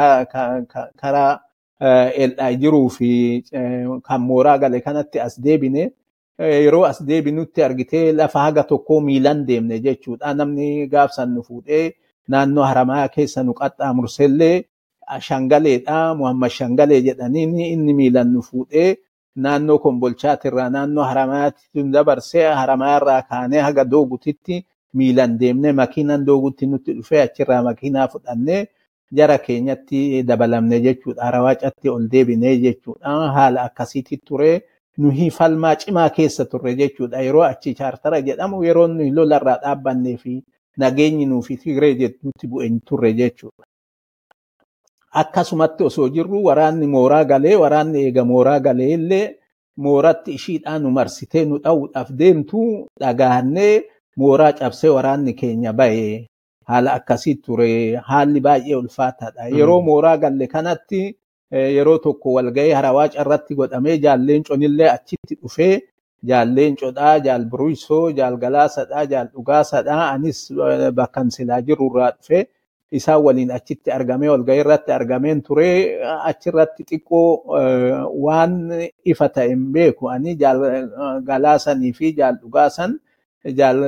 karaa 1.01 1.33
el'aa 2.25 2.53
jiruu 2.63 2.89
fi 2.97 3.11
kan 4.09 4.21
mooraa 4.29 4.59
gale 4.59 4.81
kanatti 4.81 5.21
as 5.21 5.35
deebine. 5.45 5.93
Yeroo 6.39 6.85
as 6.85 6.99
deebinutti 7.09 7.63
argitee 7.63 8.13
lafa 8.13 8.39
haga 8.45 8.63
tokkoo 8.71 9.01
miilan 9.01 9.47
deemne 9.47 9.79
jechuudha. 9.85 10.35
Namni 10.35 10.87
gaafsan 10.89 11.31
nu 11.35 11.43
fuudhee 11.43 11.95
naannoo 12.29 12.65
haramaa 12.71 13.09
keessa 13.09 13.43
nu 13.45 13.53
qaxxaamursellee 13.61 14.65
shangaleedha 15.29 16.15
Muhammad 16.15 16.51
Shangalee 16.51 17.01
jedhaniin 17.07 17.59
inni 17.61 17.95
miilan 17.95 18.33
nu 18.35 18.43
fuudhee 18.43 18.97
naannoo 19.47 19.79
kombolchaatirraa 19.79 20.69
naannoo 20.77 21.05
haramaatti 21.11 21.83
dabarsee 21.97 22.47
haramaarraa 22.61 23.23
kaanee 23.31 23.61
haga 23.67 23.85
doogutitti 23.85 24.65
miilan 24.99 25.39
deemnee 25.41 25.73
makiinan 25.73 26.27
doogutti 26.27 26.67
nutti 26.67 26.93
dhufee 26.99 27.21
achirraa 27.23 27.63
makiinaa 27.69 28.09
fudhannee 28.09 28.61
jara 29.19 29.39
keenyatti 29.39 30.23
dabalamne 30.29 30.81
jechuudha. 30.81 31.25
Harawaacatti 31.25 31.89
ol 31.89 32.07
deebinee 32.13 32.57
jechuudha. 32.65 33.11
Haala 33.37 33.63
akkasiitti 33.69 34.17
ture 34.27 34.53
nuhi 34.99 35.31
falmaa 35.31 35.75
cimaa 35.77 36.09
keessa 36.17 36.45
turre 36.45 36.75
jechuudha. 36.81 37.21
Yeroo 37.27 37.43
achi 37.43 37.75
chaartara 37.75 38.21
jedhamu 38.23 38.63
yeroo 38.65 38.87
nuyi 38.89 39.11
lolarraa 39.11 39.59
dhaabbannee 39.63 40.17
fi 40.17 40.43
nageenyi 40.79 41.27
nuufi 41.27 41.57
Tigree 41.57 41.95
jedhutti 42.01 42.47
bu'een 42.51 42.81
turre 42.89 43.13
jechuudha. 43.21 43.65
Akkasumatti 45.23 45.85
osoo 45.89 46.09
jirru 46.15 46.43
waraanni 46.49 46.87
mooraa 46.95 47.25
galee 47.31 47.57
waraanni 47.63 48.03
eega 48.07 48.25
mooraa 48.31 48.59
galee 48.67 48.91
illee 48.99 49.27
mooratti 49.85 50.33
ishiidhaan 50.39 50.83
nu 50.83 50.91
marsitee 50.99 51.45
nu 51.49 51.59
dha'uudhaaf 51.65 52.11
deemtu 52.21 52.61
dhagaannee 53.01 53.75
mooraa 54.23 54.53
cabsee 54.59 54.91
waraanni 54.97 55.33
keenya 55.41 55.73
bahe 55.81 56.07
haala 56.69 56.93
akkasii 56.99 57.35
ture 57.45 57.71
haalli 58.09 58.41
baay'ee 58.47 58.75
ulfaataadha. 58.83 59.49
Yeroo 59.59 59.81
mooraa 59.89 60.17
galle 60.23 60.47
kanatti 60.55 61.01
yeroo 61.77 61.99
tokko 62.05 62.33
walgahii 62.37 62.71
harawaa 62.79 63.09
carratti 63.15 63.55
godhamee 63.59 63.99
jaalleen 64.05 64.43
conillee 64.49 64.89
achitti 64.97 65.35
dhufee 65.43 65.75
jaalleen 66.29 66.77
codhaa 66.81 67.19
jaal 67.27 67.45
buruysoo 67.51 68.11
jaal 68.19 68.37
galaasadhaa 68.45 69.05
jaal 69.13 69.29
dhugaasadhaa 69.35 70.11
anis 70.13 70.41
bakkan 71.01 71.31
silaa 71.37 71.61
jirurraa 71.67 72.11
dhufee 72.17 72.45
isaan 72.99 73.23
waliin 73.25 73.51
achitti 73.59 73.91
argamee 73.93 74.29
walgahii 74.33 74.61
irratti 74.65 74.93
argameen 74.93 75.43
ture 75.47 75.69
achirratti 76.31 76.85
xiqqoo 76.91 77.29
waan 78.27 78.55
ifa 79.05 79.29
ta'e 79.29 79.49
hin 79.49 79.65
beeku. 79.75 80.09
Ani 80.15 80.37
galaasanii 81.31 81.93
fi 81.93 82.13
jaal 82.19 82.37
dhugaasan 82.43 82.99
jaal 83.59 83.81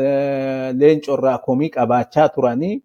leencorraa 0.81 1.39
komii 1.47 1.71
qabaachaa 1.77 2.29
turanii 2.35 2.83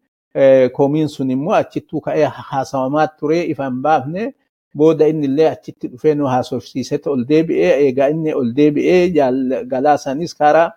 komiin 0.74 1.08
sun 1.10 1.32
immoo 1.32 1.54
achittuu 1.54 2.02
ka'ee 2.02 2.26
haasawamaa 2.52 3.08
ture 3.20 3.42
ifa 3.54 3.66
hin 3.70 3.82
baafne. 3.88 4.34
Booda 4.78 5.08
inni 5.12 5.26
illee 5.28 5.48
achitti 5.52 5.88
dhufee 5.92 6.14
nu 6.16 6.26
haasofsiisetti 6.32 7.10
ol 7.10 7.26
deebi'ee 7.30 7.72
eegaa 7.86 8.08
inni 8.14 8.34
ol 8.34 8.54
deebi'ee 8.56 9.10
galaasanis 9.72 10.36
karaa 10.38 10.70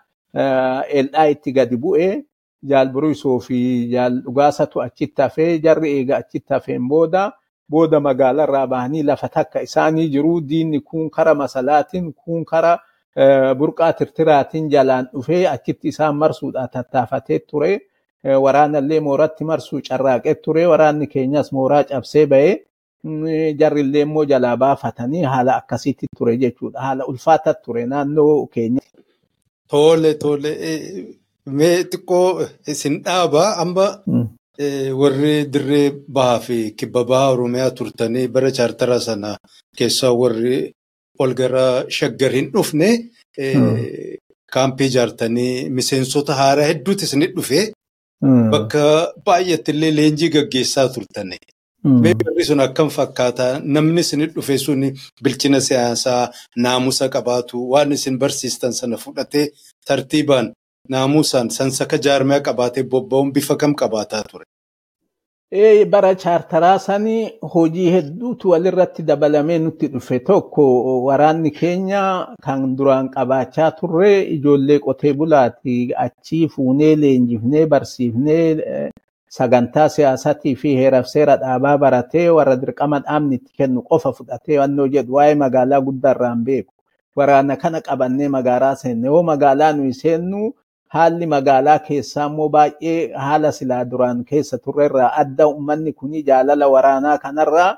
eldhaa 1.01 1.27
itti 1.35 1.53
gadi 1.59 1.77
bu'ee 1.85 2.23
jaal 2.71 2.89
buriisoo 2.95 3.39
fi 3.47 3.59
jaal 3.93 4.21
dhugaasatu 4.25 4.81
achitti 4.87 5.23
hafee 5.23 5.59
jarri 5.65 5.91
eega 5.99 6.17
achitti 6.17 6.55
hafeen 6.55 6.89
booda 6.89 7.23
booda 7.71 8.01
magaalarraa 8.01 8.67
bahanii 8.67 9.03
lafa 9.11 9.29
takka 9.29 9.63
isaanii 9.69 10.09
jiru 10.15 10.41
diinni 10.49 10.81
kun 10.81 11.11
kara 11.11 11.35
masalaatiin 11.35 12.13
kun 12.13 12.45
kara 12.45 12.79
burqaa 13.59 13.93
tirtiraatiin 13.93 14.69
jalaan 14.71 15.09
dhufee 15.13 15.47
achitti 15.49 15.89
isaan 15.89 16.17
marsuudhaan 16.17 16.69
tattaafatee 16.73 17.39
ture. 17.39 17.81
Waraanallee 18.45 19.01
mooratti 19.01 19.45
marsuu 19.45 19.81
carraaqee 19.89 20.35
ture. 20.35 20.67
Waraanni 20.67 21.07
keenyas 21.07 21.53
mooraa 21.53 21.85
cabsee 21.85 22.27
bahee 22.27 22.55
jarrillee 23.61 24.03
immoo 24.07 24.25
jalaa 24.25 24.57
baafatanii 24.57 25.23
haala 25.23 25.57
akkasiitti 25.57 26.07
ture 26.19 26.37
jechuudha. 26.37 26.81
Haala 26.81 27.05
ulfaataa 27.07 27.55
ture 27.55 27.87
naannoo 27.87 28.47
keenya. 28.47 28.81
Tole 29.71 30.15
tole 30.15 30.53
mee 31.47 31.85
xiqqoo 31.93 32.47
isin 32.73 32.95
dhaaba 33.05 33.45
amma 33.63 33.87
warri 35.01 35.35
dirree 35.53 35.91
bahaa 36.17 36.41
fi 36.47 36.59
kibba 36.79 37.01
bahaa 37.11 37.33
Oromiyaa 37.35 37.71
turtanii 37.79 38.29
bara 38.35 38.51
chaartara 38.59 38.99
sana 39.07 39.31
keessaa 39.79 40.13
warri 40.23 40.73
ol 41.23 41.33
gara 41.41 41.67
shaggar 41.97 42.33
hin 42.39 42.51
dhufne 42.55 42.89
kaampii 44.55 44.87
ijaartanii 44.93 45.69
miseensota 45.77 46.35
haaraa 46.41 46.67
hedduutu 46.71 47.05
isinit 47.05 47.33
dhufe. 47.37 47.61
Bakka 48.53 48.83
baay'eetti 49.27 49.71
illee 49.75 49.93
leenjii 49.99 50.31
gaggeessaa 50.37 50.89
turtanii. 50.95 51.41
Mee 52.03 52.15
barri 52.21 52.45
sun 52.49 52.61
akkam 52.67 52.89
fakkaata 52.97 53.47
namni 53.75 54.01
isinit 54.07 54.33
dhufe 54.37 54.57
sun 54.65 54.81
bilchina 55.25 55.61
siyaasaa 55.69 56.23
naamusa 56.65 57.09
qabaatu 57.15 57.57
waan 57.73 57.93
isin 57.97 58.17
barsiistan 58.23 58.73
sana 58.79 58.97
fudhatee 59.05 59.47
tartiibaan 59.89 60.47
naamusaan 60.89 61.51
sansaka 61.51 61.97
jaarmiyaa 61.99 62.41
qabaatee 62.49 62.83
bobba'uun 62.83 63.33
bifa 63.33 63.57
kam 63.57 63.75
qabaataa 63.75 64.23
ture? 64.31 64.45
Bara 65.91 66.15
chaartaraa 66.15 66.79
sanii 66.79 67.31
hojii 67.55 67.91
hedduutu 67.95 68.51
walirratti 68.51 69.03
dabalamee 69.07 69.59
nutti 69.59 69.87
dhufe 69.93 70.19
tokko 70.19 70.65
waraanni 71.05 71.51
keenya 71.51 72.03
kan 72.45 72.77
duraan 72.77 73.09
qabaachaa 73.11 73.71
turre 73.79 74.23
ijoollee 74.37 74.79
qotee 74.87 75.13
bulaati 75.15 75.77
achii 76.07 76.49
fuunee 76.49 76.97
leenjifnee 76.97 77.67
barsiifnee 77.67 78.91
sagantaa 79.37 79.89
siyaasatii 79.89 80.57
fi 80.57 80.75
heeraaf 80.81 81.07
seera 81.07 81.37
dhaabaa 81.37 81.79
baratee 81.79 82.29
warra 82.31 82.57
dirqama 82.57 82.99
dhaabni 83.07 83.35
itti 83.37 83.53
kennu 83.59 83.83
qofa 83.83 84.13
fudhatee 84.13 84.59
wannoo 84.59 84.89
jedhu 84.89 85.15
waa'ee 85.21 85.35
magaalaa 85.35 85.81
guddaarraan 85.87 86.45
beeku. 86.45 86.75
Waraana 87.17 87.57
kana 87.57 87.81
qabannee 87.81 88.29
magaalaa 88.29 88.75
seenne 88.77 89.07
yoo 89.07 89.23
magaalaa 89.23 89.73
nuyi 89.73 89.95
seennu 89.95 90.53
haalli 90.89 91.27
magaalaa 91.27 91.79
keessaa 91.79 92.27
immoo 92.31 92.49
baay'ee 92.49 93.13
haala 93.27 93.53
silaa 93.53 93.85
duraan 93.91 94.25
keessa 94.25 94.59
turrerraa 94.59 95.11
adda 95.23 95.47
uummanni 95.49 95.93
kuni 95.93 96.23
jaalala 96.29 96.69
waraanaa 96.75 97.19
kanarraa 97.25 97.71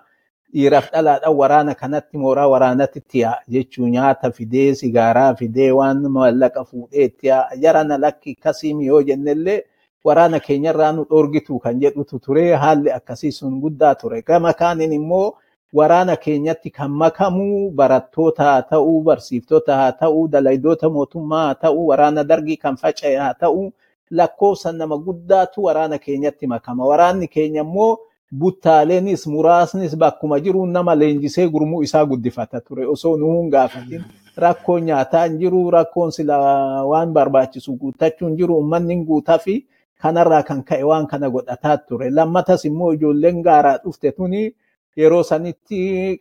dhiiraaf 0.55 0.91
dhalaadhaan 0.93 1.37
waraana 1.41 1.75
kanatti 1.75 2.19
mooraa 2.25 2.49
waraanatti 2.55 3.03
yaa'a 3.23 3.43
jechuun 3.55 3.91
nyaata 3.97 4.31
fidee 4.37 4.75
sigaaraa 4.75 5.35
fidee 5.41 5.71
waan 5.79 6.03
mallaqa 6.19 6.65
fuudhee 6.65 7.05
itti 7.11 7.27
yaa'a 7.33 7.57
jarana 7.65 7.99
lakki 8.05 8.35
kasiimi 8.35 8.87
yoo 8.87 9.03
jennellee 9.09 9.59
waraana 10.05 10.41
keenyarraa 10.41 10.93
nu 10.93 11.05
dhoorgitu 11.11 11.59
kan 11.59 11.81
jedhutu 11.81 12.19
ture 12.19 12.45
haalli 12.55 12.91
akkasii 12.99 13.33
sun 13.33 13.61
guddaa 13.61 13.95
ture. 13.95 14.23
Gama 14.23 14.53
kaaniin 14.53 14.93
immoo 14.93 15.35
waraana 15.75 16.17
keenyatti 16.17 16.71
kan 16.71 16.91
makamu 16.91 17.71
barattoota 17.71 18.43
haa 18.45 18.63
ta'uu 18.63 19.03
barsiiftota 19.03 19.77
haa 19.77 19.93
ta'uu 19.93 20.29
dalaydoota 20.29 20.89
mootummaa 20.91 21.45
haa 21.47 21.55
ta'uu 21.55 21.87
waraana 21.89 22.25
dargii 22.25 22.57
kan 22.57 22.77
faca'e 22.77 23.17
haa 23.17 23.35
ta'uu 23.35 23.73
lakkoofsan 24.11 24.77
nama 24.79 24.99
guddaatu 24.99 25.63
waraana 25.65 25.99
keenyatti 25.99 26.47
makama. 26.47 26.85
Waraanni 26.87 27.29
keenya 27.29 27.61
immoo 27.61 27.99
buttaaleenis 28.39 29.27
muraasnis 29.27 29.97
bakkuma 29.97 30.41
jiru 30.41 30.67
nama 30.67 30.95
leenjisee 30.95 31.49
gurmuu 31.49 31.83
isaa 31.83 32.05
guddifata 32.07 32.61
ture. 32.61 32.87
Osoo 32.87 33.17
nu 33.17 33.41
hin 33.41 33.51
gaafatin 33.51 34.05
rakkoon 34.37 34.85
nyaataa 34.85 35.25
hin 35.25 35.39
jiru 35.39 35.71
rakkoon 35.71 36.13
sila 36.13 36.39
waan 36.87 37.13
barbaachisu 37.13 37.77
guuttachuun 37.77 38.37
jiru 38.37 38.55
uummanni 38.57 38.95
hin 38.95 39.05
guutaa 39.07 39.39
kanarraa 40.03 40.43
kan 40.43 40.63
ka'e 40.65 40.83
waan 40.85 41.07
kana 41.07 41.31
godhataa 41.31 41.77
ture. 41.79 42.11
Lammatas 42.11 42.65
immoo 42.65 42.93
ijoolleen 42.93 43.43
gaaraa 43.43 43.79
dhufte 43.85 44.13
tuni 44.13 44.55
yeroo 44.97 45.23
sanitti 45.23 46.19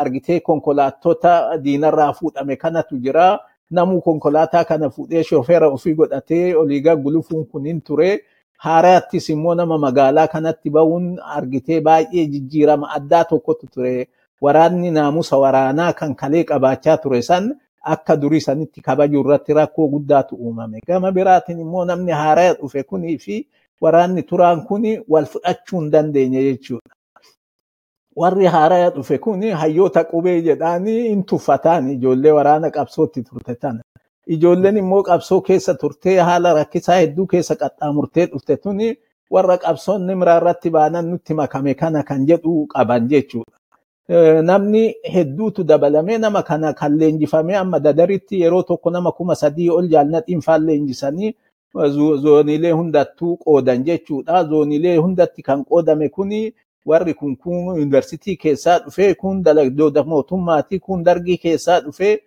argitee 0.00 0.40
konkolaattota 0.40 1.56
diinarraa 1.64 2.12
fuudhame 2.12 2.56
kanatu 2.56 2.96
jira. 2.98 3.38
Namuu 3.70 4.00
konkolaataa 4.00 4.64
kana 4.64 4.90
fuudhee 4.90 5.22
shofeera 5.24 5.68
ofii 5.68 5.94
godhatee 5.94 6.54
oliigaa 6.56 6.96
gulufuun 6.96 7.46
kun 7.46 7.64
hin 7.66 7.80
ture. 7.80 8.20
Haaraattis 8.58 9.28
immoo 9.30 9.54
nama 9.54 9.78
magaalaa 9.78 10.26
kanatti 10.28 10.70
bahuun 10.70 11.18
argitee 11.36 11.80
baay'ee 11.80 12.26
jijjiirama 12.26 12.90
addaa 12.96 13.24
tokkotu 13.24 13.66
ture. 13.74 14.08
Waraanni 14.42 14.90
naamusa 14.90 15.38
waraanaa 15.38 15.92
kan 15.92 16.14
kalee 16.14 16.44
qabaachaa 16.44 16.96
ture 17.02 17.22
san 17.22 17.50
akka 17.94 18.16
durii 18.16 18.40
sanitti 18.40 18.80
kabajuu 18.80 19.20
irratti 19.24 19.52
rakkoo 19.54 19.88
guddaatu 19.88 20.36
uumame. 20.36 20.80
Gama 20.86 21.12
biraatiin 21.12 21.60
immoo 21.60 21.84
namni 21.84 22.12
haaraa 22.12 22.52
dhufe 22.54 22.82
kunii 22.82 23.18
fi 23.18 23.46
waraanni 23.80 24.22
turaan 24.22 24.62
kuni 24.66 24.98
wal 25.08 25.24
fudhachuu 25.26 25.80
hin 25.80 25.90
dandeenye 25.90 26.42
jechuudha. 26.42 26.94
Warri 28.16 28.46
haaraa 28.46 28.90
dhufe 28.90 29.18
kun 29.18 29.42
hayyoota 29.60 30.04
qubee 30.04 30.40
jedhaanii 30.42 31.08
hin 31.08 31.24
tuffataan 31.24 31.90
ijoollee 31.90 32.32
waraana 32.38 32.70
qabsootti 32.70 33.22
turte 33.22 33.54
tana. 33.54 33.80
Ijoolleen 34.26 34.76
immoo 34.76 35.02
qabsoo 35.02 35.40
keessa 35.40 35.74
turtee 35.74 36.18
haala 36.20 36.52
rakkisaa 36.54 36.96
hedduu 37.00 37.26
keessa 37.26 37.54
qaxxaamurtee 37.56 38.26
dhufte 38.32 38.56
tuni 38.56 38.94
warra 39.30 39.56
qabsoon 39.58 40.06
nimraa 40.06 40.36
irratti 40.40 40.70
baanan 40.70 41.08
nutti 41.10 41.34
makame 41.34 41.74
kana 41.74 42.02
kan 42.02 42.26
jedhu 42.28 42.66
qaban 42.74 43.08
jechuudha. 43.08 43.56
Namni 44.42 44.94
hedduutu 45.14 45.64
dabalamee 45.64 46.18
nama 46.18 46.42
kana 46.42 46.72
kan 46.74 46.98
leenjifamee 46.98 47.56
amma 47.56 47.78
dadaritti 47.80 48.40
yeroo 48.42 48.62
tokko 48.62 48.90
nama 48.90 49.12
kuma 49.12 49.34
sadii 49.34 49.70
ol 49.70 49.88
jaalna 49.88 50.20
dhiinfaan 50.26 50.66
leenjisanii 50.66 51.34
zooniilee 52.22 52.70
hundattuu 52.72 53.36
qoodan 53.36 53.84
jechuudha. 53.84 54.44
Zooniilee 54.44 54.96
hundatti 54.96 55.42
kan 55.42 55.64
qoodame 55.64 56.08
kuni 56.08 56.52
warri 56.86 57.14
kun 57.14 57.36
kun 57.36 57.76
yuunivarsiitii 57.76 58.36
keessaa 58.36 58.78
dhufee 58.84 59.14
kun 59.14 59.42
dalagdoota 59.44 60.02
mootummaati 60.04 60.78
kun 60.80 61.04
dargii 61.04 61.36
keessaa 61.38 61.80
dhufee 61.80 62.18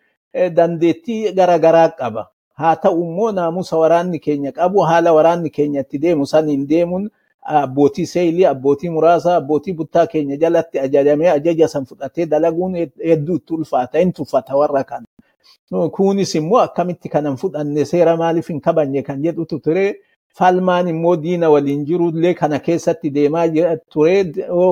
dandeettii 0.55 1.31
garaagaraa 1.33 1.89
qaba. 1.89 2.27
Haa 2.53 2.75
ta'u 2.75 3.03
immoo 3.03 3.31
naamusa 3.31 3.77
waraanni 3.77 4.19
keenya 4.19 4.51
qabu 4.51 4.79
haala 4.89 5.13
waraanni 5.13 5.49
keenya 5.49 5.81
itti 5.81 5.97
deemu 6.01 6.25
saniin 6.25 6.67
deemuun 6.69 7.09
abbootii 7.41 8.05
seeyilii 8.05 8.45
abbootii 8.45 8.89
muraasa 8.89 9.35
abbootii 9.35 9.73
buttaa 9.73 10.07
keenya 10.07 10.37
jalatti 10.37 10.79
ajajamee 10.79 11.29
ajaja 11.31 11.67
san 11.67 11.85
fudhatee 11.85 12.25
dalaguun 12.25 12.75
hedduutti 13.05 13.53
ulfaata 13.53 13.99
hin 13.99 14.13
tuffata 14.13 14.55
warra 14.57 14.83
kana. 14.83 15.05
Kunis 15.91 16.35
immoo 16.35 16.57
akkamitti 16.59 17.09
kanan 17.09 17.37
fudhanne 17.37 17.85
seera 17.85 18.17
maaliif 18.17 18.47
hin 18.49 18.61
kabanye 18.61 19.01
kan 19.03 19.21
jedhutu 19.23 19.59
ture. 19.59 19.95
Falmaan 20.39 20.87
immoo 20.87 21.15
diina 21.23 21.49
waliin 21.49 21.85
jirullee 21.85 22.33
kana 22.33 22.59
keessatti 22.59 23.09
deemaa 23.17 23.45
ture 23.93 24.15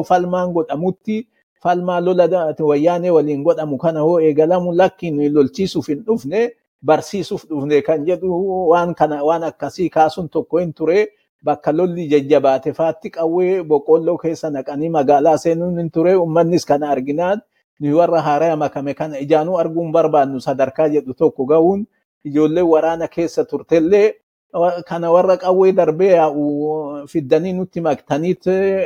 falmaan 0.07 0.51
godhamutti 0.53 1.27
falmaa 1.63 1.99
lola 2.01 2.27
wayyaanee 2.59 3.09
waliin 3.17 3.43
godhamu 3.43 3.77
kana 3.77 3.99
hoo 4.01 4.19
eegalamu 4.19 4.73
lakkiin 4.75 5.33
lolchiisuuf 5.33 5.87
hin 5.87 6.03
dhufne 6.07 6.51
barsiisuuf 6.85 7.45
dhufne 7.49 7.81
kan 7.81 8.05
jedhu 8.05 8.69
waan 8.69 8.93
kana 8.95 9.23
waan 9.23 9.43
akkasii 9.43 9.89
kaasuun 9.89 10.29
tokko 10.29 10.57
hin 10.59 10.73
ture 10.73 11.07
bakka 11.43 11.71
lolli 11.71 12.07
jajjabaate 12.07 12.73
faatti 12.73 13.09
qawwee 13.09 13.63
boqqolloo 13.63 14.17
keessa 14.17 14.49
naqanii 14.49 14.89
magaalaa 14.89 15.37
seenuun 15.37 15.77
hin 15.79 15.89
ture 15.91 16.15
uummannis 16.15 16.65
kana 16.65 16.89
arginaan 16.89 17.41
nu 17.79 17.95
warra 17.97 18.21
haaraa 18.27 18.55
makame 18.55 18.93
kana 18.93 19.19
ijaanuu 19.19 19.57
arguun 19.63 19.91
barbaannu 19.91 20.41
sadarkaa 20.41 20.87
jedhu 20.89 21.13
tokko 21.13 21.45
ga'uun 21.45 21.85
ijoollee 22.25 22.61
waraana 22.73 23.07
keessa 23.15 23.45
turtellee 23.45 24.13
kana 24.85 25.11
warra 25.11 25.37
qawwee 25.37 25.71
darbee 25.73 26.11
yaa'u 26.13 27.07
fiddanii 27.07 27.53
nutti 27.53 27.81
maktaniit 27.81 28.45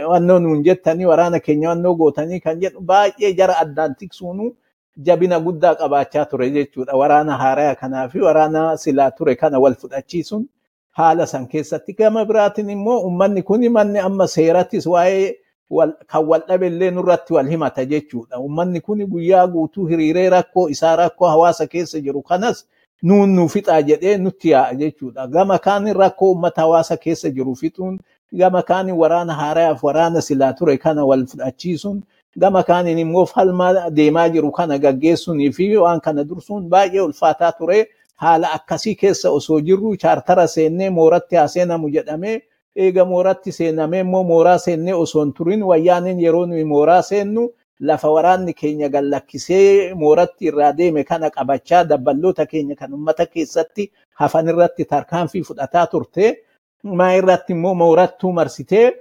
wannoo 0.10 0.39
nuun 0.39 0.63
jettanii 0.63 1.06
waraana 1.06 1.39
keenya 1.39 1.69
wannoo 1.69 1.95
gootanii 1.95 2.39
kan 2.39 2.60
jedhu 2.62 2.80
baay'ee 2.82 3.34
jara 3.34 3.58
addaan 3.63 3.95
tiksuunu 3.95 4.53
jabina 4.97 5.39
guddaa 5.39 5.75
qabaachaa 5.75 6.25
ture 6.25 6.49
jechuudha. 6.51 6.95
Waraana 6.95 7.38
haaraa 7.38 7.75
kanaa 7.75 8.08
fi 8.10 8.19
waraana 8.19 8.77
silaa 8.77 9.12
ture 9.12 9.36
kana 9.36 9.60
wal 9.60 9.75
fudhachiisuun 9.75 10.47
haala 10.91 11.27
san 11.27 11.47
keessatti 11.47 11.93
gama 11.93 12.25
biraatiin 12.25 12.69
immoo 12.69 12.99
uummanni 13.03 13.43
kun 13.43 13.69
manni 13.71 13.99
amma 13.99 14.27
seerattis 14.27 14.86
waa'ee 14.88 15.36
kan 16.08 16.25
wal 16.25 16.41
dhabe 16.47 16.69
nurratti 16.91 17.34
wal 17.34 17.47
himata 17.47 17.86
jechuudha. 17.86 18.39
Uummanni 18.39 18.82
kun 18.82 19.06
guyyaa 19.06 19.47
guutuu 19.47 19.86
hiriiree 19.86 20.30
rakkoo 20.30 20.69
isaa 20.69 20.95
rakkoo 20.95 21.27
hawaasa 21.27 21.67
keessa 21.67 21.99
jiru 21.99 22.21
kanas 22.21 22.65
nuun 23.03 23.29
nu 23.36 23.47
fixaa 23.49 23.81
jedhee 23.81 24.17
nutti 24.17 24.49
yaa'a 24.49 24.73
jechuudha. 24.75 25.27
Gama 25.27 25.60
kaanin 25.60 25.95
rakkoo 25.95 26.29
uummata 26.31 26.62
hawaasa 26.62 26.97
keessa 26.97 27.29
jiru 27.29 27.55
fixuun 27.55 27.99
gama 28.38 28.62
kaanin 28.63 28.95
waraana 28.95 29.33
haaraaf 29.33 29.83
waraana 29.83 30.21
silaa 30.21 30.53
ture 30.53 30.77
kana 30.77 31.05
wal 31.05 31.25
fudhachiisuun 31.27 32.01
gama 32.39 32.63
kaanin 32.63 32.99
immoo 32.99 33.25
falmaa 33.25 33.89
deemaa 33.89 34.29
jiru 34.29 34.51
kana 34.51 34.77
gaggeessuunii 34.79 35.51
fi 35.51 35.77
waan 35.77 36.01
kana 36.01 36.23
dursuun 36.23 36.69
baay'ee 36.69 37.01
ulfaataa 37.01 37.51
ture. 37.51 37.88
Haala 38.15 38.51
akkasii 38.53 38.95
keessa 38.95 39.29
osoo 39.31 39.60
jirru 39.62 39.95
chaartara 39.97 40.47
seennee 40.47 40.89
mooratti 40.89 41.36
haa 41.36 41.47
seenamu 41.47 41.89
jedhamee 41.89 42.41
eega 42.75 43.05
mooratti 43.05 43.51
seenamee 43.51 43.99
immoo 43.99 44.23
mooraa 44.23 44.57
seennee 44.57 44.93
osoo 44.93 45.23
hin 45.23 45.33
turin 45.33 45.63
wayyaaniin 45.63 46.19
yeroo 46.23 46.45
nuyi 46.45 46.63
mooraa 46.65 47.01
seennu 47.01 47.49
lafa 47.79 48.09
waraanni 48.11 48.53
keenya 48.53 48.89
gallakkisee 48.89 49.93
mooratti 49.93 50.45
irraa 50.49 50.71
deeme 50.77 51.03
kana 51.03 51.29
qabachaa 51.29 51.83
dabballoota 51.89 52.45
keenya 52.45 52.75
kan 52.75 52.93
uummata 52.93 53.25
keessatti 53.25 53.91
hafan 54.19 54.47
irratti 54.49 54.85
tarkaanfii 54.85 55.43
fudhataa 55.43 55.87
turte. 55.87 56.43
Maa 56.83 57.11
irratti 57.19 57.53
immoo 57.53 57.73
moorattuu 57.75 58.31
marsitee 58.33 58.91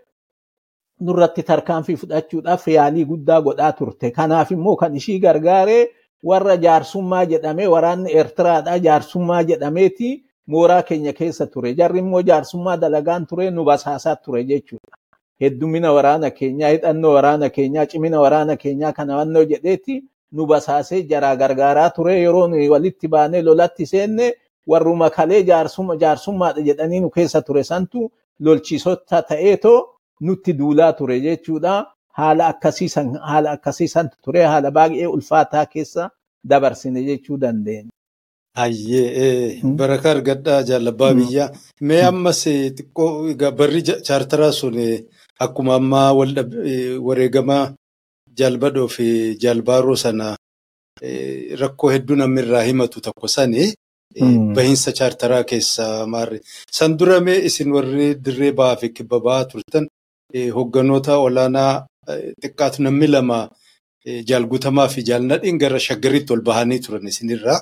nurratti 1.01 1.43
tarkaanfii 1.43 1.97
fudhachuudhaaf 1.97 2.69
yaalii 2.69 3.05
guddaa 3.05 3.41
godhaa 3.43 3.73
turte. 3.73 4.11
Kanaaf 4.11 4.51
immoo 4.53 4.77
kan 4.77 4.95
ishii 4.97 5.19
gargaaree 5.21 5.87
warra 6.25 6.57
jaarsummaa 6.57 7.25
jedhamee 7.33 7.67
waraanni 7.75 8.13
Eertiraadhaa 8.13 8.79
jaarsummaa 8.79 9.43
jedhameeti 9.43 10.25
mooraa 10.47 10.83
keenya 10.83 11.13
keessa 11.13 11.47
ture. 11.47 11.75
Jarri 11.75 11.99
immoo 11.99 12.23
jaarsummaa 12.23 12.77
dalagaan 12.77 13.27
ture 13.27 13.51
nu 13.51 13.65
basaasaa 13.65 14.17
ture 14.17 14.45
jechuudha. 14.45 14.97
Heddumina 15.41 15.93
waraana 15.93 16.31
keenyaa, 16.31 16.69
hidhannoo 16.75 17.13
waraana 17.15 17.49
keenyaa, 17.51 17.87
cimina 17.87 18.21
waraana 18.21 18.57
keenyaa 18.57 18.93
kana 18.93 19.17
wannoo 19.17 19.45
jedheeti 19.45 19.97
nu 20.33 20.47
basaasee 20.47 21.03
jaraa 21.11 21.37
gargaaraa 21.37 21.91
ture. 21.97 22.15
Yeroo 22.21 22.47
nuyi 22.49 22.69
walitti 22.69 23.09
baanee 23.09 23.43
lolatti 23.43 23.87
seenne 23.87 24.33
warruma 24.67 25.11
kalee 25.11 25.43
jaarsummaadha 25.51 26.63
jedhanii 26.69 27.01
nu 27.01 27.11
keessa 27.17 27.43
ture 27.43 27.65
santu 27.65 28.11
lolchiisota 28.41 29.23
ta'eetoo 29.23 29.79
nutti 30.21 30.53
duulaa 30.59 30.93
ture 30.93 31.21
jechuudha. 31.21 31.75
Haala 32.19 32.47
akkasiisan 32.53 33.09
haala 33.31 33.51
akkasiisan 33.57 34.09
ture 34.25 34.43
haala 34.53 34.71
baay'ee 34.71 35.07
ulfaataa 35.07 35.67
keessa 35.67 36.11
dabarsine 36.49 37.03
jechuu 37.09 37.37
dandeenya. 37.43 37.91
Hayyee 38.57 39.61
barakaa 39.81 40.11
argadhaa 40.17 40.63
jaalabbaa 40.69 41.13
biyyaa. 41.19 41.49
Mee 41.81 42.03
ammas 42.11 42.41
xiqqoo 42.45 43.35
barri 43.59 43.83
chaartaraa 44.07 44.53
sun 44.53 44.77
akkuma 45.45 45.75
ammaa 45.81 46.11
wareegama 47.07 47.59
jaalbadhoo 48.39 48.89
fi 48.97 49.07
jaalbaaroo 49.45 49.97
sana 50.05 50.37
rakkoo 51.63 51.91
hedduu 51.95 52.17
namni 52.21 52.41
irraa 52.45 52.63
himatu 52.69 53.01
tokko 53.07 53.29
sani 53.37 53.65
bahiinsa 54.57 54.93
chaartaraa 54.99 55.45
keessaa 55.51 56.07
maarre. 56.13 56.39
San 56.79 56.97
dura 56.99 57.21
mee 57.21 57.39
isin 57.49 57.73
warri 57.77 58.15
dirree 58.25 58.53
ba'aa 58.61 58.77
fi 58.81 58.89
kibba 58.97 59.19
ba'aa 59.27 59.45
turtan 59.51 59.85
hogganoota 60.57 61.15
olaanaa 61.27 61.73
xiqqaatu 62.43 62.79
namni 62.87 63.07
lama 63.15 63.39
jaalgutamaa 64.31 64.89
fi 64.95 65.01
jaalnadhiin 65.09 65.59
gara 65.63 65.79
shaggariitti 65.89 66.33
ol 66.33 66.43
bahanii 66.49 66.81
turan 66.87 67.07
isinirraa. 67.13 67.59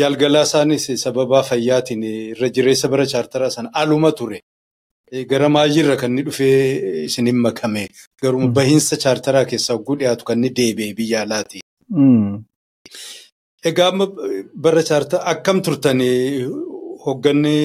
Jaalgalaa 0.00 0.44
isaanis 0.48 0.84
sababa 1.04 1.42
fayyaatiin 1.50 2.02
irra 2.32 2.48
jireessa 2.56 2.88
bara 2.92 3.06
chaartaraa 3.12 3.50
sana 3.56 3.68
aluma 3.82 4.12
ture. 4.18 4.40
Gara 5.30 5.48
maayyiirra 5.48 5.96
kan 5.96 6.10
inni 6.12 6.22
dhufee 6.26 7.04
isiniin 7.08 7.36
makame. 7.46 7.88
Garuu 8.22 8.48
bahiinsa 8.58 8.96
chaartaraa 9.04 9.44
keessaa 9.50 9.76
hogguu 9.76 9.96
dhiyaatu 10.00 10.24
kan 10.24 10.38
inni 10.38 10.50
deebi'e 10.58 10.94
biyya 10.98 11.22
alaati. 11.24 11.60
Egaa 13.68 13.88
amma 13.92 14.06
bara 14.64 14.82
chaartaraa 14.88 15.26
akkam 15.32 15.62
turtan 15.62 16.00
hogganni 17.04 17.56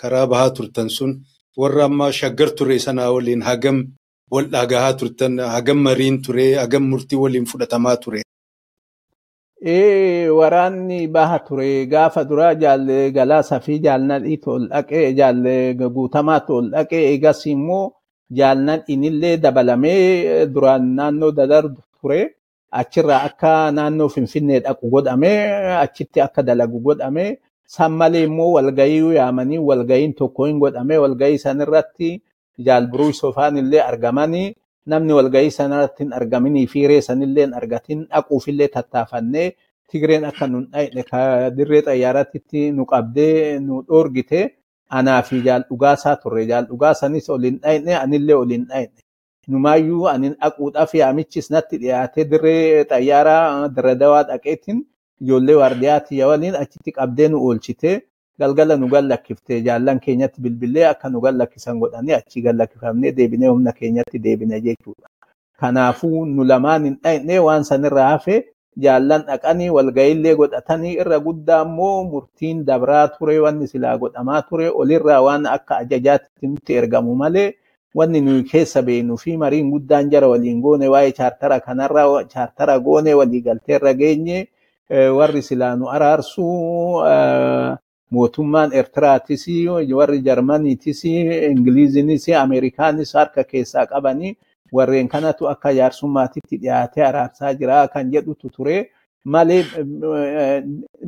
karaa 0.00 0.26
bahaa 0.32 0.50
turtan 0.56 0.88
sun 0.96 1.12
warra 1.56 1.84
amma 1.84 2.12
shaggar 2.20 2.50
ture 2.58 2.78
sanaa 2.86 3.10
waliin 3.14 3.42
hagam 3.48 3.78
wal 4.30 4.46
dhagahaa 4.54 4.94
turtan 5.00 5.38
hagam 5.54 5.78
mariin 5.86 6.22
ture 6.24 6.46
hagam 6.62 6.84
murtii 6.90 7.16
waliin 7.22 7.46
fudhatamaa 7.52 7.96
ture. 7.96 8.20
Waraanni 10.38 11.06
baha 11.14 11.38
ture 11.46 11.86
gaafa 11.86 12.24
duraa 12.24 12.54
jaalle 12.62 13.10
galaasaa 13.16 13.60
fi 13.66 13.78
jaalnadhiitu 13.86 14.50
ol 14.56 14.64
dhaqee 14.72 15.12
jaalle 15.18 15.54
guutamaatu 15.96 16.54
ol 16.58 16.68
dhaqee 16.74 17.02
eegas 17.12 17.42
immoo 17.54 17.92
jaalnadhiinillee 18.38 19.36
dabalamee 19.44 20.46
duraan 20.54 20.86
naannoo 20.96 21.30
dadardu 21.38 21.80
ture 22.00 22.20
achirraa 22.80 23.20
akka 23.28 23.52
naannoo 23.76 24.08
finfinnee 24.14 24.60
dhaqu 24.64 24.90
godhamee 24.94 25.38
achitti 25.84 26.20
akka 26.26 26.42
dalagu 26.48 26.80
godhamee 26.86 27.30
san 27.74 27.92
malee 28.00 28.24
immoo 28.28 28.52
walgayii 28.56 29.14
yaamanii 29.20 29.58
walgayiin 29.68 30.14
tokko 30.20 30.44
hin 30.48 30.58
godhamee 30.64 30.96
walgayii 31.04 31.38
sanirratti 31.46 32.10
jaalburuu 32.66 33.12
sofaan 33.22 33.56
illee 33.62 33.80
argamanii 33.90 34.54
namni 34.92 35.12
walgayii 35.18 35.50
sanarratti 35.56 36.02
hin 36.04 36.12
argaminii 36.20 36.66
fi 36.74 36.86
reessanillee 36.92 37.44
hin 37.46 37.54
argatin 37.62 38.06
dhaquufillee 38.12 38.68
tattaafannee 38.76 39.50
Tigreen 39.90 40.24
akka 40.24 40.46
nun 40.46 40.66
dhayne 40.72 41.04
dirree 41.56 41.82
xayyaaratti 41.86 42.70
nu 42.72 42.84
qabdee 42.92 43.58
nu 43.60 43.82
dhoorgite 43.88 44.42
anaa 44.98 45.22
fi 45.28 45.40
jaal 45.46 45.64
dhugaasaa 45.70 46.16
turre 46.22 46.44
jaal 46.50 46.66
dhugaasanis 46.68 47.28
ol 47.36 47.42
hin 47.48 47.56
dhayne 47.64 47.96
anillee 48.02 48.34
ol 48.42 48.50
hin 48.54 48.66
dhayne. 48.68 48.92
Numaayyuu 49.48 50.06
anin 50.12 50.34
dhaquudhaaf 50.40 50.94
yaamichis 50.94 51.50
natti 51.50 51.78
dhiyaatee 51.82 52.24
dirree 52.30 52.84
xayyaaraa 52.92 53.68
dirre 53.76 53.94
dawaa 54.02 54.22
dhaqeetiin 54.28 54.78
ijoollee 55.22 55.56
waardiyaatii 55.62 56.22
waliin 56.30 56.54
achitti 56.62 56.92
qabdee 56.98 57.28
nu 57.32 57.42
oolchite 57.48 57.92
galgala 58.40 58.76
nu 58.76 58.88
gallakkifte 58.94 59.60
jaallan 59.66 60.00
keenyatti 60.04 60.40
bilbilee 60.44 60.84
akka 60.92 61.08
nu 61.10 61.20
gallakkisan 61.24 61.78
godhanii 61.82 62.12
achi 62.20 62.42
gallakkifamnee 62.46 63.12
deebinee 63.18 63.48
humna 63.52 63.72
keenyatti 63.72 64.18
deebine 64.26 64.60
jechuudha. 64.66 65.06
Kanaafuu 65.60 66.24
nu 66.26 66.44
lamaan 66.44 66.84
hin 66.84 66.96
dhayne 67.04 67.38
waan 67.46 67.64
sanirraa 67.68 68.08
hafe 68.10 68.36
jaallan 68.84 69.22
dhaqanii 69.28 69.68
walgayiillee 69.76 70.34
godhatanii 70.40 70.92
irra 71.02 71.18
guddaa 71.26 71.62
immoo 71.66 72.04
murtiin 72.12 72.64
dabraa 72.68 73.08
ture 73.16 73.38
wanni 73.44 73.66
silaa 73.72 73.96
godhamaa 74.02 74.42
ture 74.48 74.68
olirraa 74.82 75.20
waan 75.26 75.46
akka 75.56 75.76
ajajaatti 75.84 76.46
nutti 76.52 76.74
ergamu 76.80 77.14
malee 77.22 77.48
wanni 77.98 78.20
nuyi 78.24 78.44
keessa 78.52 78.82
beeknuu 78.86 79.16
fi 79.24 79.36
mariin 79.42 79.70
guddaan 79.74 80.10
jara 80.10 80.28
waliin 80.32 80.60
goone 80.64 80.88
waa'ee 80.94 81.12
chaartara 81.18 81.60
kanarraa 81.66 82.24
chaartara 82.34 82.78
goone 82.86 83.14
walii 83.20 83.40
galteerra 83.48 83.92
geenye 84.02 84.38
warri 85.18 85.42
silaa 85.42 85.74
nu 85.76 85.88
araarsu 85.96 86.46
mootummaan 88.10 88.72
Eertiraatis 88.72 89.46
warri 89.98 90.20
Jarmaniitis 90.22 91.04
Ingiliizinis 91.04 92.28
Ameerikaanis 92.28 93.12
harka 93.14 93.44
keessaa 93.44 93.86
qabanii 93.86 94.36
warreen 94.72 95.08
kanatu 95.08 95.48
akka 95.48 95.72
jaarsummaatitti 95.74 96.56
dhiyaatee 96.62 97.04
araarsaa 97.04 97.54
jira 97.54 97.88
kan 97.88 98.10
jedhutu 98.12 98.50
ture. 98.50 98.90
Malee 99.24 99.64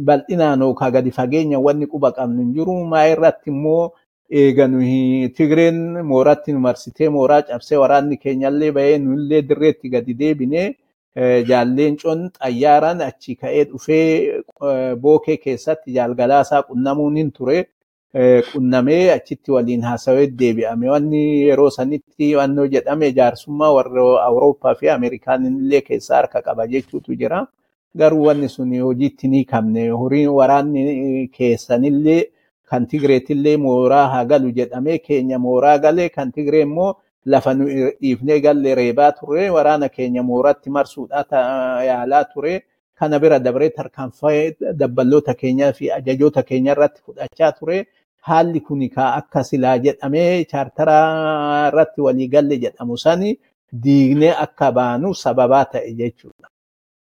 bal'inaan 0.06 0.60
yookaan 0.60 0.92
gadi 0.92 1.10
fageenya 1.10 1.58
wanni 1.60 1.86
quba 1.86 2.12
qabnu 2.12 2.42
hin 2.42 2.52
jiru. 2.54 2.84
Maa 2.86 3.06
irratti 3.12 3.50
immoo 3.50 3.92
eega 4.30 4.66
nuyi 4.68 5.28
Tigreen 5.36 6.02
mooratti 6.10 6.52
nu 6.52 6.58
marsitee 6.60 7.08
mooraa 7.08 7.42
cabsee 7.42 7.78
waraanni 7.78 8.16
keenyallee 8.16 8.72
bahee 8.72 8.98
nuyillee 8.98 9.42
dirreetti 9.48 9.88
gadi 9.94 10.14
deebinee 10.14 10.74
jaalleen 11.16 11.96
con 12.02 12.30
xayyaaraan 12.38 13.00
achi 13.08 13.34
ka'ee 13.36 13.64
dhufee 13.70 14.42
bookee 15.00 15.36
keessatti 15.36 15.92
jaalgalaasaa 15.94 16.62
qunnamuun 16.68 17.16
hin 17.16 17.32
ture. 17.32 17.64
Qunnamee 18.52 19.10
achitti 19.12 19.50
waliin 19.52 19.82
haasawee 19.88 20.26
deebi'ame. 20.38 20.88
Wanni 20.90 21.20
yeroo 21.48 21.70
sanitti 21.70 22.34
wannoo 22.36 22.66
jedhame 22.66 23.12
jaarsummaa 23.18 23.72
warra 23.74 24.02
Awurooppaa 24.26 24.74
fi 24.74 24.90
Ameerikaan 24.90 25.46
illee 25.46 25.80
keessaa 25.80 26.16
harka 26.16 26.42
qaba 26.42 26.66
jechuutu 26.66 27.14
jira. 27.16 27.46
Garuu 27.98 28.24
wanni 28.26 28.48
sun 28.48 28.72
hojiitti 28.80 29.28
ni 29.28 29.44
qabne. 29.44 29.88
Horiin 29.90 30.28
waraanni 30.28 31.28
keessanillee 31.38 32.24
kan 32.70 32.86
Tigreetillee 32.86 33.56
mooraa 33.56 34.08
haa 34.08 34.24
galu 34.24 34.52
jedhamee 34.58 34.98
keenya 34.98 35.38
mooraa 35.38 35.78
galee 35.78 36.08
kan 36.08 36.32
Tigree 36.32 36.62
immoo 36.68 36.94
lafa 37.26 37.54
nu 37.54 37.66
dhiifnee 38.00 38.40
galle 38.40 38.74
reebaa 38.74 39.12
ture. 39.12 39.50
Waraana 39.50 39.88
keenya 39.88 40.22
mooratti 40.22 40.70
marsuudhaaf 40.70 41.30
yaalaa 41.88 42.24
ture. 42.34 42.62
Kana 42.98 43.18
bira 43.18 43.38
dabree 43.38 43.70
tarkaanfii 43.70 44.56
dabballoota 44.80 45.34
keenyaa 45.34 45.72
fi 45.72 45.90
ajajoota 45.90 46.42
keenya 46.42 46.72
irratti 46.72 47.02
fudhachaa 47.06 47.52
ture. 47.52 47.86
Haalli 48.28 48.60
kun 48.60 48.82
akka 48.96 49.42
silaa 49.44 49.78
jedhamee 49.78 50.44
chaartaraa 50.44 51.68
irratti 51.68 52.00
walii 52.00 52.28
galle 52.28 52.56
jedhamu 52.58 52.96
sani 52.98 53.38
diignee 53.72 54.30
akka 54.44 54.72
baanu 54.72 55.14
sababaa 55.14 55.64
ta'e 55.64 55.92
jechuudha. 55.94 56.46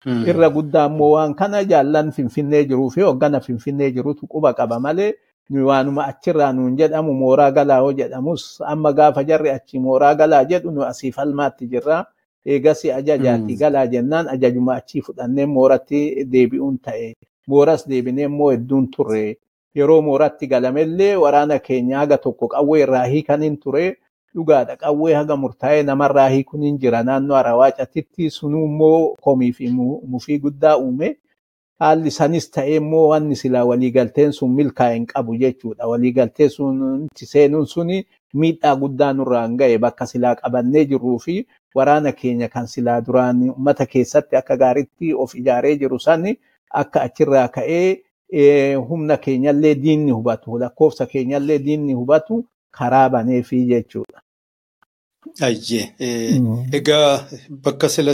Irra 0.06 0.50
guddaa 0.50 0.86
immoo 0.90 1.12
waan 1.16 1.34
kana 1.36 1.64
jaallan 1.64 2.12
finfinnee 2.12 2.64
jiruu 2.66 2.90
fi 2.90 3.02
hoggana 3.02 3.40
finfinnee 3.40 3.92
jirutu 3.92 4.28
quba 4.28 4.54
qaba 4.54 4.80
malee 4.80 5.14
waanuma 5.50 6.06
achirraa 6.08 6.54
nuun 6.54 6.76
jedhamu 6.78 7.14
mooraa 7.14 7.52
galaa 7.52 7.78
yoo 7.80 7.94
jedhamus 7.94 8.62
amma 8.66 8.94
gaafa 8.94 9.24
jarri 9.24 9.50
achi 9.50 9.80
mooraa 9.80 10.16
galaa 10.16 10.44
jedhu 10.46 10.72
nu 10.72 10.84
asii 10.84 11.12
falmaatti 11.12 11.68
jirra. 11.68 12.06
Eegas 12.46 12.86
ajajaati 12.86 13.56
galaa 13.58 13.88
jennaan 13.88 14.28
ajajuma 14.30 14.76
achii 14.76 15.02
fudhannee 15.02 15.46
mooratti 15.46 16.26
deebi'uun 16.32 16.78
ta'e. 16.78 17.14
Mooras 17.48 17.88
deebinee 17.90 18.26
immoo 18.26 18.52
hedduun 18.52 18.88
turre. 18.92 19.38
Yeroo 19.76 20.02
mooratti 20.02 20.48
galamellee 20.48 21.16
waraana 21.16 21.60
keenya 21.60 21.98
haga 22.00 22.18
tokko 22.18 22.48
qawwee 22.48 22.82
irraa 22.84 23.04
hiikaniin 23.06 23.58
ture. 23.58 23.98
Dhugaadha 24.36 24.76
qawwee 24.78 25.14
haga 25.14 25.36
murtaa'ee 25.38 25.84
namarraa 25.84 26.28
hiikuun 26.30 26.64
hin 26.64 26.78
jira 26.80 27.04
naannoo 27.04 27.36
Arawaacatitti 27.38 28.30
sunuu 28.30 28.66
immoo 28.66 29.16
komii 29.22 29.52
fi 29.54 29.70
mufii 29.70 30.40
guddaa 30.40 30.78
uume. 30.78 31.18
Haalli 31.80 32.12
sanis 32.12 32.46
ta'ee 32.56 32.76
immoo 32.82 33.08
wanni 33.12 33.36
silaa 33.36 33.66
waliigalteen 33.70 34.32
sun 34.34 34.52
milkaa'e 34.60 34.94
hin 34.96 35.06
qabu 35.12 35.36
jechuudha. 35.42 35.88
Waliigaltee 35.92 36.50
sun 36.50 37.08
seenuun 37.32 37.68
suni 37.68 37.98
miidhaa 38.34 38.76
guddaa 38.84 39.12
nurraan 39.14 39.58
ga'e 39.60 39.78
bakka 39.86 40.06
silaa 40.12 40.36
qabannee 40.42 40.86
jirruu 40.92 41.20
fi 41.26 41.36
waraana 41.76 42.12
keenya 42.22 42.48
kan 42.54 42.68
silaa 42.74 43.02
duraan 43.06 43.42
uummata 43.50 43.86
keessatti 43.94 44.36
akka 44.40 44.58
gaariitti 44.64 45.14
of 45.14 45.36
ijaaree 45.36 45.76
jiru 45.82 46.00
sani 46.00 46.38
akka 46.82 47.02
achirraa 47.02 47.48
ka'ee 47.48 48.76
humna 48.90 49.18
keenyallee 49.26 49.76
diinni 49.84 50.12
hubatu 50.12 50.58
lakkoofsa 50.60 51.06
keenyallee 51.14 51.60
diinni 51.66 51.94
hubatu 51.94 52.46
karaa 52.80 53.10
baneefii 53.10 53.66
jechuudha. 53.74 54.22
Ayyee. 55.42 55.86
Egaa 56.80 57.28
bakka 57.68 57.90
sila 57.90 58.14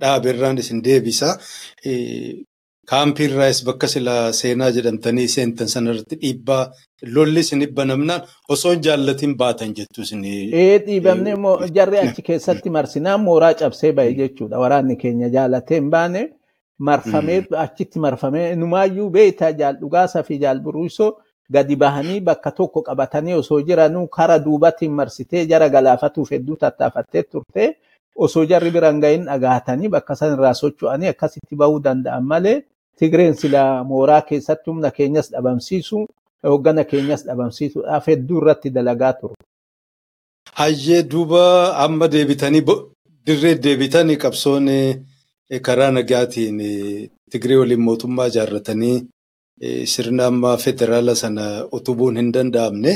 dhaaberraan 0.00 0.58
isin 0.58 0.82
deebisa. 0.84 1.38
Kaampiirraas 2.90 3.64
bakka 3.66 3.88
sila 3.88 4.14
seenaa 4.38 4.70
jedhamtanii 4.76 5.28
seentan 5.34 5.68
sanarratti 5.74 6.16
dhiibbaa 6.22 6.62
lolli 7.14 7.40
isin 7.40 7.62
banamnaan 7.76 8.22
osoo 8.48 8.72
hin 8.74 8.82
jaallatiin 8.86 9.36
baatan 9.36 9.72
jettu 9.78 10.02
isin. 10.02 10.24
Ee 10.52 10.78
dhiibamne 10.86 11.30
immoo 11.36 11.54
jarri 11.78 11.98
achi 11.98 12.22
keessatti 12.22 12.70
marsinaan 12.70 13.20
mooraa 13.20 13.54
cabsee 13.54 13.92
bahe 13.92 14.12
jechuudha. 14.18 14.58
Waraanni 14.58 14.96
keenya 14.96 15.28
jaalatee 15.36 15.78
hin 15.80 15.88
baane 15.90 16.22
marfamee 16.78 17.38
achitti 17.64 17.98
marfamee 17.98 18.54
numaayyuu 18.56 19.08
beektaa 19.16 19.50
jaal 19.62 19.76
dhugaasaa 19.80 20.22
fi 20.28 20.38
jaal 20.44 20.60
buruusoo 20.60 21.10
gadi 21.52 21.76
bahanii 21.76 22.20
bakka 22.20 22.50
tokko 22.50 22.82
qabatanii 22.82 23.34
osoo 23.40 23.60
jiranuu 23.70 24.06
kara 24.18 24.38
duubatiin 24.44 24.92
marsitee 25.00 25.46
jara 25.46 25.68
galaafatuuf 25.68 26.30
hedduu 26.36 26.56
tattaafattee 26.66 27.22
turte 27.22 27.66
osoo 28.28 28.44
jarri 28.52 28.70
biraan 28.76 29.00
gahin 29.00 29.24
dhagaatanii 29.30 29.88
bakka 29.96 30.14
san 30.20 30.32
irraa 30.36 30.54
socho'anii 30.62 31.08
akkasitti 31.14 31.56
bahuu 31.56 31.80
danda'an 31.84 32.24
malee 32.32 32.56
Tigreen 32.98 33.34
sila 33.34 33.62
mooraa 33.84 34.20
keessatti 34.28 34.70
humna 34.70 34.90
keenyas 34.90 35.30
dhabamsiisu 35.32 36.06
hoggana 36.52 36.84
keenyas 36.90 37.24
dhabamsiisuudhaaf 37.28 38.06
hedduu 38.12 38.38
irratti 38.42 38.70
dalagaa 38.76 39.12
turu. 39.20 39.34
Hayyee 40.60 41.02
duuba 41.10 41.42
amma 41.84 42.08
deebitanii 42.12 42.62
dirree 43.26 43.54
deebitanii 43.64 44.16
qabsoon 44.24 44.68
karaa 45.66 45.90
nagaatiin 45.96 46.60
Tigree 47.30 47.56
waliin 47.60 47.80
mootummaa 47.88 48.26
ijaarratanii 48.30 48.96
sirna 49.94 50.26
ammaa 50.30 50.56
federaala 50.56 51.14
sana 51.14 51.44
utubuun 51.78 52.16
hin 52.20 52.30
danda'amne. 52.34 52.92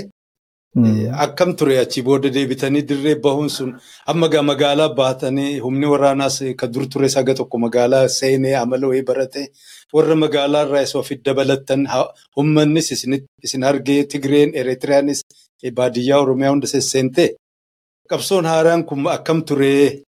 Akkam 0.77 1.57
ture 1.57 1.79
achi 1.81 2.03
booda 2.03 2.29
deebitanii 2.31 2.83
dirree 2.87 3.15
bahuun 3.23 3.49
sun. 3.49 3.81
Amma 4.07 4.29
gaa 4.29 4.43
magaalaa 4.43 4.95
baatanii 4.95 5.59
humni 5.61 5.87
waraanaas 5.87 6.43
kan 6.59 6.71
dur 6.73 6.87
ture 6.89 7.09
saga 7.09 7.35
tokko 7.35 7.59
magaalaa 7.59 8.09
seenee 8.09 8.55
amala 8.55 8.87
wayii 8.89 9.03
barate. 9.03 9.49
Warra 9.93 10.15
magaalaa 10.15 10.67
irraa 10.67 10.83
isa 10.83 10.99
ofitti 10.99 11.25
dabalattan 11.25 11.89
humnanis 12.37 12.93
isin 12.93 13.65
argee 13.65 14.05
Tigreen 14.05 14.53
Eretiriyaanis 14.55 15.23
baadiyyaa 15.75 16.21
Oromiyaa 16.21 16.51
hunda 16.53 16.67
sesseente. 16.67 17.37
Qabsoon 18.11 18.45
haaraan 18.47 18.85
kun 18.85 19.07
akkam 19.07 19.43
ture 19.45 20.05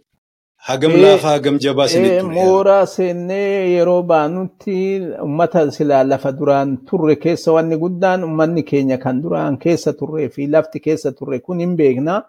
hagam 0.69 0.93
laafaa 1.03 1.31
hagam 1.37 1.59
jabaa 1.64 1.87
isinitti 1.87 2.21
ture. 2.23 2.35
Mooraa 2.35 2.87
seennee 2.87 3.71
yeroo 3.77 4.03
baanutti 4.03 4.77
uummata 5.23 5.71
silaa 5.77 6.05
lafa 6.12 6.33
duraan 6.39 6.77
turre 6.89 7.17
keessa 7.25 7.53
wanni 7.57 7.77
guddaan 7.83 8.25
uummanni 8.25 8.62
keenya 8.71 8.99
kan 9.05 9.23
duraan 9.23 9.59
keessa 9.64 9.93
turree 10.01 10.29
fi 10.35 10.47
lafti 10.55 10.81
keessa 10.87 11.12
turre 11.19 11.39
kun 11.41 11.61
hin 11.64 11.77
beekna. 11.81 12.23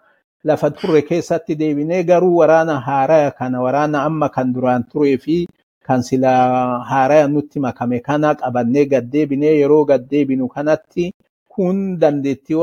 Lafa 0.44 0.70
turre 0.70 1.02
keessatti 1.02 1.54
deebinee 1.60 2.02
garuu 2.10 2.36
waraana 2.40 2.80
haaraa 2.88 3.30
kana 3.38 3.60
waraana 3.64 4.02
amma 4.08 4.28
kan 4.36 4.52
duraan 4.54 4.84
turee 4.92 5.16
fi 5.24 5.38
kan 5.86 6.02
silaa 6.02 6.84
haaraa 6.90 7.26
nutti 7.28 7.60
makame 7.64 7.98
kana 8.00 8.34
qabannee 8.34 8.84
gaddeebinee 8.92 9.54
yeroo 9.60 9.84
gaddeebinu 9.90 10.48
kanatti 10.54 11.10
kun 11.54 11.98
dandeettii 12.00 12.56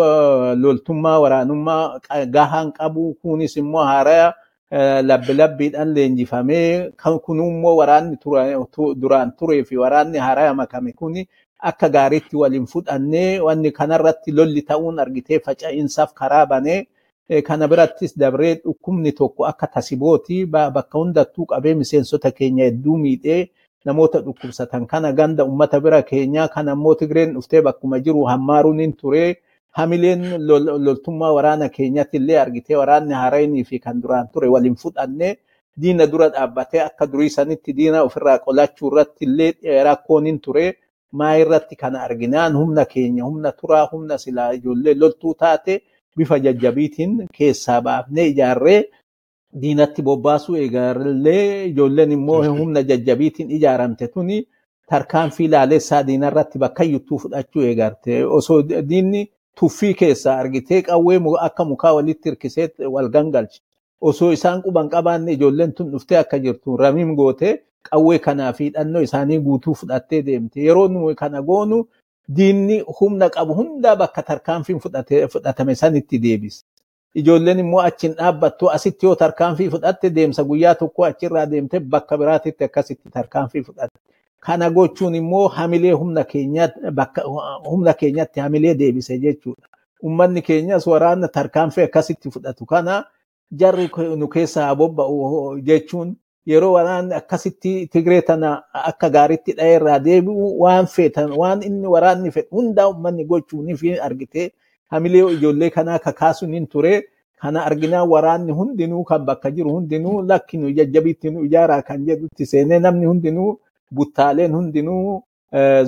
loltummaa 0.64 1.20
waraanummaa 1.24 2.00
gahaan 2.36 2.72
qabu 2.78 3.14
kunis 3.22 3.58
immoo 3.62 3.84
haaraa 3.92 4.34
labbi 4.72 5.34
labbiidhaan 5.34 5.94
leenjifamee 5.94 6.92
kunimmoo 7.26 7.76
waraanni 7.78 8.18
duraan 9.02 9.32
turee 9.38 9.64
fi 9.64 9.78
waraanni 9.78 10.18
haaraa 10.18 10.54
makame 10.54 10.92
kuni 10.92 11.28
akka 11.60 11.90
gaariitti 11.90 12.36
waliin 12.38 12.66
fudhannee 12.66 13.40
wanni 13.40 13.72
kanarratti 13.72 14.32
lolli 14.32 14.62
ta'uun 14.62 15.00
argitee 15.00 15.40
faca'insaaf 15.46 16.14
karaa 16.14 16.46
banee 16.46 16.86
kana 17.48 17.68
birattis 17.68 18.18
dabree 18.20 18.56
dhukkubni 18.64 19.12
tokko 19.12 19.46
akka 19.52 19.68
tasibooti 19.68 20.46
bakka 20.46 20.98
hundattuu 21.00 21.46
qabee 21.46 21.74
miseensota 21.82 22.32
keenya 22.32 22.64
hedduu 22.66 22.98
miidhee 22.98 23.48
namoota 23.86 24.20
dhukkubsatan 24.26 24.86
kana 24.88 25.12
ganda 25.14 25.46
ummata 25.46 25.80
bira 25.80 26.02
keenyaa 26.02 26.48
kan 26.48 26.70
ammoo 26.70 26.96
Tigreen 26.96 27.34
dhuftee 27.34 27.62
bakkuma 27.62 28.00
jiru 28.00 28.24
hammaaruun 28.26 28.80
hin 28.80 28.94
ture. 28.94 29.26
Hamileen 29.78 30.22
loltummaa 30.86 31.34
waraana 31.38 31.70
keenyatti 31.70 32.18
illee 32.18 32.38
argitee 32.40 32.78
waraanni 32.82 33.14
haaraynii 33.22 33.64
fi 33.70 33.80
kan 33.80 34.02
duraan 34.04 34.28
ture 34.34 34.48
waliin 34.54 34.76
fudhannee 34.84 35.36
diina 35.82 36.06
dura 36.12 36.30
dhaabbatee 36.36 36.82
akka 36.82 37.08
durii 37.12 37.30
sanitti 37.30 37.74
diina 37.80 38.04
ofirraa 38.08 38.38
qolachuu 38.46 38.92
irratti 38.92 39.26
illee 39.26 39.84
rakkoon 39.90 40.26
hin 40.32 40.40
ture. 40.40 40.66
Maa 41.20 41.34
irratti 41.42 41.76
kana 41.82 42.00
arginaan 42.04 42.56
humna 42.60 42.86
keenya 42.86 43.24
humna 43.26 43.52
turaa 43.60 43.86
humna 43.92 44.18
silaa 44.18 44.52
ijoollee 44.54 44.94
loltuu 45.02 45.34
taate 45.34 45.76
bifa 46.18 46.38
jajjabiitiin 46.46 47.14
keessaa 47.38 47.82
baafnee 47.82 48.26
ijaarree 48.32 48.82
diinatti 49.62 50.02
bobbaasuu 50.04 50.56
eegallee 50.64 51.66
ijoolleen 51.70 52.12
immoo 52.12 52.42
humna 52.58 52.82
jajjabiitiin 52.90 53.52
ijaaramte 53.58 54.08
tuni 54.08 54.42
tarkaanfii 54.90 55.48
laalessaa 55.54 56.04
diinarratti 56.08 56.60
bakka 56.60 56.84
iyyuttuu 56.84 57.20
fudhachuu 57.24 57.62
eegarte 57.70 58.26
osoo 58.40 58.62
diinni 58.90 59.22
tuffii 59.60 59.94
keessaa 60.02 60.38
argitee 60.40 60.82
qawwee 60.82 61.20
akka 61.48 61.66
mukaa 61.66 61.94
walitti 61.94 62.30
hirkisee 62.30 62.70
wal 62.96 63.10
gangalche 63.10 63.62
osoo 64.02 64.32
isaan 64.32 64.62
quban 64.64 64.90
qabaanne 64.90 65.32
ijoolleen 65.34 65.74
tun 65.74 65.92
dhuftee 65.92 66.18
akka 66.18 66.40
jirtu 66.40 66.78
ramiim 66.78 67.16
goote 67.16 67.50
qawwee 67.90 68.20
kanaa 68.20 68.54
fi 68.54 68.64
hidhannoo 68.64 69.02
isaanii 69.02 69.40
guutuu 69.40 69.74
fudhattee 69.82 70.22
deemte 70.26 70.60
yeroo 70.68 70.88
nu 70.88 71.16
kana 71.16 71.42
goonu 71.42 71.88
diinni 72.38 72.80
humna 73.00 73.30
qabu 73.30 73.54
hundaa 73.54 73.96
bakka 73.96 74.22
tarkaanfiin 74.24 74.80
fudhatame 75.34 75.76
sanitti 75.76 76.20
deebise. 76.24 76.64
Ijoolleen 77.16 77.60
immoo 77.60 77.80
achiin 77.80 78.14
dhaabbattu 78.18 78.70
asitti 78.70 79.06
yoo 79.06 79.16
tarkaanfii 79.16 79.70
fudhatte 79.70 80.10
deemsa 80.16 80.44
guyyaa 80.44 80.76
tokko 80.76 81.06
achirraa 81.06 81.46
deemte 81.52 81.80
bakka 81.80 82.18
biraatitti 82.18 82.64
akkasitti 82.64 83.10
tarkaanfii 83.10 83.64
fudhatte. 83.64 84.00
Kana 84.46 84.70
gochuun 84.70 85.16
immoo 85.16 85.48
hamilee 85.48 85.92
humna 85.92 86.24
keenyatti 87.94 88.40
hamilee 88.40 88.74
deebise 88.76 89.18
jechuudha. 89.20 89.68
Uummanni 90.04 90.42
keenyas 90.42 90.88
waraana 90.88 91.28
tarkaanfii 91.28 91.82
akkasitti 91.84 92.32
fudhatu 92.32 92.66
kana 92.66 93.06
jarri 93.52 93.90
nu 94.18 94.28
keessaa 94.28 94.76
bobba'u 94.76 95.60
jechuun 95.62 96.16
yeroo 96.46 96.72
waraanni 96.74 97.14
akkasitti 97.16 97.88
Tigree 97.88 98.22
tana 98.22 98.64
akka 98.74 99.10
gaariitti 99.10 99.54
dha'eerraa 99.58 100.00
deebi'u 100.00 100.60
waan 100.62 100.86
feetan 100.88 101.32
waan 101.38 101.64
inni 101.64 101.88
waraanni 101.88 102.32
fedhu 102.32 102.56
hundaa 102.62 102.88
uummanni 102.90 103.26
gochuunii 103.26 103.76
fi 103.78 104.00
argitee 104.00 104.52
hamilee 104.92 105.32
ijoollee 105.34 105.70
kanaa 105.70 106.00
kakaasuun 106.00 106.54
hin 106.54 106.68
ture. 106.68 107.04
Kana 107.42 107.66
arginaan 107.66 108.10
waraanni 108.10 108.52
hundinuu 108.52 109.04
kan 109.04 109.26
bakka 109.26 109.52
jiru 109.52 109.70
hundinuu 109.72 110.22
lakki 110.28 110.58
nu 110.58 110.70
jajjabiitti 110.72 111.30
nu 111.32 111.44
ijaaraa 111.46 111.82
kan 111.82 112.06
jedhutti 112.06 112.46
seenee 112.46 112.80
namni 112.80 113.06
hundinuu 113.06 113.60
buttaaleen 113.94 114.52
hundinuu 114.58 115.22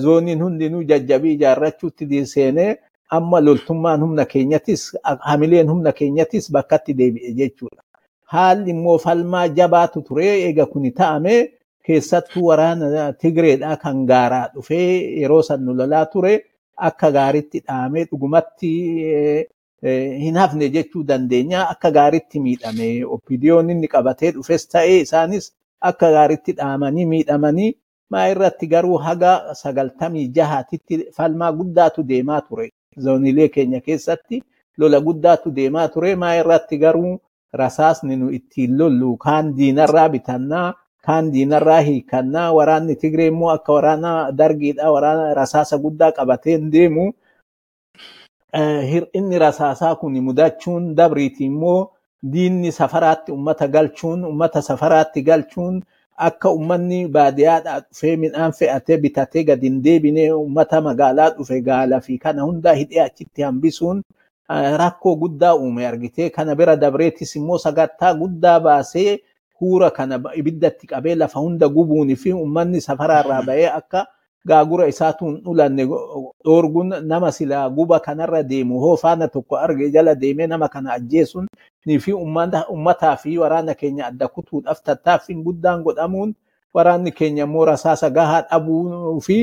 zooniin 0.04 0.42
hundinuu 0.44 0.84
jajjabii 0.92 1.34
ijaarrachuutti 1.38 2.26
seenee 2.26 2.78
amma 3.18 3.40
loltummaan 3.42 4.02
humna 4.02 4.26
keenyattis 4.26 4.84
hamileen 5.20 5.70
humna 5.70 5.92
keenyattis 5.92 6.52
bakkatti 6.52 6.94
deebi'e 6.98 7.34
jechuudha. 7.34 7.82
Haalli 8.34 8.70
immoo 8.72 8.98
falmaa 8.98 9.48
jabaatu 9.48 10.02
ture 10.02 10.26
eega 10.46 10.66
kuni 10.66 10.92
ta'ame 10.92 11.36
keessattuu 11.86 12.46
waraana 12.48 13.14
Tigreedhaa 13.14 13.76
kan 13.84 14.06
gaaraa 14.06 14.48
dhufee 14.56 15.20
yeroo 15.22 15.42
san 15.50 15.62
nu 15.66 15.74
lolaa 15.74 16.06
ture 16.06 16.34
akka 16.90 17.12
gaariitti 17.12 17.60
dhaamee 17.68 18.04
dhugumatti 18.10 18.72
hin 20.24 20.36
hafne 20.42 20.70
jechuu 20.76 21.04
dandeenya 21.04 21.64
akka 21.70 21.92
gaariitti 21.98 22.40
miidhame 22.46 22.88
oppidiyoon 23.16 23.70
inni 23.70 23.88
qabatee 23.94 24.32
dhufes 24.38 24.68
ta'ee 24.74 25.00
isaanis 25.06 25.52
akka 25.92 26.12
gaariitti 26.16 26.52
dhaamanii 26.60 27.06
miidhamanii 27.14 27.72
maa 28.12 28.26
irratti 28.32 28.68
garuu 28.68 28.98
haga 28.98 29.54
sagaltamii 29.62 30.28
jahaatitti 30.36 31.06
falmaa 31.16 31.52
guddaatu 31.52 32.04
deemaa 32.04 32.42
ture. 32.42 32.70
zooniilee 33.04 33.48
keenya 33.56 33.80
keessatti 33.82 34.42
lola 34.78 35.00
guddaatu 35.08 35.52
deemaa 35.58 35.88
ture. 35.94 36.16
Maa 36.16 36.34
irratti 36.42 36.78
garuu 36.78 37.20
rasaasni 37.54 38.16
nu 38.16 38.30
ittiin 38.38 38.78
lollu 38.80 39.18
kaan 39.18 39.54
diinarraa 39.58 40.10
bitannaa 40.10 40.74
kaan 41.06 41.32
diinarraa 41.34 41.82
hiikannaa. 41.82 42.52
Waraanni 42.58 42.96
Tigree 42.96 43.28
immoo 43.28 43.50
akka 43.50 43.74
waraana 43.74 44.32
dargiidha 44.40 44.92
waraana 44.92 45.34
rasaasa 45.34 45.78
guddaa 45.78 46.12
qabateen 46.12 46.72
deemu. 46.72 47.06
Hir'inni 48.92 49.40
rasaasaa 49.40 49.96
kun 49.96 50.18
mudachuun 50.24 50.96
dabriiti 50.98 51.46
immoo 51.46 51.92
diinni 52.34 52.72
safaraatti 52.72 53.32
ummata 53.32 53.68
galchuun 53.68 54.26
ummata 54.26 54.62
safaraatti 54.62 55.22
galchuun 55.22 55.82
akka 56.18 56.50
ummanni 56.52 57.00
baadiyyaadhaa 57.08 57.80
dhufee 57.80 58.16
midhaan 58.18 58.52
fe'atee 58.60 58.98
bitatee 58.98 59.44
gadi 59.50 59.68
hin 59.70 59.82
deebine 59.84 60.32
ummata 60.34 60.82
magaalaa 60.82 61.30
dhufe 61.38 61.62
gaalaa 61.62 62.00
fi 62.08 62.18
kana 62.18 62.42
hundaa 62.50 62.74
hidhee 62.80 63.02
achitti 63.04 63.42
hambisuun 63.48 64.02
rakkoo 64.82 65.16
guddaa 65.24 65.56
uume 65.56 65.88
argitee 65.88 66.30
kana 66.30 66.56
bira 66.56 66.76
dabreetis 66.76 67.36
immoo 67.36 67.58
sagantaa 67.66 68.14
guddaa 68.22 68.60
baasee 68.60 69.20
huura 69.62 69.90
kana 69.92 70.22
ibiddatti 70.36 70.88
qabee 70.88 71.16
lafa 71.16 71.40
hunda 71.40 71.68
gubuunii 71.70 72.16
fi 72.16 72.34
ummanni 72.34 72.82
safaraarraa 72.82 73.42
ba'ee 73.52 73.70
akka 73.80 74.06
gaagura 74.48 74.88
isaatuun 74.88 75.42
dhulanne 75.44 75.86
dhoorguun 76.46 76.94
nama 77.08 77.32
silaa 77.32 77.70
guba 77.70 78.00
kanarra 78.00 78.44
deemu. 78.44 78.80
Hoo 78.80 78.96
faana 78.98 79.28
tokko 79.28 79.56
arge 79.58 79.90
jala 79.92 80.16
deemee 80.16 80.48
nama 80.48 80.68
kana 80.70 80.94
ajjeesuun 80.94 81.48
fi 82.06 82.14
ummataa 82.14 83.16
fi 83.16 83.38
waraana 83.38 83.74
keenya 83.74 84.08
adda 84.08 84.28
kutuudhaaf 84.28 84.82
tattaaffiin 84.84 85.44
guddaan 85.44 85.84
godhamuun 85.84 86.34
waraanni 86.74 87.12
keenya 87.12 87.44
immoo 87.44 87.66
rasaasa 87.66 88.10
gahaa 88.10 88.42
dhabuu 88.50 89.20
fi 89.22 89.38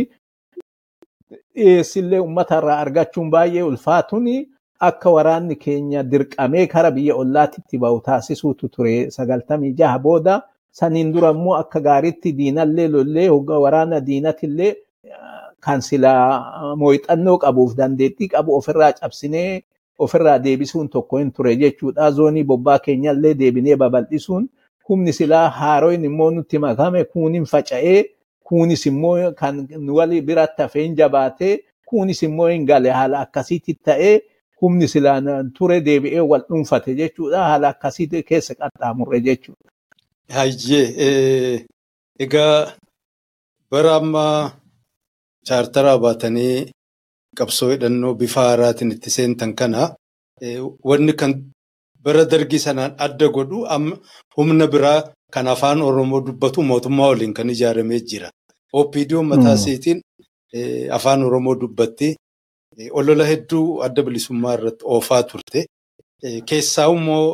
dhiyeessillee 1.55 2.19
ummatarraa 2.21 2.79
argachuun 2.85 3.31
baay'ee 3.31 3.63
ulfaatuun 3.63 4.27
akka 4.89 5.11
waraanni 5.17 5.57
keenya 5.57 6.03
dirqamee 6.11 6.67
kara 6.67 6.91
biyya 6.91 7.15
ollaatitti 7.17 7.79
ba'u 7.79 8.01
taasisuutu 8.01 8.69
ture. 8.69 9.11
Sagaltamii 9.11 9.73
jaha 9.79 9.99
booda 9.99 10.43
saniin 10.71 11.13
dura 11.15 11.31
immoo 11.31 11.55
akka 11.55 11.81
gaariitti 11.81 12.33
diinallee 12.39 12.89
lollee 12.89 13.29
waraana 13.65 14.01
diinatillee 14.01 14.75
kan 15.61 15.81
silaa 15.83 16.75
mooyxannoo 16.81 17.39
qabuuf 17.45 17.77
dandeettii 17.77 18.29
qabu 18.35 18.57
ofirraa 18.57 18.93
cabsinee 18.93 19.63
ofirraa 19.99 20.39
deebisuun 20.45 20.89
tokko 20.89 21.19
hin 21.19 21.33
ture 21.33 21.57
jechuudha. 21.57 22.11
Zoonii 22.11 22.45
bobbaa 22.45 22.79
keenyallee 22.79 23.35
deebinee 23.39 23.77
babal'isuun 23.77 24.49
humni 24.89 25.13
silaa 25.13 25.49
haaroin 25.51 26.05
immoo 26.05 26.31
nutti 26.31 26.59
makame 26.59 27.05
kuunin 27.05 27.45
faca'ee 27.53 28.05
kuunis 28.49 28.87
immoo 28.87 29.33
kan 29.41 29.67
wali 29.99 30.21
biratti 30.23 30.63
hafeen 30.63 30.97
jabaatee 30.97 31.59
kuunis 31.89 32.23
immoo 32.23 32.47
hin 32.49 32.67
gale 32.67 32.91
haala 32.91 33.21
akkasiitti 33.21 33.75
ta'ee 33.85 34.17
humni 34.63 34.89
silaan 34.89 35.51
ture 35.59 35.81
deebi'ee 35.87 36.21
wal 36.31 36.43
dhuunfate 36.49 36.95
jechuudha. 37.01 37.45
Haala 37.49 37.69
akkasii 37.69 38.23
keessa 38.29 38.55
qaxxaamurre 38.55 39.21
jechuudha. 39.21 39.71
Hayyee 40.37 41.65
egaa 42.19 42.73
bara 43.71 43.95
ammaa 43.97 44.51
chaartaraa 45.49 45.99
baatanii 46.05 46.71
qabsoo 47.39 47.71
hidhannoo 47.73 48.15
bifa 48.21 48.41
haaraatiin 48.49 48.93
itti 48.97 49.11
seentan 49.17 49.53
kana 49.61 49.81
wanni 50.89 51.13
kan 51.21 51.33
bara 52.05 52.25
dargii 52.33 52.59
sanaan 52.67 52.93
adda 53.07 53.27
godhu 53.37 53.59
humna 54.37 54.67
biraa 54.75 55.01
kan 55.35 55.47
afaan 55.55 55.83
Oromoo 55.83 56.21
dubbatu 56.27 56.63
mootummaa 56.63 57.09
waliin 57.11 57.35
kan 57.35 57.51
ijaaramee 57.51 58.01
jira. 58.11 58.29
OPDO 58.73 59.23
mataa 59.23 59.55
isheetiin 59.55 59.99
afaan 60.97 61.23
Oromoo 61.25 61.55
dubbatti 61.61 62.09
olola 62.99 63.25
hedduu 63.25 63.83
adda 63.87 64.03
bilisummaa 64.03 64.55
irratti 64.55 64.85
oofaa 64.95 65.23
turte. 65.23 65.67
Keessaa 66.49 66.89
immoo 66.93 67.25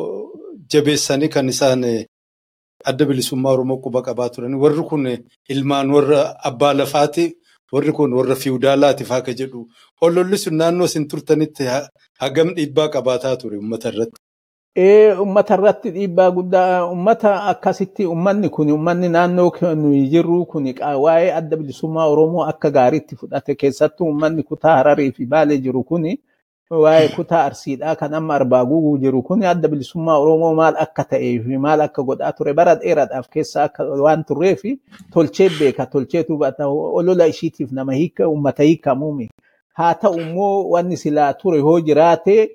jabeessanii 0.73 1.29
kan 1.29 1.49
isaan 1.49 1.83
adda 2.89 3.05
bilisummaa 3.05 3.51
Oromoo 3.55 3.77
quba 3.83 4.01
qabaa 4.07 4.29
turan. 4.29 4.55
Warri 4.63 4.83
kun 4.89 5.03
ilmaan 5.49 5.91
warra 5.95 6.21
abbaa 6.49 6.73
lafaati. 6.73 7.25
Warri 7.71 7.91
kun 7.97 8.13
warra 8.13 8.35
faa 9.05 9.21
ka 9.21 9.33
jedhu. 9.33 9.67
Ololli 10.01 10.37
sun 10.37 10.55
naannoo 10.57 10.85
isin 10.85 11.07
turtanitti 11.07 11.63
hagam 12.19 12.49
dhiibbaa 12.55 12.89
qabaataa 12.95 13.35
ture 13.37 13.57
uummata 13.57 13.89
irratti. 13.93 14.19
Uummata 15.19 15.53
irratti 15.57 15.91
dhiibbaa 15.91 16.31
guddaa 16.31 16.85
uummata 16.89 17.31
akkasitti 17.51 18.05
uummanni 18.07 18.49
kun 18.49 18.71
uummanni 18.71 19.09
naannoo 19.15 19.51
nuyi 19.75 20.07
jirru 20.11 20.45
kun 20.45 20.65
waa'ee 21.05 21.31
adda 21.39 21.57
bilisummaa 21.57 22.07
Oromoo 22.11 22.43
akka 22.51 22.69
gaariitti 22.71 23.15
fudhate 23.15 23.55
keessattuu 23.55 24.07
uummanni 24.07 24.43
kutaa 24.43 24.75
Hararii 24.77 25.11
fi 25.11 25.25
Baalee 25.25 25.57
jiru 25.57 25.83
kun 25.83 26.03
waa'ee 26.71 27.07
kutaa 27.15 27.43
Arsiidhaa 27.45 27.95
kan 27.95 28.13
amma 28.13 28.33
Arbaaguu 28.35 28.97
jiru 28.97 29.21
kun 29.23 29.43
adda 29.43 29.67
bilisummaa 29.67 30.17
Oromoo 30.23 30.53
maal 30.55 30.75
akka 30.79 31.03
ta'ee 31.03 31.39
fi 31.43 31.57
maal 31.57 31.81
akka 31.85 32.03
godhaa 32.03 32.31
ture 32.37 32.53
bara 32.53 32.75
dheeraadhaaf 32.75 33.27
keessa 33.33 33.63
akka 33.63 33.83
waan 34.03 34.23
turreef 34.23 34.61
tolchee 35.13 35.49
beeka 35.59 35.85
tolcheetu 35.85 36.39
olola 36.99 37.27
ishiitiif 37.27 37.71
nama 37.71 37.93
hiika 37.93 38.27
uummata 38.29 38.63
hiikamuumi. 38.63 39.29
Haa 39.73 39.93
ta'u 39.93 40.19
immoo 40.19 40.69
wanni 40.69 40.97
silaa 40.97 41.33
ture 41.33 41.59
hoo 41.59 41.79
jiraate 41.81 42.49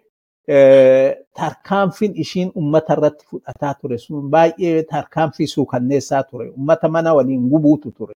tarkaanfiin 1.37 2.13
ishiin 2.17 2.51
uummata 2.55 2.93
irratti 2.97 3.27
fudhataa 3.31 3.75
ture 3.81 3.99
sun 3.99 4.31
baay'ee 4.31 4.83
tarkaanfii 4.83 5.47
suukanneessaa 5.47 6.23
ture. 6.23 6.49
Uummata 6.51 6.89
mana 6.89 7.15
waliin 7.15 7.49
gubuutu 7.49 7.91
ture. 7.93 8.15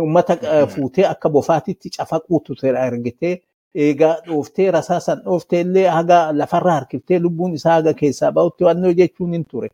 Uummata 0.00 0.36
fuutee 0.66 1.06
akka 1.06 1.28
bofaatitti 1.28 1.90
cafaquutu 1.98 2.54
ture 2.54 2.78
argitee 2.78 3.40
eegaa 3.84 4.14
dhooftee 4.26 4.70
rasaasan 4.76 5.20
dhooftee 5.24 5.60
illee 5.66 5.86
haga 5.88 6.18
lafarra 6.32 6.72
harkiftee 6.78 7.18
lubbuun 7.24 7.54
isaa 7.58 7.74
haga 7.78 7.92
keessaa 8.00 8.32
ba'utti 8.32 8.64
wannoo 8.68 8.92
jechuun 9.00 9.32
hin 9.32 9.44
ture. 9.44 9.70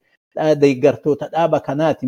Deeggartoota 0.60 1.28
dhaaba 1.32 1.60
kanaati 1.60 2.06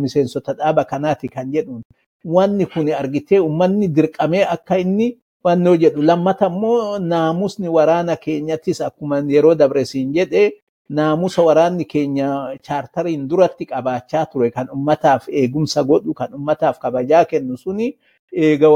miseensota 0.00 0.52
dhaaba 0.58 0.84
kanaati 0.84 1.28
kan 1.28 1.52
jedhuun 1.52 1.82
wanni 2.24 2.66
kun 2.66 2.88
argitee 2.94 3.38
uummanni 3.40 3.88
dirqamee 3.96 4.44
akka 4.54 4.76
inni 4.78 5.06
wannoo 5.44 5.76
jedhu 5.76 6.02
lammata 6.02 6.46
immoo 6.52 6.98
naamusni 6.98 7.68
waraana 7.68 8.16
keenyattis 8.16 8.80
akkuma 8.80 9.18
yeroo 9.28 9.54
dabre 9.54 9.84
siin 9.84 10.12
jedhe 10.14 10.44
naamusa 10.88 11.42
waraanni 11.42 11.84
keenya 11.84 12.28
chaartariin 12.66 13.28
duratti 13.28 13.66
qabaachaa 13.66 14.26
ture 14.32 14.50
kan 14.50 14.68
ummataaf 14.76 15.28
eegumsa 15.28 15.82
godhu 15.84 16.14
kan 16.14 16.34
ummataaf 16.34 16.78
kabajaa 16.78 17.24
kennu 17.24 17.56
suni 17.56 17.96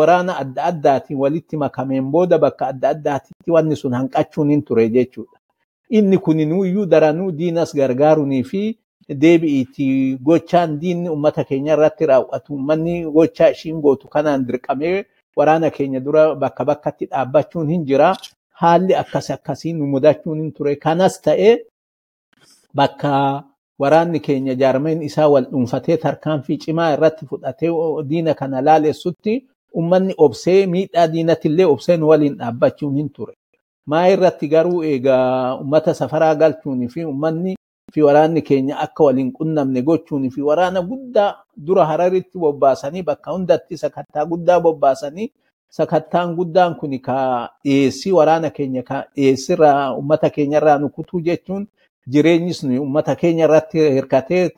waraana 0.01 0.39
adda 0.39 0.65
addaatiin 0.65 1.19
walitti 1.19 1.57
makameen 1.57 2.11
booda 2.11 2.39
bakka 2.39 2.67
adda 2.67 2.89
addaatitti 2.89 3.51
wanni 3.51 3.77
sun 3.77 3.93
hanqachuun 3.95 4.51
hin 4.51 4.63
ture 4.63 4.89
jechuudha. 4.89 5.39
Inni 5.91 6.19
kun 6.19 6.37
nuyyuu 6.37 6.87
daranuu 6.87 7.33
diinas 7.33 7.75
gargaarunii 7.77 8.43
fi 8.45 8.79
deebi'iiti 9.09 10.19
gochaan 10.23 10.79
diinni 10.81 11.09
ummata 11.09 11.45
keenya 11.45 11.73
irratti 11.73 12.07
raawwatu 12.07 12.55
ummanni 12.55 13.05
gochaa 13.05 13.51
ishiin 13.51 13.81
gootu 13.81 14.09
kanaan 14.09 14.45
dirqamee 14.47 15.05
waraana 15.37 15.71
keenya 15.71 16.01
dura 16.01 16.35
bakka 16.35 16.65
bakkatti 16.65 17.07
dhaabbachuun 17.07 17.69
hin 17.71 17.85
jira. 17.87 18.15
Haalli 18.61 18.95
akkas 18.95 19.31
akkasii 19.31 19.73
nu 19.73 19.87
mudachuun 19.87 20.39
hin 20.43 20.53
ture. 20.53 20.77
Kanas 20.77 21.21
ta'ee 21.23 21.59
bakka 22.75 23.45
waraanni 23.79 24.21
keenya 24.21 24.55
jaarmeen 24.55 25.03
isaa 25.03 25.29
wal 25.29 25.45
dhuunfatee 25.51 25.97
tarkaanfii 25.97 26.59
cimaa 26.65 26.93
irratti 26.95 27.27
fudhatee 27.27 27.71
diina 28.09 28.35
kana 28.35 28.61
laalessutti 28.63 29.35
ummanni 29.75 30.15
obsee 30.19 30.67
miidhaa 30.67 31.07
diinatillee 31.13 31.67
obseen 31.67 32.03
waliin 32.03 32.37
dhaabbachuun 32.39 32.97
hin 32.97 33.09
ture. 33.11 33.35
Maa 33.87 34.07
irratti 34.09 34.49
garuu 34.49 34.83
egaa 34.85 35.55
ummata 35.61 35.95
safaraa 35.95 36.35
galchuunii 36.35 36.89
fi 36.89 37.05
ummanni 37.05 37.57
fi 37.93 38.03
waraanni 38.03 38.43
keenya 38.43 38.79
akka 38.85 39.05
waliin 39.05 39.33
qunnamne 39.33 39.83
gochuunii 39.83 40.31
fi 40.31 40.43
waraana 40.43 40.83
guddaa 40.83 41.35
dura 41.67 41.85
hararitti 41.87 42.39
bobbaasanii 42.39 43.03
bakka 43.03 43.33
hundatti 43.33 43.77
sakattaa 43.79 44.25
guddaa 44.27 44.61
bobbaasanii 44.61 45.31
sakattaan 45.71 46.35
guddaan 46.37 46.75
kun 46.75 46.99
ka 47.01 47.49
dhiyeessii 47.65 48.13
waraana 48.13 48.51
keenya 48.51 48.83
ka 48.83 49.05
dhiyeessirraa 49.15 49.95
ummata 49.97 50.31
keenyarraa 50.31 50.79
nu 50.79 50.89
kutuu 50.89 51.21
jechuun 51.21 51.67
jireenyis 52.13 52.63
nu 52.65 52.83
ummata 52.83 53.15
keenya 53.17 53.45
irratti 53.45 53.79
hirkatee 53.97 54.51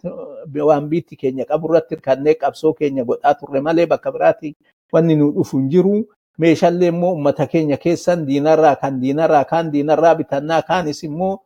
waan 0.68 0.88
biitti 0.88 1.16
keenya 1.16 1.44
qabu 1.44 1.68
irratti 1.70 1.94
hirkannee 1.94 2.34
qabsoo 2.40 2.72
keenya 2.78 3.04
godhaa 3.04 3.34
turre 3.34 3.60
malee 3.60 3.86
bakka 3.86 4.12
biraatti 4.12 4.54
wanni 4.92 5.16
nu 5.16 5.30
dhufu 5.32 5.58
hin 5.58 5.68
jiru. 5.70 5.94
Meeshaalee 6.38 6.88
immoo 6.88 7.12
ummata 7.14 7.46
keenya 7.46 7.76
keessan 7.76 8.26
diinarraa 8.26 8.76
kan 8.82 9.00
diinarraa 9.00 9.44
kaan 9.44 9.70
diinarraa 9.72 10.14
bitannaa 10.20 10.62
kaanis 10.62 11.02
immoo 11.04 11.38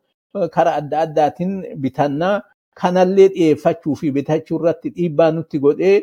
karaa 0.51 0.75
adda 0.81 0.99
addaatiin 1.05 1.53
bitannaa 1.83 2.41
kanallee 2.81 3.27
dhiyeeffachuu 3.33 3.95
fi 3.95 4.11
bitachuu 4.11 4.59
irratti 4.59 4.89
dhiibbaa 4.95 5.31
nutti 5.31 5.59
godhee 5.59 5.97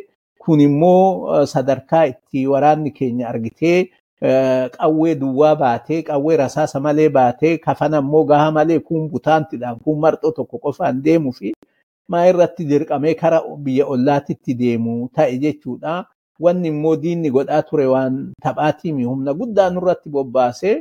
kun 0.44 0.60
immoo 0.60 1.46
sadarkaa 1.46 2.04
itti 2.12 2.46
waraanni 2.52 2.90
keenya 2.98 3.28
argitee 3.28 3.90
qawwee 4.78 5.14
duwwaa 5.18 5.54
baatee 5.56 6.02
qawwee 6.02 6.36
rasaasa 6.36 6.80
malee 6.80 7.08
baatee 7.08 7.58
kafana 7.58 7.98
immoo 7.98 8.24
gahaa 8.24 8.50
malee 8.50 8.78
kun 8.78 9.08
butaantidhaan 9.10 9.78
kun 9.84 9.98
marxoo 9.98 10.30
tokko 10.32 10.58
qofaan 10.58 11.02
deemuu 11.02 11.32
fi 11.32 11.52
maa 12.08 12.26
irratti 12.30 12.64
dirqamee 12.70 13.14
kara 13.14 13.42
biyya 13.64 13.86
ollaatitti 13.86 14.54
deemu 14.54 15.08
ta'e 15.14 15.38
jechuudha. 15.38 16.04
Wanni 16.40 16.68
immoo 16.68 16.96
diinni 16.96 17.30
godhaa 17.30 17.62
ture 17.62 17.86
waan 17.86 18.32
taphaatiimi 18.42 19.04
humna 19.04 19.34
guddaa 19.34 19.70
nurratti 19.70 20.08
bobbaasee 20.10 20.76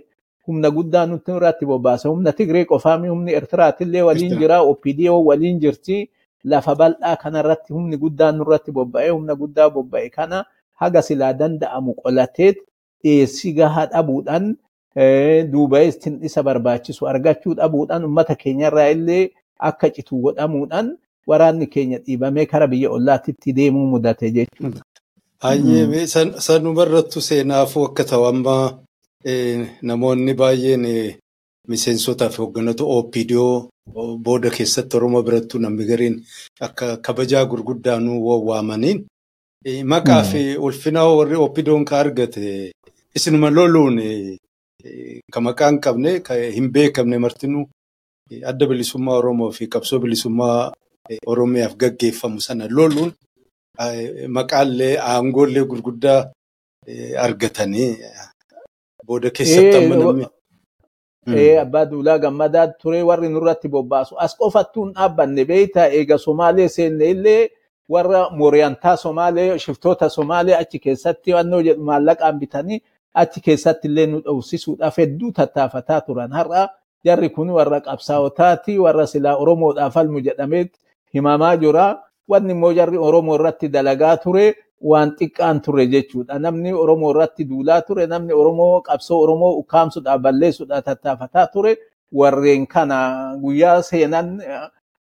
humna 0.47 0.69
guddaa 0.71 1.05
nutti 1.05 1.31
irratti 1.31 1.65
bobbaasa. 1.65 2.09
Humna 2.09 2.31
Tigree 2.33 2.65
qofaami 2.65 3.07
humni 3.09 3.31
Eertiraatillee 3.33 4.01
waliin 4.01 4.37
jira, 4.39 4.61
OPDO 4.61 5.23
waliin 5.25 5.59
jirti. 5.59 6.09
Lafa 6.43 6.75
bal'aa 6.75 7.15
kanarratti 7.15 7.73
humni 7.73 7.97
guddaan 7.97 8.37
nurratti 8.37 8.71
bobba'ee 8.71 9.09
humna 9.09 9.35
guddaa 9.35 9.69
bobba'e 9.69 10.09
kana 10.09 10.45
haga 10.81 11.01
silaa 11.01 11.33
danda'amu 11.33 11.93
qolateet 11.93 12.57
dhiyeessii 13.03 13.53
gahaa 13.59 13.85
dhabuudhaan 13.93 14.55
duuba'ees 15.51 15.97
isa 16.29 16.43
barbaachisu 16.43 17.07
argachuu 17.13 17.53
dhabuudhaan 17.59 18.03
uummata 18.05 18.35
keenyarraa 18.43 18.89
illee 18.95 19.23
akka 19.69 19.89
citu 19.95 20.17
godhamuudhaan 20.25 20.97
waraanni 21.27 21.67
keenya 21.73 21.97
dhiibamee 22.05 22.45
kara 22.53 22.67
biyya 22.67 22.89
ollaatitti 22.97 23.53
deemuu 23.57 23.85
mudate 23.93 24.31
jechuudha. 24.37 24.81
Hayyee 25.39 26.07
sanumarrattu 26.47 27.21
seenaafuu 27.21 27.85
akka 27.89 28.03
ta'u 28.11 28.25
amma 28.31 28.55
namoonni 29.89 30.33
baay'een 30.41 30.85
miseensotaa 31.67 32.29
fi 32.29 32.37
hoogganoota 32.41 32.83
OPDO 32.97 33.69
booda 34.25 34.49
keessatti 34.57 34.97
Oromoo 34.97 35.21
birattuu 35.23 35.59
namni 35.61 35.85
gariin 35.85 36.15
akka 36.67 36.97
kabajaa 37.07 37.45
gurguddaanuu 37.45 38.47
waamaniin 38.49 39.05
maqaa 39.93 40.23
fi 40.31 40.41
ulfina 40.57 41.05
warri 41.05 41.35
OPDO'n 41.45 41.85
ka 41.85 41.99
argate 41.99 42.71
isinuma 43.15 43.49
loluun 43.49 43.97
ka 45.33 45.39
maqaa 45.47 45.69
hin 45.71 45.79
qabne 45.85 46.11
ka 46.25 46.33
hin 46.57 46.67
beekamne 46.75 47.17
martinuu 47.25 47.65
adda 48.51 48.65
bilisummaa 48.67 49.17
Oromoo 49.21 49.51
fi 49.51 49.67
qabsoo 49.67 49.99
bilisummaa 49.99 50.71
Oromiyaaf 51.27 51.75
gaggeeffamu 51.81 52.41
sana 52.41 52.67
loluun 52.69 53.11
maqaallee 54.37 54.93
aangoollee 55.11 55.63
gurguddaa 55.71 56.19
argatanii 57.25 57.89
booda 59.07 59.29
keessatti 59.37 59.77
amma 59.77 59.95
namni. 59.95 60.25
Abbaa 61.61 61.85
Duulaa 61.89 62.17
Gammadaa 62.19 62.67
ture 62.81 63.01
warri 63.03 63.29
nurratti 63.29 63.67
bobbaasu. 63.69 64.15
As 64.17 64.35
qofattuu 64.37 64.85
hin 64.85 64.93
dhaabbanne 64.95 65.45
beeyta 65.45 65.87
eega 65.97 66.17
Somaalee 66.17 66.67
seenne 66.69 67.09
illee 67.15 67.49
warra 67.89 68.29
Mooriyantaa 68.29 68.95
Somaalee 68.97 69.59
shiftoota 69.59 70.09
Somaalee 70.09 70.55
achi 70.57 70.79
keessatti 70.79 71.33
wannoo 71.33 71.61
jedhu 71.67 71.83
maallaqaan 71.89 72.39
bitanii 72.39 72.81
achi 73.13 73.41
keessatti 73.41 73.87
illee 73.87 74.05
nu 74.07 74.21
dhowsisuudhaaf 74.25 74.97
hedduu 74.97 75.31
tattaafataa 75.31 76.01
turan. 76.01 76.31
Har'a 76.31 76.69
jarri 77.05 77.29
kun 77.29 77.49
warra 77.49 77.79
qabsaa'otaati 77.81 78.77
warra 78.79 79.05
silaa 79.07 79.35
Oromoodhaaf 79.35 79.93
falmu 79.93 80.19
jedhameet 80.21 80.71
himamaa 81.13 81.55
jira. 81.57 81.99
Wanni 82.29 82.51
immoo 82.53 82.73
jarri 82.73 82.97
Oromoo 82.97 83.35
irratti 83.35 83.67
dalagaa 83.69 84.17
ture 84.17 84.55
waan 84.81 85.15
xiqqaan 85.19 85.61
ture 85.61 85.87
jechuudha. 85.87 86.39
Namni 86.39 86.73
Oromoo 86.73 87.11
irratti 87.11 87.43
duulaa 87.49 87.81
ture, 87.81 88.07
namni 88.07 88.33
Oromoo 88.33 88.81
qabsoo 88.81 89.19
Oromoo 89.23 89.53
ukkaamsuudhaaf 89.61 90.21
balleessuudhaaf 90.21 90.83
tattaafataa 90.85 91.47
ture. 91.47 91.75
Warreen 92.13 92.67
kana 92.67 93.35
guyyaa 93.41 93.81
seenan 93.81 94.41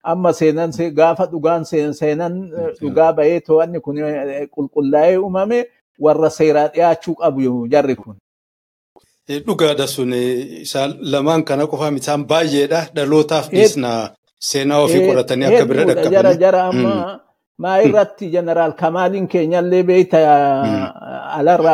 amma 0.04 0.34
seenan 0.34 0.72
gaafa 0.96 1.26
dhugaan 1.32 1.66
seenan 1.66 2.52
dhugaa 2.82 3.14
bahee 3.14 3.40
to'anni 3.40 3.80
kun 3.80 3.96
qulqullaa'ee 4.56 5.18
uumame 5.18 5.66
warra 6.06 6.30
seeraa 6.30 6.68
dhiyaachuu 6.74 7.16
qabu 7.22 7.68
jarri 7.74 7.96
kun. 7.96 8.16
Dhugaadha 9.48 9.88
sun 9.88 10.14
isaan 10.14 10.92
lamaan 11.12 11.44
kana 11.48 11.68
qofa 11.72 11.88
isaan 12.02 12.24
baay'eedha 12.32 12.80
dhalootaaf 12.96 13.46
dhiisna 13.52 13.92
seenaa 14.50 14.80
ofii 14.86 15.04
qoratanii 15.08 15.46
akka 15.50 15.66
bira 15.70 15.84
dhaqqaban. 15.90 16.14
Jara 16.16 16.34
jara 16.44 16.62
amma 16.72 16.94
maa 17.64 17.78
irratti 17.86 18.26
jeneraal 18.36 18.74
Kamaaliin 18.82 19.28
keenyallee 19.28 19.84
beeyta 19.90 20.20
alarra 21.40 21.74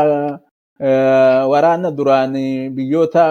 waraana 1.52 1.92
duraan 1.98 2.34
biyyoota 2.76 3.24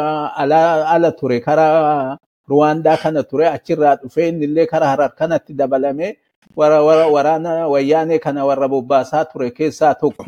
ala 0.94 1.10
ture 1.12 1.40
karaa 1.40 2.16
Ruwaandaa 2.48 2.96
kana 3.02 3.22
ture 3.22 3.46
achirraa 3.48 3.96
dhufee 3.96 4.28
innillee 4.28 4.66
karaa 4.66 4.88
harar 4.94 5.12
kanatti 5.18 5.52
dabalame 5.54 6.16
waraana 6.56 7.68
wayyaanee 7.68 8.18
kana 8.18 8.44
warra 8.44 8.68
bobbaasaa 8.68 9.24
ture 9.24 9.50
keessaa 9.50 9.94
tokko. 9.94 10.24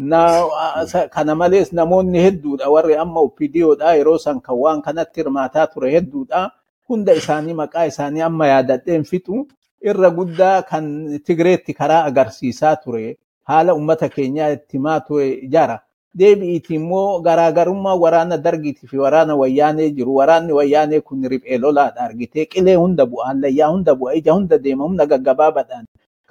Kana 1.10 1.34
malees 1.34 1.72
namoonni 1.72 2.18
hedduudha 2.18 2.68
warri 2.70 2.96
amma 2.96 3.20
OPDOdha 3.20 3.94
yeroo 3.96 4.18
san 4.18 4.40
kan 4.40 4.56
waan 4.56 4.82
kanatti 4.82 5.20
hirmaataa 5.20 5.66
ture 5.66 5.90
hedduudha. 5.90 6.50
Hunda 6.88 7.12
isaanii 7.14 7.54
maqaa 7.54 7.86
isaanii 7.86 8.20
amma 8.22 8.46
yaadadheen 8.46 9.04
fixu 9.04 9.46
irra 9.82 10.10
guddaa 10.10 10.62
kan 10.62 11.18
Tigreetti 11.24 11.74
karaa 11.74 12.04
agarsiisaa 12.04 12.76
ture. 12.76 13.16
Haala 13.44 13.74
uummata 13.74 14.08
keenyaa 14.08 14.48
itti 14.50 14.76
himaa 14.78 15.00
ture 15.00 15.46
jara. 15.48 15.80
Deebi'iiti 16.18 16.74
immoo 16.74 17.20
garaagarummaa 17.20 17.94
waraana 17.98 18.36
dargiitii 18.38 18.86
fi 18.88 18.96
waraana 18.98 19.34
wayyaanee 19.36 19.90
jiru. 19.90 20.14
Waraanni 20.16 20.52
wayyaanee 20.52 21.00
kun 21.00 21.24
riphee 21.28 21.58
lolaadha 21.58 22.00
argitee 22.00 22.44
qilee 22.46 22.74
hunda 22.76 23.06
bu'a, 23.06 23.26
hallayyaa 23.26 23.68
hunda 23.72 23.94
bu'a, 23.94 24.14
ija 24.14 24.32
hunda 24.32 24.58
deema, 24.58 24.84
humna 24.84 25.06
gaggabaabaadhaan. 25.06 25.84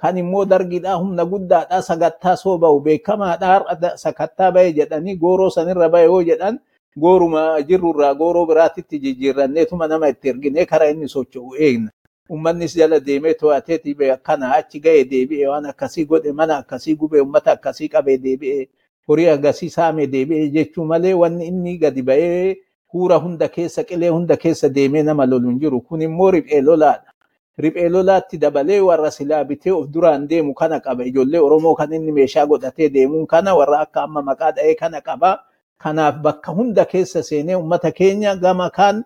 Kan 0.04 0.18
immoo 0.20 0.44
dargiidhaa 0.44 0.94
humna 1.00 1.24
guddaadhaa 1.24 1.80
sagattaa 1.82 2.36
soo 2.36 2.58
ba'u 2.62 2.80
beekamaadhaa 2.86 3.96
sakattaa 4.02 4.50
ba'e 4.52 4.72
jedhanii 4.78 5.14
gooroo 5.22 5.50
sanirra 5.54 5.88
ba'e 5.94 6.04
yoo 6.04 6.18
jedhan 6.28 6.58
gooruma 7.04 7.44
jirrurraa 7.68 8.10
gooroo 8.14 8.42
biraatitti 8.50 8.98
jijjiirranneetuma 9.04 9.88
nama 9.92 10.08
itti 10.12 10.28
erginee 10.32 10.66
karaa 10.72 10.90
inni 10.94 11.08
socho'u 11.08 11.54
eegna. 11.68 11.88
Uummannis 12.30 12.76
jala 12.80 13.00
deemee 13.06 13.32
to'ateeti 13.40 13.96
akkana 14.16 14.52
achi 14.58 14.80
ga'e 14.80 15.04
deebi'e 15.14 15.48
waan 15.48 15.66
akkasii 15.72 16.04
godhe 16.12 16.32
mana 16.32 16.56
akkasii 16.58 16.94
gube 16.96 17.20
uummata 17.20 17.52
akkasii 17.56 17.88
qabee 17.88 18.18
deebi'e 18.26 18.68
horii 19.08 19.28
agasii 19.36 19.70
saame 19.70 20.06
deebi'e 20.06 20.48
jechuu 20.58 20.84
malee 20.84 21.14
wanni 21.22 21.46
inni 21.46 21.78
gadi 21.78 22.02
ba'ee 22.02 22.56
huura 22.92 23.16
hunda 23.24 23.48
keessa 23.48 23.84
qilee 23.88 24.08
hunda 24.18 24.36
keessa 24.36 24.68
deemee 24.68 25.02
nama 25.02 25.26
lolu 25.26 25.48
hin 25.48 25.58
jiru. 25.60 25.80
Kun 25.80 26.02
immoo 26.02 26.30
riphee 26.30 26.60
lolaadha. 26.60 27.13
Riphee 27.58 27.88
lolaatti 27.88 28.38
dabalee 28.38 28.80
warra 28.80 29.10
silaa 29.10 29.44
bitee 29.44 29.70
of 29.72 29.86
duraan 29.92 30.26
deemu 30.28 30.54
kana 30.54 30.80
qaba. 30.80 31.04
Ijoollee 31.06 31.38
Oromoo 31.40 31.74
kan 31.74 31.92
inni 31.92 32.12
meeshaa 32.12 32.46
godhatee 32.46 32.88
deemuun 32.90 33.26
kana 33.26 33.54
warra 33.54 33.80
akka 33.86 34.02
amma 34.02 34.22
maqaa 34.22 34.52
dha'ee 34.52 34.74
kana 34.74 35.00
qaba. 35.00 35.38
Kanaaf 35.78 36.18
bakka 36.22 36.52
hunda 36.52 36.84
keessa 36.84 37.22
seenee 37.22 37.54
uummata 37.56 37.90
keenya 37.92 38.34
gama 38.36 38.70
kaan 38.70 39.04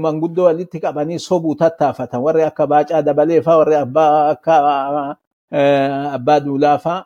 manguddoo 0.00 0.44
walitti 0.48 0.80
qabanii 0.80 1.18
sobuu 1.18 1.54
tattaafatan. 1.54 2.22
Warri 2.22 2.42
akka 2.42 2.66
Baacaa 2.66 3.02
Dabalee 3.02 3.42
fa'aa 3.42 3.58
warri 3.58 3.76
akka 3.76 4.54
abbaa 6.16 6.40
Duulaa 6.40 6.78
fa'aa 6.78 7.04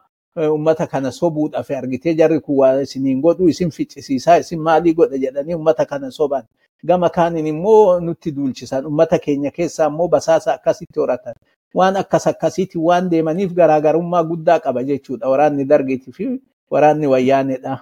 uummata 0.50 0.86
kana 0.86 1.10
sobuudhaaf 1.10 1.70
argitee 1.70 2.14
jarri 2.14 2.40
kun 2.40 2.56
waa 2.62 2.80
isiniin 2.82 3.20
godhu 3.20 3.48
isin 3.48 3.70
ficcisiisaa 3.70 4.36
isin 4.38 4.60
maalii 4.62 4.94
godha 4.94 5.18
jedhanii 5.18 5.54
uummata 5.54 5.84
kana 5.86 6.10
soban. 6.10 6.42
Gama 6.86 7.10
kaaniin 7.10 7.46
immoo 7.46 8.00
nutti 8.00 8.32
duulchisan 8.36 8.86
uummata 8.86 9.18
keenya 9.18 9.50
keessaa 9.50 9.88
immoo 9.88 10.08
basaasa 10.08 10.54
akkasitti 10.54 11.00
horatan. 11.00 11.34
Waan 11.74 11.96
akkas 11.96 12.26
akkasiitti 12.26 12.78
waan 12.78 13.10
deemaniif 13.10 13.52
garaagarummaa 13.52 14.24
guddaa 14.24 14.60
qaba 14.60 14.82
jechuudha 14.90 15.30
waraanni 15.32 15.68
dargiitii 15.72 16.12
fi 16.12 16.28
waraanni 16.70 17.06
wayyaaneedha. 17.14 17.78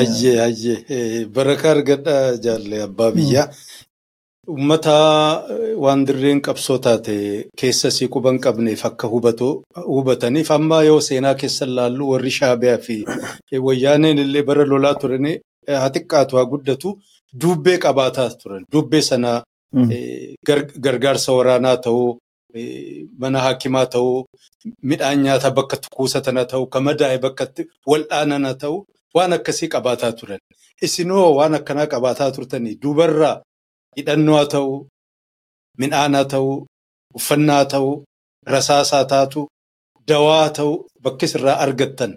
Ayyee 0.00 0.40
ayyee 0.48 1.24
barakaa 1.34 1.70
argadhaa 1.76 2.36
jaallee 2.36 2.82
abbaa 2.82 3.10
biyyaa. 3.16 3.48
Uummata 4.50 4.94
waan 5.84 6.00
dirreen 6.06 6.40
qabsoo 6.46 6.78
taate 6.84 7.14
keessa 7.60 7.90
sii 7.96 8.08
quban 8.14 8.38
qabneef 8.44 8.84
akka 8.88 9.08
hubataniif 9.08 10.50
amma 10.50 10.82
yoo 10.88 11.00
seenaa 11.08 11.34
keessa 11.42 11.66
laallu 11.76 12.08
warri 12.12 12.32
shaabiyaa 12.38 12.78
fi 12.86 12.96
wayyaaneen 13.66 14.18
illee 14.24 14.42
bara 14.48 14.64
lolaa 14.72 14.94
turan 15.02 15.28
haa 15.68 15.92
xiqqaatu 15.94 16.36
haa 16.36 16.50
guddatu 16.54 16.98
dubbee 17.40 17.78
qabaataa 17.84 18.30
turan. 18.40 18.64
Dubbee 18.72 19.02
sana 19.02 19.32
gargaarsa 20.84 21.32
waraanaa 21.38 21.76
ta'uu 21.84 22.18
mana 23.20 23.38
hakimaa 23.46 23.86
ta'uu 23.94 24.24
midhaan 24.90 25.18
nyaataa 25.24 25.50
bakka 25.58 25.76
kuusatan 25.96 26.38
ta'uu 26.50 26.66
kan 26.72 26.82
madaa'e 26.88 27.18
bakka 27.24 27.44
wal'aanan 27.90 28.44
ta'uu 28.62 28.78
waan 29.14 29.32
akkasii 29.36 29.68
qabaataa 29.74 30.12
turan. 30.18 30.40
Isinoo 30.86 31.34
waan 31.38 31.54
akkanaa 31.58 31.86
qabaataa 31.94 32.30
turtanii 32.36 32.74
dubarraa 32.82 33.36
hidhannoo 33.96 34.36
haa 34.36 34.46
ta'u, 34.54 34.72
midhaan 35.80 36.14
haa 36.14 36.24
ta'u, 36.34 36.50
uffannaa 37.18 37.56
haa 37.56 37.70
ta'u, 37.74 37.90
rasaasaa 38.54 39.04
taatu, 39.12 39.40
dawaa 40.08 40.40
haa 40.42 40.50
ta'u 40.58 40.72
bakka 41.04 41.24
isirraa 41.26 41.56
argattan. 41.64 42.12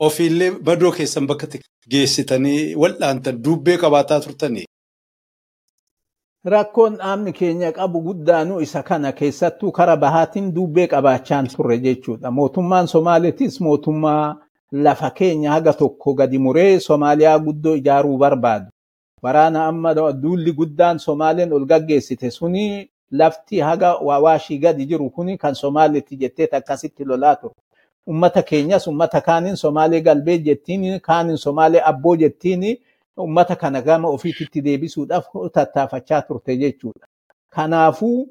Ofiillee 0.00 0.50
badoo 0.50 0.92
keessan 0.92 1.26
bakka 1.26 1.46
geessitanii 1.90 2.74
wal'aantan 2.76 3.42
dubbee 3.44 3.76
qabaataa 3.82 4.20
turtanii. 4.20 4.64
Rakkoon 6.44 6.96
dhaabni 6.98 7.32
keenya 7.32 7.72
qabu 7.72 8.00
guddaanuu 8.02 8.60
isa 8.60 8.82
kana 8.82 9.12
keessattuu 9.12 9.72
kara 9.72 9.96
bahaatiin 9.96 10.52
dubbee 10.54 10.86
qabaachaan 10.86 11.48
turre 11.48 11.78
jechuudha. 11.78 12.30
Mootummaan 12.30 12.86
Somaaliitis 12.88 13.60
mootummaa 13.60 14.36
lafa 14.72 15.10
keenya 15.10 15.50
haga 15.52 15.72
tokko 15.72 16.14
gadi 16.14 16.38
muree 16.38 16.80
Somaaliyaa 16.80 17.38
guddoo 17.38 17.74
ijaaruu 17.76 18.18
barbaadu. 18.18 18.66
Waraana 19.22 19.66
amma 19.66 19.94
duulli 20.22 20.52
guddaan 20.52 20.98
Somaaleen 20.98 21.52
ol 21.52 21.64
gaggeessite 21.66 22.30
suni 22.30 22.90
lafti 23.10 23.60
haga 23.60 23.94
wawaashii 23.96 24.58
gadi 24.58 24.86
jiru 24.86 25.10
kuni 25.10 25.38
kan 25.38 25.54
Somaaliitti 25.54 26.16
jettee 26.16 26.48
akkasitti 26.52 27.04
lolaa 27.04 27.36
ture. 27.36 27.54
Ummata 28.06 28.42
keenyas 28.42 28.86
ummata 28.86 29.20
kaaniin 29.20 29.56
Somaalee 29.56 30.00
galbee 30.00 30.38
jettiin 30.38 31.00
kaaniin 31.00 31.38
Somaalee 31.38 31.82
abboo 31.84 32.14
jettiin 32.16 32.62
ummata 33.18 33.56
kana 33.56 33.82
gama 33.82 34.08
ofiitti 34.08 34.62
deebisuudhaaf 34.64 35.24
tattaafachaa 35.52 36.22
turte 36.22 36.56
jechuudha. 36.56 37.06
Kanaafuu 37.50 38.28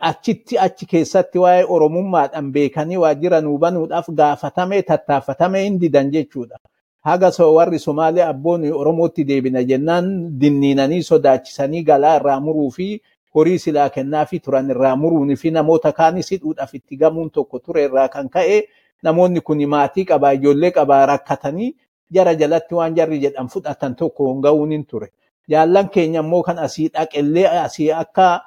achitti 0.00 0.58
achi 0.58 0.86
keessatti 0.86 1.38
waa'ee 1.38 1.64
oromummaadhaan 1.68 2.52
beekanii 2.52 2.96
waajjira 2.96 3.40
nuu 3.40 3.58
banuudhaaf 3.58 4.08
gaafatamee 4.10 4.82
tattaafatamee 4.82 5.62
hin 5.64 5.78
didan 5.80 6.10
jechuudha. 6.10 6.56
Haga 7.04 7.30
warri 7.54 7.78
Somaalee 7.78 8.24
abboon 8.24 8.72
Oromootti 8.72 9.24
deebina 9.24 9.62
jennaan 9.62 10.40
dinniinanii 10.40 11.02
sodaachisanii 11.02 11.82
galaa 11.84 12.16
irraa 12.16 12.40
muruu 12.40 12.70
fi 12.70 13.00
horii 13.34 13.58
silaa 13.58 13.88
kennaafi 13.90 14.38
turan 14.40 14.70
irraa 14.70 14.96
muruunii 14.96 15.36
fi 15.36 15.50
namoota 15.50 15.92
kaanis 15.92 16.30
hidhuudhaaf 16.30 16.74
itti 16.74 16.96
gamuun 16.96 17.30
tokko 17.30 17.58
ture 17.58 17.84
irraa 17.84 18.08
kan 18.08 18.28
ka'e 18.28 18.60
namoonni 19.02 19.40
kun 19.40 19.60
maatii 19.68 20.04
qabaa 20.04 20.32
ijoollee 20.38 20.70
qabaa 20.70 21.06
rakkatanii 21.06 21.74
jara 22.10 22.34
jalatti 22.34 22.74
waan 22.74 22.94
jarri 22.96 23.18
jedhan 23.20 23.48
fudhatan 23.48 23.94
tokko 23.96 24.34
ga'uun 24.42 24.70
hin 24.72 24.84
ture. 24.84 25.08
Jaallan 25.48 25.88
keenya 25.88 26.20
immoo 26.20 26.42
kan 26.42 26.58
asii 26.58 26.88
dhaqellee 26.88 27.46
asii 27.48 27.90
akka 27.92 28.42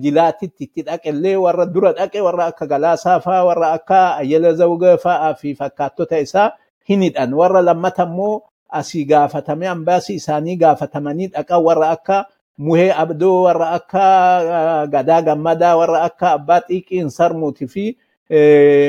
jilaatitti 0.00 0.64
itti 0.64 0.82
dhaqellee 0.82 1.36
warra 1.36 1.66
dura 1.66 1.92
dhaqe 1.92 2.20
warra 2.20 2.46
akka 2.52 2.66
galaasaa 2.66 3.20
fa'aa 3.20 3.44
warra 3.44 3.72
akka 3.72 4.16
ayyala 4.22 4.52
zawga 4.54 4.96
fa'aa 4.98 5.34
fi 5.34 5.54
fakkaattota 5.54 6.18
isaa 6.18 6.50
hin 6.88 7.02
hidhan 7.06 7.34
warra 7.34 7.62
lammata 7.62 8.02
immoo 8.10 8.42
asii 8.80 9.04
gaafatame 9.04 9.68
ambaasii 9.68 10.14
isaanii 10.20 10.56
gaafatamanii 10.56 11.26
dhaqan 11.34 11.62
warra 11.64 11.90
akka 11.96 12.24
muhee 12.58 12.90
abdoo 13.04 13.42
warra 13.46 13.70
akka 13.78 14.06
gadaa 14.92 15.22
gammadaa 15.22 15.76
warra 15.76 16.02
akka 16.08 16.32
abbaa 16.38 16.60
xiiqiin 16.68 17.10
sarmuuti 17.10 17.66
fi 17.66 17.84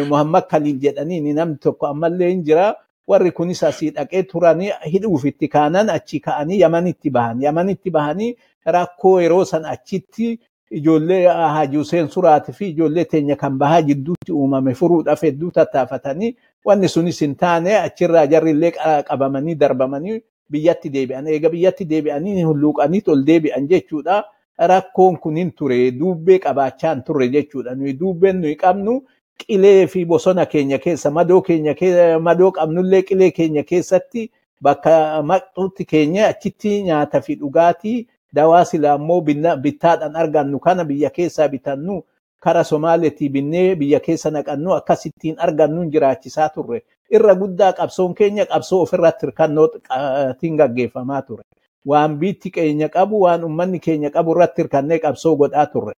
muhammad 0.09 0.47
kaliil 0.49 0.79
jedhanii 0.81 1.33
namni 1.33 1.57
tokko 1.57 1.87
ammallee 1.87 2.29
hin 2.31 2.43
jira 2.43 2.75
warri 3.07 3.31
kunis 3.31 3.63
asii 3.63 3.89
dhaqee 3.95 4.23
turanii 4.23 4.71
hidhuuf 4.93 5.25
itti 5.25 5.47
kaanan 5.47 5.89
achi 5.89 6.19
ka'anii 6.19 6.59
yamanitti 6.61 7.09
bahan 7.09 7.41
yamanitti 7.41 7.89
bahanii 7.91 8.35
rakkoo 8.65 9.19
yeroo 9.21 9.45
san 9.45 9.65
achitti 9.65 10.39
ijoollee 10.71 11.25
Haji 11.27 11.77
Hussein 11.77 12.07
Suraatii 12.15 12.53
fi 12.53 12.67
ijoollee 12.69 13.05
teenya 13.05 13.35
kan 13.35 13.57
bahaa 13.57 13.81
jidduutti 13.81 14.31
uumame 14.31 14.73
furuudhaaf 14.73 15.21
hedduu 15.23 15.51
tattaafatanii 15.51 16.35
wanni 16.65 16.87
sunis 16.87 17.19
hin 17.21 17.35
taane 17.35 17.77
achirraa 17.77 18.25
jarrillee 18.27 18.71
qabamanii 19.07 19.55
darbamanii 19.55 20.19
biyyatti 20.51 20.89
deebi'an. 20.93 21.27
Eega 21.27 21.49
biyyatti 21.49 21.85
deebi'anii 21.89 22.43
hulluuqanii 22.43 23.01
ol 23.07 23.25
deebi'an 23.25 23.67
jechuudha. 23.69 24.23
Rakkoon 24.59 25.17
kun 25.23 25.35
hin 25.37 25.51
ture 25.51 25.91
duubbee 25.99 26.37
qabaachaa 26.45 26.93
hin 26.93 27.03
turre 27.03 27.27
jechuudha. 27.33 27.75
Nuyi 27.75 27.93
duubbeen 27.99 28.41
nuyi 28.41 28.55
qabnu 28.55 29.01
qilee 29.39 29.87
fi 29.87 30.05
bosona 30.05 30.45
keenya 30.45 30.77
keessa 30.79 31.11
madoo 31.11 31.41
keenya 31.41 31.73
madoo 32.19 32.51
qabnullee 32.51 33.01
qilee 33.07 33.31
keenya 33.31 33.63
keessatti 33.63 34.29
bakka 34.61 35.21
maqxuutti 35.23 35.85
keenya 35.85 36.27
achitti 36.27 36.83
nyaata 36.83 37.21
fi 37.21 37.35
dhugaatii 37.41 38.07
dawaa 38.33 38.65
silaa 38.65 38.95
immoo 38.95 39.21
bittaadhaan 39.61 40.15
argannu 40.15 40.59
kana 40.59 40.83
biyya 40.85 41.09
keessaa 41.09 41.47
bitannu 41.47 42.03
kara 42.39 42.63
Somaaleetii 42.63 43.29
binnee 43.29 43.75
biyya 43.75 43.99
keessa 43.99 44.29
naqannu 44.31 44.73
akkasittiin 44.73 45.35
argannu 45.39 45.89
jiraachisaa 45.91 46.49
turre. 46.49 46.81
Irra 47.11 47.33
guddaa 47.35 47.73
qabsoon 47.73 48.13
keenya 48.15 48.45
qabsoo 48.45 48.81
ofirratti 48.81 49.25
hirkannootiin 49.25 50.55
gaggeeffamaa 50.57 51.21
ture. 51.21 51.43
Waan 51.87 52.15
biitti 52.19 52.51
keenya 52.51 52.89
qabu 52.89 53.21
waan 53.21 53.43
uummanni 53.43 53.79
keenya 53.79 54.09
qabu 54.09 54.31
irratti 54.35 54.61
hirkannee 54.61 54.99
qabsoo 54.99 55.35
godhaa 55.35 55.65
turre. 55.65 55.93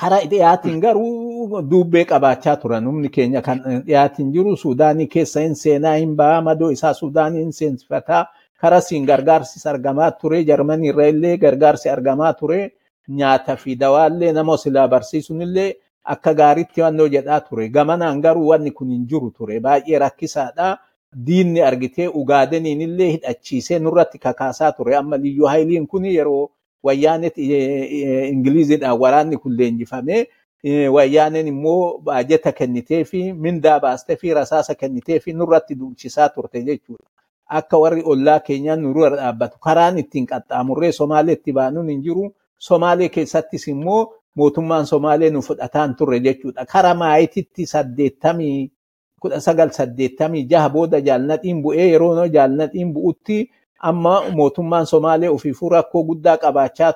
Kara 0.00 0.18
dhiyaatiin 0.30 0.80
garuu 0.80 1.62
duubbee 1.70 2.04
qabaachaa 2.04 2.56
turan. 2.56 2.84
Humni 2.86 3.08
keenya 3.08 3.42
kan 3.42 3.60
dhiyaatiin 3.86 4.32
jiru 4.32 4.56
Suudaanii 4.56 5.06
keessa 5.06 5.40
hin 5.40 5.54
seenaa 5.54 5.94
hin 5.96 6.14
bahaa 6.16 6.40
madoo 6.42 6.70
isaa 6.76 6.94
Suudaanii 6.94 7.42
hin 7.46 7.52
seensifataa. 7.52 8.26
karasiin 8.60 9.04
gargaarsis 9.08 9.66
argamaa 9.66 10.10
ture. 10.10 10.38
Jarmanii 10.44 10.88
irra 10.92 11.06
illee 11.08 11.36
gargaarsi 11.38 11.88
argamaa 11.90 12.32
ture. 12.40 12.58
Nyaata 13.08 13.56
fi 13.56 13.76
dawaallee 13.80 14.32
nama 14.32 14.56
silaa 14.56 14.88
barsiisunillee 14.88 15.70
akka 16.14 16.34
gaariitti 16.40 16.80
wannoo 16.84 17.06
jedhaa 17.14 17.40
ture. 17.40 17.68
Gamanaan 17.68 18.20
garuu 18.20 18.48
wanni 18.50 18.70
kun 18.70 18.90
hin 18.92 19.06
jiru 19.12 19.30
ture. 19.30 19.60
Baay'ee 19.60 19.98
rakkisaadha. 20.04 20.76
Diinni 21.26 21.62
argitee 21.68 22.08
ugaadeniin 22.08 22.80
illee 22.88 23.08
hidhachiisee 23.12 23.78
nurratti 23.78 24.18
kakaasaa 24.18 24.72
ture. 24.72 24.96
Amma 24.96 25.16
liyyuu 25.18 25.46
haayiliin 25.48 25.86
kun 25.86 26.04
yeroo 26.04 26.50
wayyaanet 26.84 27.38
ingiliziidhaan 28.32 28.98
waraanni 29.00 29.36
kun 29.36 29.56
leenjifame 29.58 30.26
wayyaaneen 30.96 31.46
immoo 31.48 31.98
baajeta 31.98 32.52
kennitee 32.52 33.04
fi 33.04 33.32
mindaa 33.32 33.80
baastee 33.80 34.16
fi 34.16 34.34
rasaasa 34.34 34.74
kennitee 34.74 35.18
fi 35.20 35.32
nurratti 35.32 35.74
duulchisaa 35.78 36.28
turte 36.28 36.62
jechuudha. 36.62 37.04
akka 37.58 37.78
warri 37.82 38.02
ollaa 38.04 38.40
keenyaan 38.40 38.82
nurra 38.82 39.16
dhaabbatu 39.16 39.58
karaan 39.58 39.98
ittiin 39.98 40.26
qaxxaamurree 40.26 40.92
Somaaleetti 40.92 41.52
baanuun 41.52 41.88
hin 41.88 42.02
jiru. 42.02 42.34
Somaalee 42.58 43.08
keessattis 43.08 43.64
immoo 43.68 44.14
mootummaan 44.36 44.86
Somaalee 44.86 45.30
nu 45.30 45.40
fudhataan 45.42 45.94
turre 45.96 46.20
jechuudha. 46.20 46.66
Kara 46.66 46.94
maayititti 46.94 47.66
saddeettamii 47.66 48.70
kudha 49.20 49.40
sagal 49.40 49.70
saddeettamii 49.78 50.44
jaha 50.50 50.68
booda 50.70 51.00
jaalnadhiin 51.00 51.62
bu'ee 51.62 51.88
yeroo 51.90 52.26
jaalnadhiin 52.36 52.92
bu'utti 52.94 53.50
amma 53.80 54.30
mootummaan 54.30 54.86
Somaalee 54.86 55.28
ofiifuu 55.28 55.68
rakkoo 55.68 56.02
guddaa 56.04 56.36
qabaachaa 56.36 56.92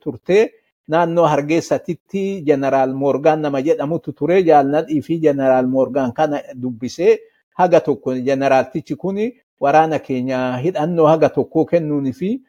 turte. 0.00 0.52
Naannoo 0.88 1.26
Hargeessatitti 1.26 2.42
Jeneraal 2.46 2.92
Moorgaan 2.94 3.40
nama 3.42 3.60
jedhamutu 3.62 4.12
ture. 4.12 4.42
Jaalnadhii 4.42 5.02
fi 5.02 5.18
Jeneraal 5.20 5.66
Moorgaan 5.66 6.12
kana 6.12 6.40
dubbisee 6.62 7.18
haga 7.54 7.80
tokko 7.80 8.14
Jeneraaltichi 8.14 8.94
kuni 8.96 9.34
waraana 9.60 9.98
keenya 9.98 10.56
hidhannoo 10.56 11.06
haga 11.06 11.28
tokkoo 11.28 11.64
kennuunii 11.64 12.12
fi 12.12 12.40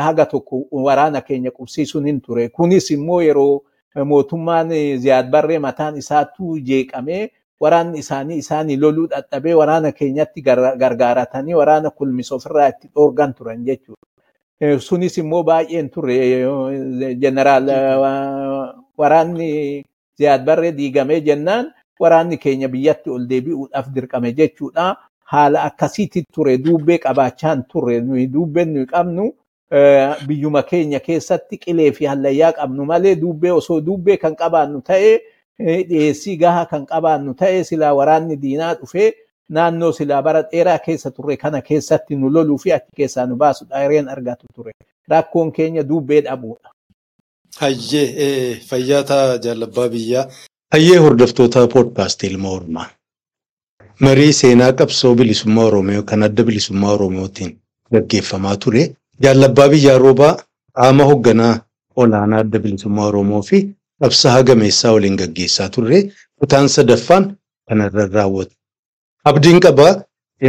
haga 0.00 0.26
tokko 0.26 0.62
waraana 0.72 1.20
keenya 1.20 1.50
qubsiisuun 1.50 2.06
hin 2.06 2.20
ture. 2.20 2.48
Kunis 2.48 2.90
immoo 2.90 3.20
yeroo 3.22 3.62
mootummaan 4.04 4.68
Ziyaad 4.98 5.30
Barree 5.30 5.58
mataan 5.58 5.96
isaattuu 5.96 6.58
jeeqamee 6.58 7.30
waraanni 7.60 7.98
isaanii 7.98 8.38
isaanii 8.42 8.76
loluu 8.76 9.06
dadhabee 9.12 9.54
waraana 9.60 9.92
keenyatti 9.92 10.42
gargaaratanii 10.42 11.54
waraana 11.60 11.90
kulmis 11.90 12.32
ofirraa 12.32 12.68
itti 12.68 12.88
dhoorgan 12.94 13.34
turan 13.34 13.64
jechuudha. 13.64 14.80
Sunis 14.80 15.18
immoo 15.18 15.42
baay'een 15.44 15.88
turre 15.90 16.16
jeneraal 17.20 17.66
waraanni 18.98 19.84
Ziyaad 20.18 20.44
Barree 20.44 20.72
diigamee 20.72 21.20
jennaan 21.20 21.72
waraanni 22.00 22.38
keenya 22.38 22.68
biyyatti 22.68 23.10
ol 23.10 23.26
deebi'uudhaaf 23.28 23.86
dirqame 23.94 24.32
jechuudha. 24.32 24.96
haala 25.26 25.62
akkasiitti 25.66 26.20
ture 26.34 26.52
duubbee 26.64 26.98
qabaachaan 27.02 27.62
turre 27.70 28.00
nuyi 28.00 28.26
duubbeen 28.32 28.68
nuyi 28.74 28.86
qabnu 28.86 29.24
biyyuma 30.28 30.62
keenya 30.62 31.00
keessatti 31.06 31.58
qilee 31.64 31.90
fi 31.96 32.04
hallayyaa 32.06 32.52
qabnu 32.58 32.84
malee 32.90 33.14
duubbee 33.22 33.50
osoo 33.52 33.80
duubbee 33.86 34.16
kan 34.22 34.36
qabaannu 34.42 34.82
ta'e 34.86 35.10
dhiyeessii 35.60 36.36
gahaa 36.36 36.66
kan 36.72 36.86
qabaannu 36.86 37.34
ta'e 37.34 37.64
silaa 37.64 37.92
waraanni 37.98 38.36
diinaa 38.42 38.74
dhufee 38.80 39.12
naannoo 39.48 39.92
silaa 39.98 40.22
bara 40.22 40.42
dheeraa 40.52 40.78
keessa 40.86 41.10
turre 41.10 41.36
kana 41.36 41.60
keessatti 41.68 42.16
nu 42.16 42.30
loluu 42.34 42.58
fi 42.58 42.72
achi 42.72 42.92
keessaa 42.96 43.26
nu 43.26 43.36
baasu 43.36 43.64
dheereen 43.70 44.08
argatu 44.08 44.46
ture. 44.54 44.72
Rakkoon 45.08 45.52
keenya 45.52 45.82
duubbee 45.88 46.20
dhabuudha. 46.26 46.68
Hayyee 47.60 48.56
fayyaataa 48.68 49.38
jaalabbaa 49.38 49.88
biyyaa. 49.88 50.26
Hayyee 50.72 50.98
hordoftoota 50.98 51.66
poodkaastii 51.74 52.30
ilma 52.30 52.48
oolmaa. 52.50 52.88
marii 54.00 54.32
seenaa 54.32 54.72
qabsoo 54.78 55.14
bilisummaa 55.18 55.64
Oromoo 55.64 56.02
kan 56.02 56.22
adda 56.22 56.44
bilisummaa 56.44 56.92
Oromootiin 56.96 57.52
gaggeeffamaa 57.92 58.56
ture. 58.56 58.82
Jaalabbaa 59.22 59.68
biyyaa 59.68 59.98
roobaa 59.98 60.34
qaama 60.78 61.04
hoogganaa 61.10 61.54
olaanaa 61.96 62.38
adda 62.44 62.58
bilisummaa 62.58 63.06
Oromoo 63.12 63.42
fi 63.42 63.60
qabsaa'aa 64.02 64.42
gameessaa 64.50 64.92
waliin 64.96 65.16
gaggeessaa 65.22 65.68
turre 65.74 65.98
kutaan 66.40 66.68
sadaffaan 66.68 67.24
kanarra 67.68 68.06
raawwate. 68.16 68.54
Abdiin 69.24 69.60
qabaa 69.60 69.92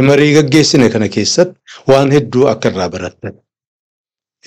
marii 0.08 0.32
gaggeessine 0.38 0.88
kana 0.94 1.08
keessatti 1.08 1.58
waan 1.90 2.10
hedduu 2.16 2.48
akka 2.52 2.68
irraa 2.72 2.88
barattan. 2.94 3.32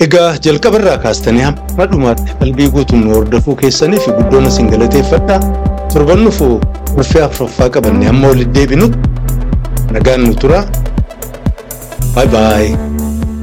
Egaa 0.06 0.30
jalqabarraa 0.46 0.98
kaastanii 1.06 1.42
hamma 1.48 1.86
dhumaatti 1.92 2.32
qalbii 2.40 2.70
guutuun 2.76 3.02
nu 3.06 3.14
hordofuu 3.16 3.56
keessaniif 3.64 4.06
guddoon 4.20 4.46
isin 4.52 4.70
galateeffadha. 4.74 5.40
Torban 5.94 6.24
dhufu 6.26 6.48
urfee 6.98 7.24
afuraffaa 7.26 7.70
qabannee 7.76 8.10
amma 8.14 8.28
walitti 8.32 8.54
deebinutti 8.60 8.98
nagaan 9.98 10.24
nu 10.28 10.34
tura. 10.46 10.64
Baay 12.16 12.28
baay. 12.38 12.91